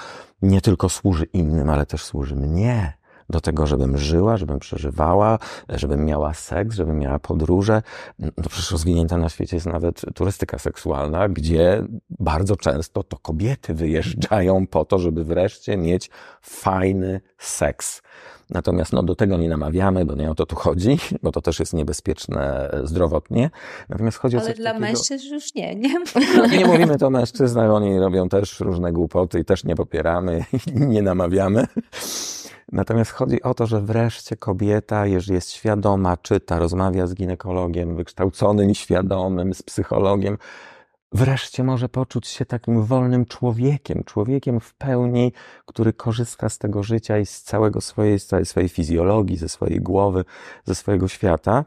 nie 0.42 0.62
tylko 0.62 0.90
służy 0.90 1.26
innym, 1.26 1.70
ale 1.70 1.86
też 1.86 2.04
służy 2.04 2.36
mnie. 2.36 2.97
Do 3.30 3.42
tego, 3.42 3.68
żebym 3.68 3.98
żyła, 3.98 4.38
żebym 4.38 4.60
przeżywała, 4.60 5.40
żebym 5.70 6.06
miała 6.06 6.34
seks, 6.34 6.76
żebym 6.76 7.00
miała 7.00 7.20
podróże. 7.20 7.82
No 8.20 8.32
przecież 8.50 8.72
rozwinięta 8.72 9.18
na 9.18 9.30
świecie 9.30 9.56
jest 9.56 9.66
nawet 9.66 10.02
turystyka 10.16 10.60
seksualna, 10.60 11.30
gdzie 11.30 11.84
bardzo 12.10 12.56
często 12.56 13.04
to 13.04 13.18
kobiety 13.18 13.74
wyjeżdżają 13.74 14.68
po 14.68 14.86
to, 14.86 15.00
żeby 15.00 15.24
wreszcie 15.24 15.78
mieć 15.78 16.10
fajny 16.42 17.22
seks. 17.38 18.02
Natomiast 18.50 18.94
no, 18.94 19.04
do 19.04 19.16
tego 19.16 19.38
nie 19.38 19.50
namawiamy, 19.50 20.06
bo 20.06 20.16
nie 20.16 20.32
o 20.32 20.36
to 20.36 20.46
tu 20.46 20.56
chodzi, 20.56 21.00
bo 21.24 21.32
to 21.32 21.42
też 21.42 21.60
jest 21.60 21.74
niebezpieczne 21.74 22.70
zdrowotnie. 22.84 23.50
Natomiast 23.90 24.18
chodzi 24.18 24.38
Ale 24.38 24.46
o 24.46 24.48
coś 24.48 24.58
dla 24.58 24.72
takiego... 24.72 24.88
mężczyzn 24.88 25.34
już 25.34 25.56
nie, 25.56 25.76
nie? 25.76 25.94
No, 26.38 26.48
nie 26.48 26.66
mówimy 26.66 26.98
to 26.98 27.10
mężczyznach, 27.10 27.72
oni 27.72 28.00
robią 28.00 28.30
też 28.30 28.60
różne 28.60 28.92
głupoty 28.92 29.40
i 29.40 29.46
też 29.46 29.64
nie 29.64 29.76
popieramy 29.76 30.46
i 30.76 30.80
nie 30.80 31.02
namawiamy. 31.02 31.68
Natomiast 32.72 33.12
chodzi 33.12 33.42
o 33.44 33.54
to, 33.54 33.68
że 33.68 33.82
wreszcie 33.82 34.36
kobieta, 34.36 35.06
jeżeli 35.06 35.36
jest 35.36 35.52
świadoma, 35.52 36.18
czyta, 36.18 36.60
rozmawia 36.60 37.08
z 37.08 37.14
ginekologiem, 37.14 37.96
wykształconym, 37.96 38.74
świadomym, 38.74 39.54
z 39.54 39.64
psychologiem, 39.64 40.38
wreszcie 41.12 41.64
może 41.64 41.90
poczuć 41.90 42.28
się 42.28 42.46
takim 42.46 42.84
wolnym 42.84 43.26
człowiekiem, 43.26 44.04
człowiekiem 44.04 44.60
w 44.60 44.74
pełni, 44.74 45.34
który 45.66 45.94
korzysta 45.94 46.50
z 46.50 46.58
tego 46.58 46.84
życia 46.84 47.18
i 47.18 47.26
z 47.26 47.42
całego 47.42 47.82
swojej, 47.82 48.20
z 48.20 48.26
całej 48.26 48.46
swojej 48.46 48.70
fizjologii, 48.70 49.38
ze 49.38 49.50
swojej 49.50 49.82
głowy, 49.82 50.26
ze 50.66 50.76
swojego 50.76 51.08
świata. 51.08 51.66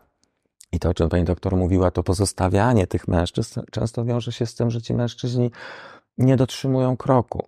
I 0.72 0.78
to, 0.78 0.88
o 0.88 0.94
czym 0.94 1.08
pani 1.08 1.24
doktor 1.24 1.56
mówiła, 1.56 1.90
to 1.90 2.02
pozostawianie 2.02 2.86
tych 2.86 3.08
mężczyzn 3.08 3.60
często 3.70 4.04
wiąże 4.04 4.32
się 4.32 4.46
z 4.46 4.54
tym, 4.54 4.70
że 4.70 4.82
ci 4.82 4.94
mężczyźni 4.94 5.50
nie 6.18 6.36
dotrzymują 6.36 6.96
kroku. 6.96 7.46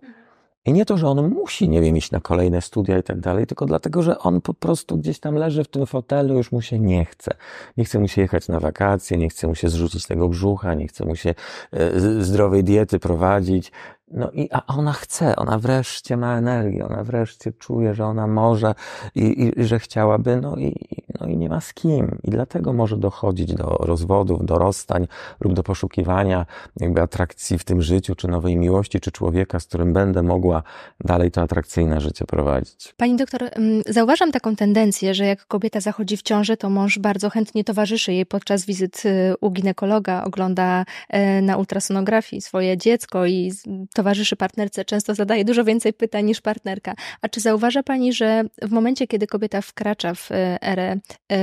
I 0.65 0.73
nie 0.73 0.85
to, 0.85 0.97
że 0.97 1.07
on 1.07 1.29
musi, 1.29 1.69
nie 1.69 1.81
wiem, 1.81 1.97
iść 1.97 2.11
na 2.11 2.19
kolejne 2.19 2.61
studia 2.61 2.97
i 2.97 3.03
tak 3.03 3.19
dalej, 3.19 3.47
tylko 3.47 3.65
dlatego, 3.65 4.03
że 4.03 4.19
on 4.19 4.41
po 4.41 4.53
prostu 4.53 4.97
gdzieś 4.97 5.19
tam 5.19 5.35
leży 5.35 5.63
w 5.63 5.67
tym 5.67 5.85
fotelu, 5.85 6.37
już 6.37 6.51
mu 6.51 6.61
się 6.61 6.79
nie 6.79 7.05
chce. 7.05 7.31
Nie 7.77 7.85
chce 7.85 7.99
mu 7.99 8.07
się 8.07 8.21
jechać 8.21 8.47
na 8.47 8.59
wakacje, 8.59 9.17
nie 9.17 9.29
chce 9.29 9.47
mu 9.47 9.55
się 9.55 9.69
zrzucić 9.69 10.05
tego 10.05 10.29
brzucha, 10.29 10.73
nie 10.73 10.87
chce 10.87 11.05
mu 11.05 11.15
się 11.15 11.35
e, 11.71 11.99
zdrowej 12.23 12.63
diety 12.63 12.99
prowadzić. 12.99 13.71
No 14.11 14.31
i, 14.31 14.49
a 14.51 14.65
ona 14.65 14.93
chce, 14.93 15.35
ona 15.35 15.59
wreszcie 15.59 16.17
ma 16.17 16.37
energię, 16.37 16.85
ona 16.85 17.03
wreszcie 17.03 17.51
czuje, 17.51 17.93
że 17.93 18.05
ona 18.05 18.27
może 18.27 18.75
i, 19.15 19.51
i 19.57 19.63
że 19.63 19.79
chciałaby, 19.79 20.39
no 20.41 20.57
i, 20.57 20.75
no 21.19 21.27
i 21.27 21.37
nie 21.37 21.49
ma 21.49 21.61
z 21.61 21.73
kim. 21.73 22.17
I 22.23 22.31
dlatego 22.31 22.73
może 22.73 22.97
dochodzić 22.97 23.53
do 23.53 23.65
rozwodów, 23.65 24.45
do 24.45 24.57
rozstań 24.57 25.07
lub 25.39 25.53
do 25.53 25.63
poszukiwania 25.63 26.45
jakby 26.79 27.01
atrakcji 27.01 27.57
w 27.57 27.63
tym 27.63 27.81
życiu, 27.81 28.15
czy 28.15 28.27
nowej 28.27 28.57
miłości, 28.57 28.99
czy 28.99 29.11
człowieka, 29.11 29.59
z 29.59 29.65
którym 29.65 29.93
będę 29.93 30.23
mogła 30.23 30.63
dalej 30.99 31.31
to 31.31 31.41
atrakcyjne 31.41 32.01
życie 32.01 32.25
prowadzić. 32.25 32.93
Pani 32.97 33.15
doktor, 33.15 33.43
mm, 33.43 33.81
zauważam 33.87 34.31
taką 34.31 34.55
tendencję, 34.55 35.13
że 35.13 35.25
jak 35.25 35.45
kobieta 35.45 35.79
zachodzi 35.79 36.17
w 36.17 36.21
ciążę, 36.21 36.57
to 36.57 36.69
mąż 36.69 36.99
bardzo 36.99 37.29
chętnie 37.29 37.63
towarzyszy 37.63 38.13
jej 38.13 38.25
podczas 38.25 38.65
wizyt 38.65 39.05
y, 39.05 39.33
u 39.41 39.51
ginekologa, 39.51 40.23
ogląda 40.23 40.85
e, 41.09 41.41
na 41.41 41.57
ultrasonografii 41.57 42.41
swoje 42.41 42.77
dziecko 42.77 43.25
i 43.25 43.51
towarzyszy 43.93 44.35
partnerce, 44.35 44.85
często 44.85 45.15
zadaje 45.15 45.45
dużo 45.45 45.63
więcej 45.63 45.93
pytań 45.93 46.25
niż 46.25 46.41
partnerka. 46.41 46.93
A 47.21 47.29
czy 47.29 47.39
zauważa 47.39 47.83
Pani, 47.83 48.13
że 48.13 48.43
w 48.61 48.71
momencie, 48.71 49.07
kiedy 49.07 49.27
kobieta 49.27 49.61
wkracza 49.61 50.13
w 50.13 50.31
e, 50.31 50.57
erę 50.61 50.97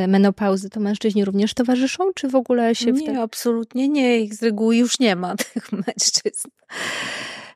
menopauzy, 0.08 0.70
to 0.70 0.80
mężczyźni 0.80 1.24
również 1.24 1.54
towarzyszą, 1.54 2.12
czy 2.14 2.28
w 2.28 2.34
ogóle 2.34 2.74
się... 2.74 2.92
Nie, 2.92 3.06
te... 3.06 3.22
absolutnie 3.22 3.88
nie. 3.88 4.20
Ich 4.20 4.34
z 4.34 4.42
reguły 4.42 4.76
już 4.76 5.00
nie 5.00 5.16
ma 5.16 5.36
tych 5.54 5.72
mężczyzn. 5.72 6.48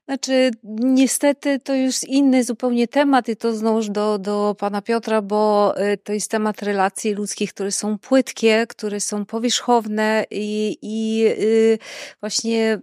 Znaczy, 0.05 0.51
niestety 0.81 1.59
to 1.61 1.75
już 1.75 2.05
inny 2.05 2.45
zupełnie 2.45 2.89
temat 2.89 3.29
i 3.29 3.37
to 3.37 3.55
znowuż 3.55 3.91
do, 3.91 4.19
do 4.19 4.57
pana 4.59 4.83
Piotra, 4.83 5.23
bo 5.23 5.73
e, 5.77 5.97
to 5.97 6.13
jest 6.13 6.31
temat 6.31 6.63
relacji 6.63 7.15
ludzkich, 7.15 7.55
które 7.55 7.73
są 7.73 7.99
płytkie, 7.99 8.67
które 8.69 9.01
są 9.01 9.25
powierzchowne 9.27 10.25
i, 10.31 10.79
i 10.83 11.25
y, 11.27 11.79
właśnie 12.21 12.81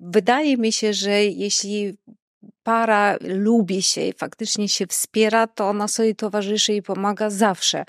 wydaje 0.00 0.56
mi 0.56 0.72
się, 0.72 0.92
że 0.92 1.24
jeśli 1.24 1.96
para 2.70 3.16
lubi 3.20 3.82
się 3.82 4.00
i 4.00 4.12
faktycznie 4.12 4.68
się 4.68 4.86
wspiera, 4.86 5.46
to 5.46 5.68
ona 5.68 5.88
sobie 5.88 6.14
towarzyszy 6.14 6.74
i 6.74 6.82
pomaga 6.82 7.30
zawsze. 7.30 7.84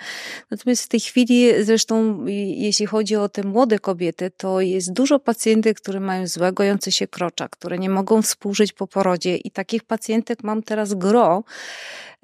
Natomiast 0.51 0.83
w 0.83 0.87
tej 0.87 0.99
chwili, 0.99 1.63
zresztą 1.63 2.25
jeśli 2.55 2.85
chodzi 2.85 3.15
o 3.15 3.29
te 3.29 3.43
młode 3.43 3.79
kobiety, 3.79 4.31
to 4.37 4.61
jest 4.61 4.93
dużo 4.93 5.19
pacjentek, 5.19 5.81
które 5.81 5.99
mają 5.99 6.27
złe 6.27 6.53
gojące 6.53 6.91
się 6.91 7.07
krocza, 7.07 7.47
które 7.49 7.77
nie 7.77 7.89
mogą 7.89 8.21
współżyć 8.21 8.73
po 8.73 8.87
porodzie 8.87 9.37
i 9.37 9.51
takich 9.51 9.83
pacjentek 9.83 10.43
mam 10.43 10.63
teraz 10.63 10.93
gro. 10.93 11.43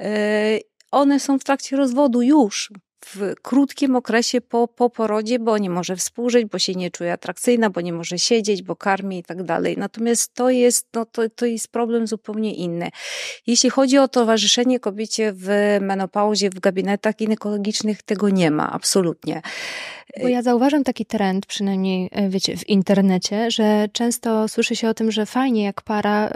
E, 0.02 0.60
one 0.92 1.20
są 1.20 1.40
w 1.40 1.44
trakcie 1.44 1.78
rozwodu 1.78 2.22
już, 2.22 2.72
w 3.06 3.34
krótkim 3.42 3.96
okresie 3.96 4.42
po, 4.42 4.68
po 4.68 4.90
porodzie, 4.90 5.40
bo 5.40 5.58
nie 5.58 5.70
może 5.70 5.96
współżyć, 5.96 6.46
bo 6.46 6.60
się 6.60 6.74
nie 6.74 6.92
czuje 6.92 7.14
atrakcyjna, 7.14 7.70
bo 7.70 7.82
nie 7.82 7.94
może 7.94 8.20
siedzieć, 8.20 8.64
bo 8.64 8.76
karmi 8.76 9.20
i 9.20 9.24
tak 9.24 9.44
dalej. 9.44 9.76
Natomiast 9.78 10.34
to 10.34 10.50
jest, 10.50 10.88
no 10.94 11.06
to, 11.06 11.30
to 11.30 11.46
jest 11.46 11.68
problem 11.68 12.08
zupełnie 12.08 12.56
inny. 12.56 12.90
Jeśli 13.48 13.70
chodzi 13.70 13.98
o 13.98 14.08
towarzyszenie 14.08 14.80
kobiecie 14.80 15.34
w 15.36 15.78
menopauzie, 15.82 16.50
w 16.50 16.60
gabinetach 16.60 17.16
ginekologicznych, 17.16 18.04
tego 18.04 18.30
nie 18.30 18.52
ma, 18.52 18.72
absolutnie. 18.72 19.42
Bo 20.22 20.28
ja 20.28 20.42
zauważam 20.42 20.84
taki 20.84 21.06
trend, 21.06 21.46
przynajmniej 21.46 22.10
e, 22.12 22.30
wiecie, 22.30 22.58
w 22.58 22.70
internecie, 22.70 23.52
że 23.52 23.88
często 23.94 24.48
słyszy 24.48 24.76
się 24.76 24.90
o 24.90 24.94
tym, 24.94 25.12
że 25.12 25.26
fajnie 25.26 25.64
jak 25.64 25.82
para 25.82 26.30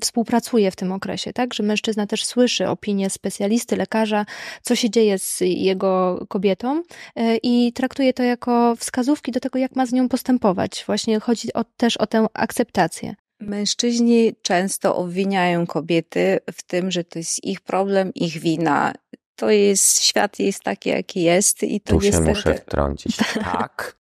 współpracuje 0.00 0.70
w 0.70 0.76
tym 0.76 0.92
okresie, 0.92 1.32
tak? 1.32 1.54
Że 1.54 1.62
mężczyzna 1.62 2.06
też 2.06 2.24
słyszy 2.24 2.68
opinię 2.68 3.10
specjalisty, 3.10 3.76
lekarza, 3.76 4.26
co 4.62 4.76
się 4.76 4.90
dzieje 4.90 5.18
z 5.18 5.40
jego 5.40 5.93
kobietą 6.28 6.82
e, 7.16 7.36
i 7.36 7.72
traktuje 7.72 8.12
to 8.12 8.22
jako 8.22 8.76
wskazówki 8.76 9.32
do 9.32 9.40
tego, 9.40 9.58
jak 9.58 9.76
ma 9.76 9.86
z 9.86 9.92
nią 9.92 10.08
postępować. 10.08 10.84
Właśnie 10.86 11.20
chodzi 11.20 11.52
o, 11.52 11.64
też 11.76 11.96
o 11.96 12.06
tę 12.06 12.26
akceptację. 12.34 13.14
Mężczyźni 13.40 14.32
często 14.42 14.96
obwiniają 14.96 15.66
kobiety 15.66 16.38
w 16.52 16.62
tym, 16.62 16.90
że 16.90 17.04
to 17.04 17.18
jest 17.18 17.44
ich 17.44 17.60
problem, 17.60 18.14
ich 18.14 18.38
wina 18.38 18.92
to 19.36 19.50
jest, 19.50 20.02
świat 20.02 20.38
jest 20.38 20.62
taki, 20.62 20.88
jaki 20.88 21.22
jest 21.22 21.62
i 21.62 21.80
to 21.80 21.90
tu 21.90 22.00
niestety... 22.00 22.24
się 22.24 22.30
muszę 22.30 22.54
wtrącić. 22.54 23.16
Tak, 23.52 23.96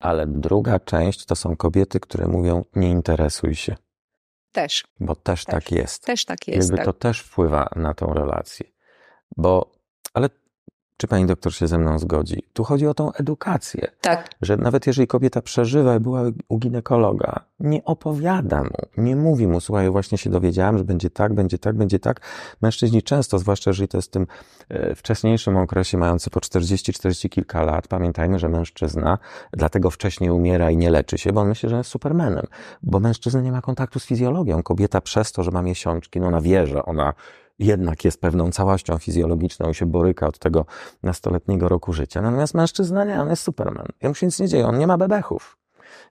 ale 0.00 0.26
druga 0.26 0.78
część 0.78 1.24
to 1.24 1.36
są 1.36 1.56
kobiety, 1.56 2.00
które 2.00 2.26
mówią 2.26 2.64
nie 2.76 2.90
interesuj 2.90 3.54
się. 3.54 3.76
Też. 4.52 4.84
Bo 5.00 5.14
też, 5.14 5.44
też. 5.44 5.54
tak 5.54 5.72
jest. 5.72 6.04
Też 6.04 6.24
tak 6.24 6.48
jest. 6.48 6.68
Jakby 6.68 6.76
tak. 6.76 6.84
to 6.86 6.92
też 6.92 7.20
wpływa 7.20 7.68
na 7.76 7.94
tą 7.94 8.14
relację. 8.14 8.66
Bo, 9.36 9.72
czy 10.98 11.08
pani 11.08 11.26
doktor 11.26 11.54
się 11.54 11.66
ze 11.66 11.78
mną 11.78 11.98
zgodzi? 11.98 12.42
Tu 12.52 12.64
chodzi 12.64 12.86
o 12.86 12.94
tą 12.94 13.12
edukację. 13.12 13.90
Tak. 14.00 14.28
Że 14.42 14.56
nawet 14.56 14.86
jeżeli 14.86 15.06
kobieta 15.06 15.42
przeżywa 15.42 15.96
i 15.96 16.00
była 16.00 16.22
u 16.48 16.58
ginekologa, 16.58 17.40
nie 17.60 17.84
opowiada 17.84 18.62
mu, 18.62 19.04
nie 19.04 19.16
mówi 19.16 19.46
mu, 19.46 19.60
słuchaj, 19.60 19.90
właśnie 19.90 20.18
się 20.18 20.30
dowiedziałam, 20.30 20.78
że 20.78 20.84
będzie 20.84 21.10
tak, 21.10 21.34
będzie 21.34 21.58
tak, 21.58 21.76
będzie 21.76 21.98
tak. 21.98 22.20
Mężczyźni 22.62 23.02
często, 23.02 23.38
zwłaszcza 23.38 23.70
jeżeli 23.70 23.88
to 23.88 23.98
jest 23.98 24.08
w 24.08 24.10
tym 24.10 24.26
e, 24.68 24.94
wcześniejszym 24.94 25.56
okresie, 25.56 25.98
mający 25.98 26.30
po 26.30 26.40
40-40 26.40 27.28
kilka 27.28 27.62
lat, 27.62 27.88
pamiętajmy, 27.88 28.38
że 28.38 28.48
mężczyzna 28.48 29.18
dlatego 29.52 29.90
wcześniej 29.90 30.30
umiera 30.30 30.70
i 30.70 30.76
nie 30.76 30.90
leczy 30.90 31.18
się, 31.18 31.32
bo 31.32 31.40
on 31.40 31.48
myśli, 31.48 31.68
że 31.68 31.76
jest 31.76 31.90
supermenem. 31.90 32.46
Bo 32.82 33.00
mężczyzna 33.00 33.40
nie 33.40 33.52
ma 33.52 33.60
kontaktu 33.60 34.00
z 34.00 34.04
fizjologią. 34.04 34.62
Kobieta 34.62 35.00
przez 35.00 35.32
to, 35.32 35.42
że 35.42 35.50
ma 35.50 35.62
miesiączki, 35.62 36.20
no 36.20 36.26
ona 36.26 36.40
wie, 36.40 36.66
że 36.66 36.84
ona 36.84 37.14
jednak 37.58 38.04
jest 38.04 38.20
pewną 38.20 38.50
całością 38.50 38.98
fizjologiczną 38.98 39.70
i 39.70 39.74
się 39.74 39.86
boryka 39.86 40.26
od 40.26 40.38
tego 40.38 40.66
nastoletniego 41.02 41.68
roku 41.68 41.92
życia. 41.92 42.22
Natomiast 42.22 42.54
mężczyzna 42.54 43.04
nie, 43.04 43.20
on 43.20 43.30
jest 43.30 43.42
superman. 43.42 43.86
Jemu 44.02 44.14
się 44.14 44.26
nic 44.26 44.40
nie 44.40 44.48
dzieje, 44.48 44.66
on 44.66 44.78
nie 44.78 44.86
ma 44.86 44.98
bebechów. 44.98 45.58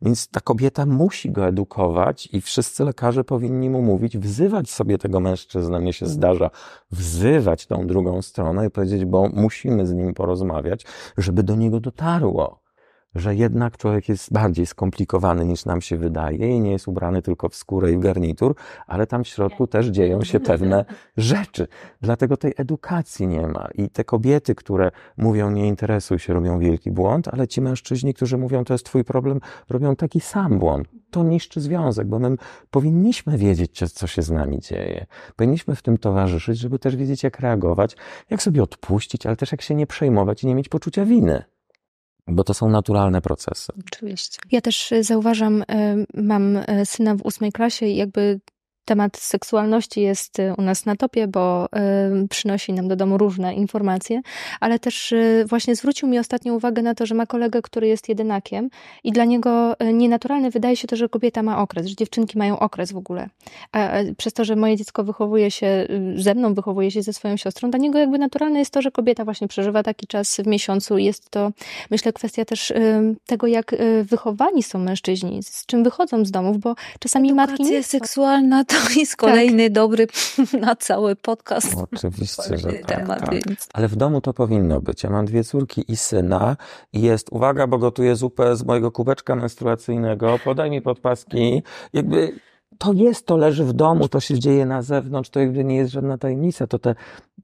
Więc 0.01 0.27
ta 0.27 0.39
kobieta 0.39 0.85
musi 0.85 1.31
go 1.31 1.47
edukować 1.47 2.29
i 2.33 2.41
wszyscy 2.41 2.83
lekarze 2.83 3.23
powinni 3.23 3.69
mu 3.69 3.81
mówić, 3.81 4.17
wzywać 4.17 4.69
sobie 4.69 4.97
tego 4.97 5.19
mężczyznę. 5.19 5.79
Mnie 5.79 5.93
się 5.93 6.05
zdarza 6.05 6.49
wzywać 6.91 7.65
tą 7.65 7.87
drugą 7.87 8.21
stronę 8.21 8.67
i 8.67 8.69
powiedzieć, 8.69 9.05
bo 9.05 9.29
musimy 9.33 9.87
z 9.87 9.93
nim 9.93 10.13
porozmawiać, 10.13 10.85
żeby 11.17 11.43
do 11.43 11.55
niego 11.55 11.79
dotarło 11.79 12.66
że 13.15 13.35
jednak 13.35 13.77
człowiek 13.77 14.09
jest 14.09 14.33
bardziej 14.33 14.65
skomplikowany 14.65 15.45
niż 15.45 15.65
nam 15.65 15.81
się 15.81 15.97
wydaje 15.97 16.55
i 16.55 16.59
nie 16.59 16.71
jest 16.71 16.87
ubrany 16.87 17.21
tylko 17.21 17.49
w 17.49 17.55
skórę 17.55 17.91
i 17.91 17.97
w 17.97 17.99
garnitur, 17.99 18.55
ale 18.87 19.07
tam 19.07 19.23
w 19.23 19.27
środku 19.27 19.67
też 19.67 19.87
dzieją 19.87 20.23
się 20.23 20.39
pewne 20.39 20.85
rzeczy. 21.17 21.67
Dlatego 22.01 22.37
tej 22.37 22.53
edukacji 22.57 23.27
nie 23.27 23.47
ma. 23.47 23.67
I 23.73 23.89
te 23.89 24.03
kobiety, 24.03 24.55
które 24.55 24.91
mówią 25.17 25.51
nie 25.51 25.67
interesuj 25.67 26.19
się, 26.19 26.33
robią 26.33 26.59
wielki 26.59 26.91
błąd, 26.91 27.27
ale 27.27 27.47
ci 27.47 27.61
mężczyźni, 27.61 28.13
którzy 28.13 28.37
mówią 28.37 28.65
to 28.65 28.73
jest 28.73 28.85
twój 28.85 29.03
problem, 29.03 29.39
robią 29.69 29.95
taki 29.95 30.19
sam 30.19 30.59
błąd. 30.59 30.87
To 31.11 31.23
niszczy 31.23 31.61
związek, 31.61 32.07
bo 32.07 32.19
my 32.19 32.35
powinniśmy 32.71 33.37
wiedzieć, 33.37 33.83
co 33.93 34.07
się 34.07 34.21
z 34.21 34.31
nami 34.31 34.59
dzieje. 34.59 35.05
Powinniśmy 35.35 35.75
w 35.75 35.81
tym 35.81 35.97
towarzyszyć, 35.97 36.59
żeby 36.59 36.79
też 36.79 36.95
wiedzieć, 36.95 37.23
jak 37.23 37.39
reagować, 37.39 37.95
jak 38.29 38.41
sobie 38.41 38.63
odpuścić, 38.63 39.25
ale 39.25 39.35
też 39.35 39.51
jak 39.51 39.61
się 39.61 39.75
nie 39.75 39.87
przejmować 39.87 40.43
i 40.43 40.47
nie 40.47 40.55
mieć 40.55 40.69
poczucia 40.69 41.05
winy 41.05 41.43
bo 42.27 42.43
to 42.43 42.53
są 42.53 42.69
naturalne 42.69 43.21
procesy. 43.21 43.73
Oczywiście. 43.87 44.39
Ja 44.51 44.61
też 44.61 44.91
y, 44.91 45.03
zauważam, 45.03 45.61
y, 45.61 45.65
mam 46.13 46.57
y, 46.57 46.85
syna 46.85 47.15
w 47.15 47.21
ósmej 47.21 47.51
klasie 47.51 47.85
i 47.85 47.95
jakby 47.95 48.39
temat 48.87 49.17
seksualności 49.17 50.01
jest 50.01 50.39
y, 50.39 50.53
u 50.57 50.61
nas 50.61 50.85
na 50.85 50.95
topie, 50.95 51.27
bo 51.27 51.65
y, 51.65 52.27
przynosi 52.27 52.73
nam 52.73 52.87
do 52.87 52.95
domu 52.95 53.17
różne 53.17 53.53
informacje, 53.53 54.21
ale 54.59 54.79
też 54.79 55.11
y, 55.11 55.45
właśnie 55.49 55.75
zwrócił 55.75 56.07
mi 56.09 56.19
ostatnio 56.19 56.53
uwagę 56.53 56.81
na 56.81 56.95
to, 56.95 57.05
że 57.05 57.15
ma 57.15 57.25
kolegę, 57.25 57.61
który 57.61 57.87
jest 57.87 58.09
jedynakiem 58.09 58.69
i 59.03 59.11
dla 59.11 59.25
niego 59.25 59.75
nienaturalne 59.93 60.49
wydaje 60.51 60.75
się 60.75 60.87
to, 60.87 60.95
że 60.95 61.09
kobieta 61.09 61.43
ma 61.43 61.61
okres, 61.61 61.87
że 61.87 61.95
dziewczynki 61.95 62.37
mają 62.37 62.59
okres 62.59 62.91
w 62.91 62.97
ogóle. 62.97 63.29
A 63.71 63.89
przez 64.17 64.33
to, 64.33 64.45
że 64.45 64.55
moje 64.55 64.77
dziecko 64.77 65.03
wychowuje 65.03 65.51
się 65.51 65.87
ze 66.15 66.35
mną, 66.35 66.53
wychowuje 66.53 66.91
się 66.91 67.01
ze 67.01 67.13
swoją 67.13 67.37
siostrą, 67.37 67.69
dla 67.69 67.79
niego 67.79 67.99
jakby 67.99 68.17
naturalne 68.17 68.59
jest 68.59 68.71
to, 68.71 68.81
że 68.81 68.91
kobieta 68.91 69.25
właśnie 69.25 69.47
przeżywa 69.47 69.83
taki 69.83 70.07
czas 70.07 70.37
w 70.37 70.47
miesiącu. 70.47 70.97
Jest 70.97 71.29
to, 71.29 71.51
myślę, 71.91 72.13
kwestia 72.13 72.45
też 72.45 72.73
tego, 73.25 73.47
jak 73.47 73.75
wychowani 74.03 74.63
są 74.63 74.79
mężczyźni, 74.79 75.43
z 75.43 75.65
czym 75.65 75.83
wychodzą 75.83 76.25
z 76.25 76.31
domów, 76.31 76.57
bo 76.57 76.75
czasami 76.99 77.29
Edukacja 77.29 77.51
matki 77.51 77.63
nie 77.63 77.83
seksualna 77.83 78.65
to 78.65 78.76
to 78.93 78.99
jest 78.99 79.15
kolejny 79.15 79.63
tak. 79.63 79.73
dobry 79.73 80.07
na 80.61 80.75
cały 80.75 81.15
podcast. 81.15 81.75
Oczywiście, 81.91 82.57
że 82.57 82.73
tak, 82.73 82.85
temat, 82.85 83.19
tak. 83.19 83.31
Więc... 83.31 83.67
Ale 83.73 83.87
w 83.87 83.95
domu 83.95 84.21
to 84.21 84.33
powinno 84.33 84.81
być. 84.81 85.03
Ja 85.03 85.09
mam 85.09 85.25
dwie 85.25 85.43
córki 85.43 85.91
i 85.91 85.97
syna 85.97 86.57
i 86.93 87.01
jest, 87.01 87.27
uwaga, 87.31 87.67
bo 87.67 87.77
gotuję 87.77 88.15
zupę 88.15 88.55
z 88.55 88.63
mojego 88.63 88.91
kubeczka 88.91 89.35
menstruacyjnego, 89.35 90.39
podaj 90.43 90.69
mi 90.69 90.81
podpaski. 90.81 91.63
Jakby 91.93 92.39
to 92.77 92.93
jest, 92.93 93.25
to 93.25 93.37
leży 93.37 93.65
w 93.65 93.73
domu, 93.73 94.07
to 94.07 94.19
się 94.19 94.39
dzieje 94.39 94.65
na 94.65 94.81
zewnątrz, 94.81 95.29
to 95.29 95.39
jakby 95.39 95.63
nie 95.63 95.75
jest 95.75 95.91
żadna 95.91 96.17
tajemnica. 96.17 96.67
To 96.67 96.79
te 96.79 96.95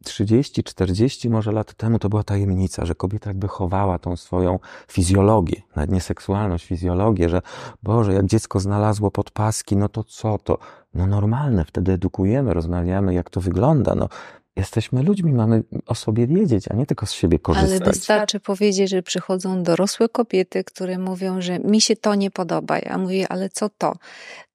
30, 0.04 0.64
40 0.64 1.30
może 1.30 1.52
lat 1.52 1.74
temu 1.74 2.00
to 2.00 2.10
była 2.10 2.24
tajemnica, 2.24 2.86
że 2.86 2.96
kobieta 2.96 3.30
jakby 3.30 3.48
chowała 3.48 4.00
tą 4.00 4.16
swoją 4.16 4.60
fizjologię, 4.88 5.62
nawet 5.76 5.92
nie 5.92 6.02
seksualność, 6.02 6.66
fizjologię, 6.66 7.30
że 7.30 7.42
Boże, 7.84 8.14
jak 8.14 8.26
dziecko 8.26 8.60
znalazło 8.60 9.12
podpaski, 9.12 9.78
no 9.78 9.90
to 9.90 10.04
co 10.04 10.38
to? 10.38 10.58
No 10.94 11.08
normalne, 11.08 11.66
wtedy 11.66 11.92
edukujemy, 11.92 12.54
rozmawiamy, 12.54 13.14
jak 13.14 13.30
to 13.30 13.42
wygląda. 13.42 13.96
No, 13.96 14.10
jesteśmy 14.56 15.04
ludźmi, 15.04 15.34
mamy 15.34 15.64
o 15.88 15.96
sobie 15.96 16.28
wiedzieć, 16.28 16.68
a 16.68 16.76
nie 16.76 16.86
tylko 16.86 17.06
z 17.06 17.12
siebie 17.12 17.40
korzystać. 17.40 17.82
Ale 17.82 17.92
wystarczy 17.92 18.40
powiedzieć, 18.40 18.90
że 18.90 19.04
przychodzą 19.04 19.64
dorosłe 19.64 20.10
kobiety, 20.10 20.64
które 20.64 20.98
mówią, 20.98 21.42
że 21.42 21.60
mi 21.60 21.82
się 21.82 21.96
to 21.96 22.16
nie 22.16 22.32
podoba. 22.32 22.80
Ja 22.80 22.98
mówię, 22.98 23.28
ale 23.30 23.50
co 23.50 23.70
to? 23.70 23.94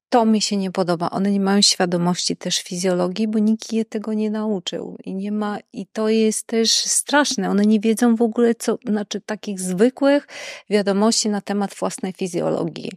To 0.09 0.25
mi 0.25 0.41
się 0.41 0.57
nie 0.57 0.71
podoba. 0.71 1.11
One 1.11 1.31
nie 1.31 1.41
mają 1.41 1.63
świadomości 1.63 2.37
też 2.37 2.59
fizjologii, 2.63 3.29
bo 3.29 3.39
nikt 3.39 3.73
je 3.73 3.85
tego 3.85 4.15
nie 4.15 4.31
nauczył 4.31 4.97
i 5.05 5.15
nie 5.15 5.33
ma, 5.33 5.59
i 5.73 5.87
to 5.87 6.09
jest 6.09 6.47
też 6.47 6.71
straszne. 6.71 7.51
One 7.51 7.65
nie 7.65 7.81
wiedzą 7.81 8.17
w 8.17 8.23
ogóle, 8.23 8.55
co, 8.55 8.79
znaczy 8.87 9.21
takich 9.21 9.61
zwykłych 9.61 10.29
wiadomości 10.71 11.29
na 11.29 11.41
temat 11.41 11.75
własnej 11.75 12.13
fizjologii. 12.13 12.93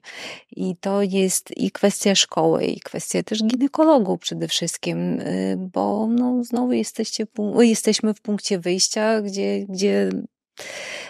I 0.51 0.76
to 0.76 1.01
jest 1.01 1.57
i 1.57 1.72
kwestia 1.72 2.16
szkoły, 2.16 2.64
i 2.64 2.80
kwestia 2.80 3.24
też 3.24 3.43
ginekologów 3.43 4.20
przede 4.20 4.47
wszystkim, 4.47 5.20
y, 5.20 5.57
bo 5.74 6.07
no, 6.07 6.43
znowu 6.43 6.72
jesteście, 6.72 7.28
jesteśmy 7.59 8.14
w 8.14 8.22
punkcie 8.22 8.59
wyjścia, 8.59 9.22
gdzie, 9.22 9.66
gdzie 9.70 10.09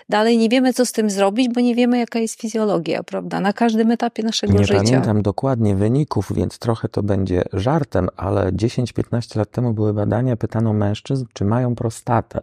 Dalej 0.09 0.37
nie 0.37 0.49
wiemy, 0.49 0.73
co 0.73 0.85
z 0.85 0.91
tym 0.91 1.09
zrobić, 1.09 1.49
bo 1.53 1.61
nie 1.61 1.75
wiemy, 1.75 1.97
jaka 1.97 2.19
jest 2.19 2.41
fizjologia, 2.41 3.03
prawda? 3.03 3.39
Na 3.39 3.53
każdym 3.53 3.91
etapie 3.91 4.23
naszego 4.23 4.53
nie 4.53 4.65
życia. 4.65 4.81
Nie 4.81 4.89
pamiętam 4.89 5.21
dokładnie 5.21 5.75
wyników, 5.75 6.31
więc 6.35 6.59
trochę 6.59 6.89
to 6.89 7.03
będzie 7.03 7.43
żartem, 7.53 8.07
ale 8.17 8.51
10-15 8.51 9.37
lat 9.37 9.51
temu 9.51 9.73
były 9.73 9.93
badania, 9.93 10.35
pytano 10.35 10.73
mężczyzn, 10.73 11.25
czy 11.33 11.45
mają 11.45 11.75
prostatę. 11.75 12.41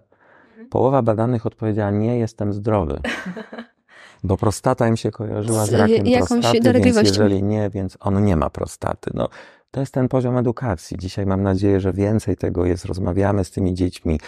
Mhm. 0.50 0.68
Połowa 0.68 1.02
badanych 1.02 1.46
odpowiedziała, 1.46 1.90
nie 1.90 2.18
jestem 2.18 2.52
zdrowy. 2.52 3.00
Bo 4.24 4.36
prostata 4.36 4.88
im 4.88 4.96
się 4.96 5.10
kojarzyła 5.10 5.66
z 5.66 5.72
rakiem 5.72 6.04
prostaty, 6.26 6.80
więc 6.80 6.96
jeżeli 6.96 7.42
nie, 7.42 7.70
więc 7.70 7.96
on 8.00 8.24
nie 8.24 8.36
ma 8.36 8.50
prostaty. 8.50 9.10
No, 9.14 9.28
to 9.70 9.80
jest 9.80 9.94
ten 9.94 10.08
poziom 10.08 10.36
edukacji. 10.36 10.96
Dzisiaj 10.98 11.26
mam 11.26 11.42
nadzieję, 11.42 11.80
że 11.80 11.92
więcej 11.92 12.36
tego 12.36 12.66
jest. 12.66 12.84
Rozmawiamy 12.84 13.44
z 13.44 13.50
tymi 13.50 13.74
dziećmi. 13.74 14.20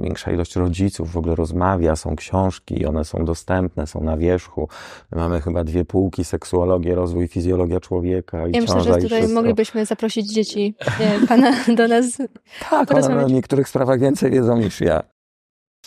Większa 0.00 0.32
ilość 0.32 0.56
rodziców 0.56 1.12
w 1.12 1.16
ogóle 1.16 1.34
rozmawia. 1.34 1.96
Są 1.96 2.16
książki, 2.16 2.86
one 2.86 3.04
są 3.04 3.24
dostępne, 3.24 3.86
są 3.86 4.00
na 4.00 4.16
wierzchu. 4.16 4.68
Mamy 5.12 5.40
chyba 5.40 5.64
dwie 5.64 5.84
półki, 5.84 6.24
seksuologię, 6.24 6.94
rozwój, 6.94 7.28
fizjologia 7.28 7.80
człowieka 7.80 8.46
i 8.46 8.52
Ja 8.52 8.60
myślę, 8.60 8.80
że 8.80 8.96
tutaj 8.96 9.28
moglibyśmy 9.28 9.86
zaprosić 9.86 10.32
dzieci 10.32 10.74
nie, 11.00 11.26
pana 11.26 11.52
do 11.78 11.88
nas. 11.88 12.18
Tak, 12.70 12.94
one 12.94 13.24
o 13.24 13.28
niektórych 13.28 13.68
sprawach 13.68 14.00
więcej 14.00 14.30
wiedzą 14.30 14.56
niż 14.56 14.80
ja. 14.80 15.02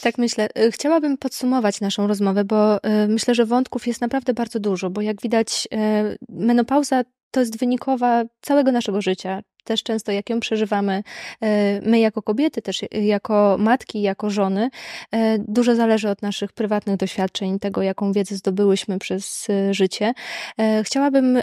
Tak 0.01 0.17
myślę. 0.17 0.47
Y, 0.57 0.71
chciałabym 0.71 1.17
podsumować 1.17 1.81
naszą 1.81 2.07
rozmowę, 2.07 2.43
bo 2.43 2.77
y, 2.77 3.07
myślę, 3.07 3.35
że 3.35 3.45
wątków 3.45 3.87
jest 3.87 4.01
naprawdę 4.01 4.33
bardzo 4.33 4.59
dużo, 4.59 4.89
bo 4.89 5.01
jak 5.01 5.21
widać, 5.21 5.67
y, 5.73 6.17
menopauza 6.29 7.03
to 7.33 7.39
jest 7.39 7.59
wynikowa 7.59 8.23
całego 8.41 8.71
naszego 8.71 9.01
życia. 9.01 9.41
Też 9.63 9.83
często, 9.83 10.11
jak 10.11 10.29
ją 10.29 10.39
przeżywamy, 10.39 11.03
e, 11.41 11.81
my 11.81 11.99
jako 11.99 12.21
kobiety, 12.21 12.61
też 12.61 12.81
jako 12.91 13.55
matki, 13.59 14.01
jako 14.01 14.29
żony, 14.29 14.69
e, 15.11 15.39
dużo 15.39 15.75
zależy 15.75 16.09
od 16.09 16.21
naszych 16.21 16.51
prywatnych 16.51 16.97
doświadczeń, 16.97 17.59
tego, 17.59 17.81
jaką 17.81 18.11
wiedzę 18.11 18.35
zdobyłyśmy 18.35 18.99
przez 18.99 19.47
e, 19.49 19.73
życie. 19.73 20.13
Chciałabym 20.83 21.39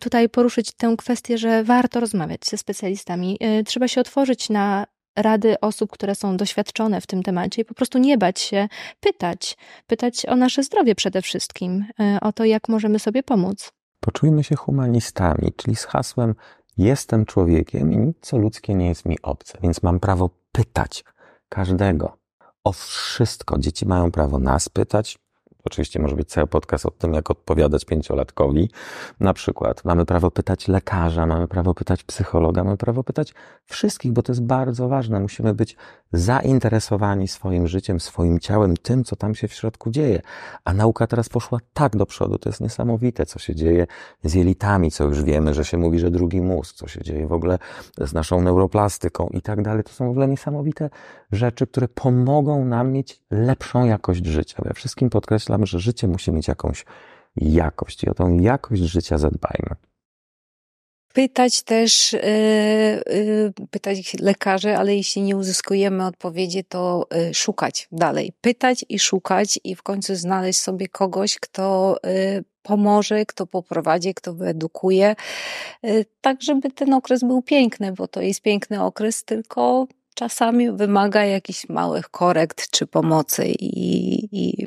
tutaj 0.00 0.28
poruszyć 0.28 0.72
tę 0.72 0.94
kwestię, 0.98 1.38
że 1.38 1.64
warto 1.64 2.00
rozmawiać 2.00 2.46
ze 2.46 2.56
specjalistami. 2.56 3.38
Trzeba 3.66 3.88
się 3.88 4.00
otworzyć 4.00 4.50
na 4.50 4.86
rady 5.16 5.60
osób, 5.60 5.90
które 5.90 6.14
są 6.14 6.36
doświadczone 6.36 7.00
w 7.00 7.06
tym 7.06 7.22
temacie 7.22 7.62
i 7.62 7.64
po 7.64 7.74
prostu 7.74 7.98
nie 7.98 8.18
bać 8.18 8.40
się 8.40 8.68
pytać. 9.00 9.56
Pytać 9.86 10.26
o 10.26 10.36
nasze 10.36 10.62
zdrowie 10.62 10.94
przede 10.94 11.22
wszystkim, 11.22 11.84
o 12.20 12.32
to, 12.32 12.44
jak 12.44 12.68
możemy 12.68 12.98
sobie 12.98 13.22
pomóc. 13.22 13.72
Poczujmy 14.04 14.44
się 14.44 14.56
humanistami, 14.56 15.52
czyli 15.56 15.76
z 15.76 15.84
hasłem 15.84 16.34
jestem 16.76 17.24
człowiekiem 17.24 17.92
i 17.92 17.96
nic 17.96 18.16
co 18.20 18.38
ludzkie 18.38 18.74
nie 18.74 18.88
jest 18.88 19.04
mi 19.04 19.22
obce, 19.22 19.58
więc 19.62 19.82
mam 19.82 20.00
prawo 20.00 20.30
pytać 20.52 21.04
każdego 21.48 22.16
o 22.64 22.72
wszystko. 22.72 23.58
Dzieci 23.58 23.86
mają 23.86 24.10
prawo 24.10 24.38
nas 24.38 24.68
pytać, 24.68 25.18
Oczywiście 25.64 26.00
może 26.00 26.16
być 26.16 26.28
cały 26.28 26.46
podcast 26.46 26.86
o 26.86 26.90
tym, 26.90 27.14
jak 27.14 27.30
odpowiadać 27.30 27.84
pięciolatkowi. 27.84 28.70
Na 29.20 29.32
przykład 29.32 29.84
mamy 29.84 30.06
prawo 30.06 30.30
pytać 30.30 30.68
lekarza, 30.68 31.26
mamy 31.26 31.48
prawo 31.48 31.74
pytać 31.74 32.02
psychologa, 32.02 32.64
mamy 32.64 32.76
prawo 32.76 33.04
pytać 33.04 33.34
wszystkich, 33.64 34.12
bo 34.12 34.22
to 34.22 34.32
jest 34.32 34.42
bardzo 34.42 34.88
ważne. 34.88 35.20
Musimy 35.20 35.54
być 35.54 35.76
zainteresowani 36.12 37.28
swoim 37.28 37.66
życiem, 37.66 38.00
swoim 38.00 38.40
ciałem, 38.40 38.76
tym, 38.76 39.04
co 39.04 39.16
tam 39.16 39.34
się 39.34 39.48
w 39.48 39.52
środku 39.52 39.90
dzieje. 39.90 40.22
A 40.64 40.74
nauka 40.74 41.06
teraz 41.06 41.28
poszła 41.28 41.58
tak 41.72 41.96
do 41.96 42.06
przodu. 42.06 42.38
To 42.38 42.48
jest 42.48 42.60
niesamowite, 42.60 43.26
co 43.26 43.38
się 43.38 43.54
dzieje 43.54 43.86
z 44.24 44.34
jelitami, 44.34 44.90
co 44.90 45.04
już 45.04 45.22
wiemy, 45.22 45.54
że 45.54 45.64
się 45.64 45.78
mówi, 45.78 45.98
że 45.98 46.10
drugi 46.10 46.40
mózg, 46.40 46.74
co 46.76 46.88
się 46.88 47.02
dzieje 47.02 47.26
w 47.26 47.32
ogóle 47.32 47.58
z 47.98 48.12
naszą 48.12 48.40
neuroplastyką 48.40 49.28
i 49.32 49.42
tak 49.42 49.62
dalej. 49.62 49.84
To 49.84 49.92
są 49.92 50.06
w 50.06 50.10
ogóle 50.10 50.28
niesamowite 50.28 50.90
rzeczy, 51.32 51.66
które 51.66 51.88
pomogą 51.88 52.64
nam 52.64 52.92
mieć 52.92 53.22
lepszą 53.30 53.84
jakość 53.84 54.26
życia. 54.26 54.62
Ja 54.64 54.72
wszystkim 54.72 55.10
podkreślam, 55.10 55.53
że 55.62 55.78
życie 55.78 56.08
musi 56.08 56.32
mieć 56.32 56.48
jakąś 56.48 56.84
jakość 57.36 58.04
i 58.04 58.08
o 58.08 58.14
tą 58.14 58.38
jakość 58.38 58.82
życia 58.82 59.18
zadbajmy. 59.18 59.76
Pytać 61.12 61.62
też, 61.62 62.12
yy, 62.12 62.20
yy, 63.16 63.52
pytać 63.70 64.14
lekarzy, 64.20 64.76
ale 64.76 64.96
jeśli 64.96 65.22
nie 65.22 65.36
uzyskujemy 65.36 66.06
odpowiedzi, 66.06 66.64
to 66.64 67.06
yy, 67.14 67.34
szukać 67.34 67.88
dalej. 67.92 68.32
Pytać 68.40 68.84
i 68.88 68.98
szukać 68.98 69.58
i 69.64 69.74
w 69.74 69.82
końcu 69.82 70.14
znaleźć 70.14 70.60
sobie 70.60 70.88
kogoś, 70.88 71.38
kto 71.38 71.96
pomoże, 72.62 73.26
kto 73.26 73.46
poprowadzi, 73.46 74.14
kto 74.14 74.34
wyedukuje, 74.34 75.16
tak 76.20 76.42
żeby 76.42 76.70
ten 76.70 76.92
okres 76.94 77.20
był 77.20 77.42
piękny, 77.42 77.92
bo 77.92 78.08
to 78.08 78.20
jest 78.20 78.42
piękny 78.42 78.82
okres, 78.82 79.24
tylko 79.24 79.86
czasami 80.14 80.72
wymaga 80.72 81.24
jakichś 81.24 81.68
małych 81.68 82.08
korekt 82.08 82.70
czy 82.70 82.86
pomocy 82.86 83.46
i, 83.46 84.28
i 84.32 84.66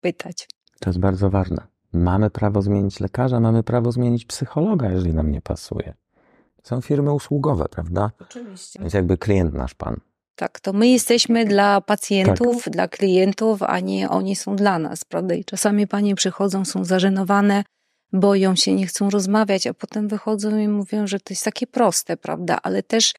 pytać. 0.00 0.48
To 0.80 0.90
jest 0.90 0.98
bardzo 1.00 1.30
ważne. 1.30 1.66
Mamy 1.92 2.30
prawo 2.30 2.62
zmienić 2.62 3.00
lekarza, 3.00 3.40
mamy 3.40 3.62
prawo 3.62 3.92
zmienić 3.92 4.24
psychologa, 4.24 4.90
jeżeli 4.90 5.14
nam 5.14 5.30
nie 5.30 5.40
pasuje. 5.40 5.94
Są 6.62 6.80
firmy 6.80 7.12
usługowe, 7.12 7.64
prawda? 7.70 8.10
Oczywiście. 8.20 8.80
Więc 8.80 8.94
jakby 8.94 9.18
klient 9.18 9.54
nasz 9.54 9.74
pan. 9.74 10.00
Tak, 10.34 10.60
to 10.60 10.72
my 10.72 10.88
jesteśmy 10.88 11.44
dla 11.44 11.80
pacjentów, 11.80 12.64
tak. 12.64 12.72
dla 12.72 12.88
klientów, 12.88 13.62
a 13.62 13.80
nie 13.80 14.08
oni 14.08 14.36
są 14.36 14.56
dla 14.56 14.78
nas, 14.78 15.04
prawda? 15.04 15.34
I 15.34 15.44
czasami 15.44 15.86
panie 15.86 16.14
przychodzą, 16.14 16.64
są 16.64 16.84
zażenowane, 16.84 17.64
boją 18.12 18.56
się, 18.56 18.74
nie 18.74 18.86
chcą 18.86 19.10
rozmawiać, 19.10 19.66
a 19.66 19.74
potem 19.74 20.08
wychodzą 20.08 20.58
i 20.58 20.68
mówią, 20.68 21.06
że 21.06 21.20
to 21.20 21.26
jest 21.30 21.44
takie 21.44 21.66
proste, 21.66 22.16
prawda? 22.16 22.58
Ale 22.62 22.82
też 22.82 23.14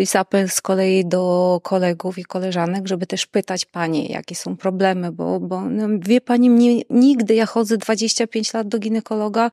jest 0.00 0.16
apel 0.16 0.48
z 0.48 0.60
kolei 0.60 1.06
do 1.06 1.60
kolegów 1.62 2.18
i 2.18 2.24
koleżanek, 2.24 2.88
żeby 2.88 3.06
też 3.06 3.26
pytać 3.26 3.64
panie, 3.64 4.06
jakie 4.06 4.34
są 4.34 4.56
problemy, 4.56 5.12
bo, 5.12 5.40
bo 5.40 5.60
no, 5.60 5.88
wie 5.98 6.20
pani, 6.20 6.50
mnie 6.50 6.82
nigdy, 6.90 7.34
ja 7.34 7.46
chodzę 7.46 7.76
25 7.76 8.54
lat 8.54 8.68
do 8.68 8.78
ginekologa, 8.78 9.50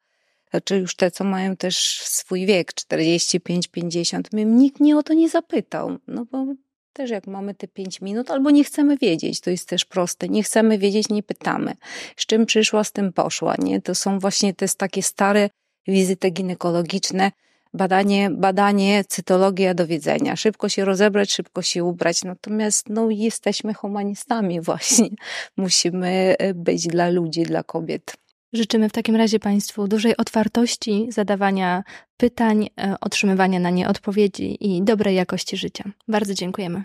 czy 0.63 0.77
już 0.77 0.95
te, 0.95 1.11
co 1.11 1.23
mają 1.23 1.55
też 1.55 2.01
swój 2.03 2.45
wiek, 2.45 2.73
45, 2.73 3.67
50, 3.67 4.33
mnie 4.33 4.45
nikt 4.45 4.79
mnie 4.79 4.97
o 4.97 5.03
to 5.03 5.13
nie 5.13 5.29
zapytał, 5.29 5.97
no 6.07 6.25
bo 6.31 6.45
też 6.93 7.09
jak 7.09 7.27
mamy 7.27 7.55
te 7.55 7.67
5 7.67 8.01
minut, 8.01 8.31
albo 8.31 8.51
nie 8.51 8.63
chcemy 8.63 8.97
wiedzieć, 8.97 9.41
to 9.41 9.49
jest 9.49 9.69
też 9.69 9.85
proste, 9.85 10.29
nie 10.29 10.43
chcemy 10.43 10.77
wiedzieć, 10.77 11.09
nie 11.09 11.23
pytamy. 11.23 11.73
Z 12.17 12.25
czym 12.25 12.45
przyszła, 12.45 12.83
z 12.83 12.91
tym 12.91 13.13
poszła, 13.13 13.55
nie? 13.59 13.81
To 13.81 13.95
są 13.95 14.19
właśnie 14.19 14.53
te 14.53 14.65
takie 14.77 15.03
stare 15.03 15.49
wizyty 15.87 16.29
ginekologiczne, 16.29 17.31
badanie, 17.73 18.29
badanie, 18.29 19.03
cytologia 19.07 19.73
do 19.73 19.87
widzenia. 19.87 20.35
Szybko 20.35 20.69
się 20.69 20.85
rozebrać, 20.85 21.31
szybko 21.31 21.61
się 21.61 21.83
ubrać. 21.83 22.23
Natomiast 22.23 22.89
no, 22.89 23.09
jesteśmy 23.09 23.73
humanistami 23.73 24.61
właśnie. 24.69 25.09
Musimy 25.57 26.35
e, 26.39 26.53
być 26.53 26.87
dla 26.87 27.09
ludzi, 27.09 27.43
dla 27.43 27.63
kobiet. 27.63 28.17
Życzymy 28.53 28.89
w 28.89 28.91
takim 28.91 29.15
razie 29.15 29.39
Państwu 29.39 29.87
dużej 29.87 30.17
otwartości, 30.17 31.07
zadawania 31.09 31.83
pytań, 32.17 32.69
e, 32.79 32.95
otrzymywania 33.01 33.59
na 33.59 33.69
nie 33.69 33.87
odpowiedzi 33.87 34.57
i 34.67 34.83
dobrej 34.83 35.15
jakości 35.15 35.57
życia. 35.57 35.83
Bardzo 36.07 36.33
dziękujemy. 36.33 36.83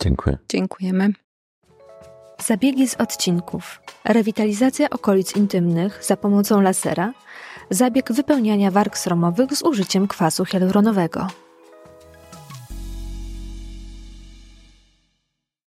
Dziękuję. 0.00 0.38
Dziękujemy. 0.48 1.12
Zabiegi 2.46 2.88
z 2.88 2.94
odcinków. 2.94 3.80
Rewitalizacja 4.04 4.90
okolic 4.90 5.36
intymnych 5.36 6.04
za 6.04 6.16
pomocą 6.16 6.60
lasera. 6.60 7.12
Zabieg 7.70 8.12
wypełniania 8.12 8.70
warg 8.70 8.98
sromowych 8.98 9.56
z 9.56 9.62
użyciem 9.62 10.08
kwasu 10.08 10.44
hialuronowego. 10.44 11.26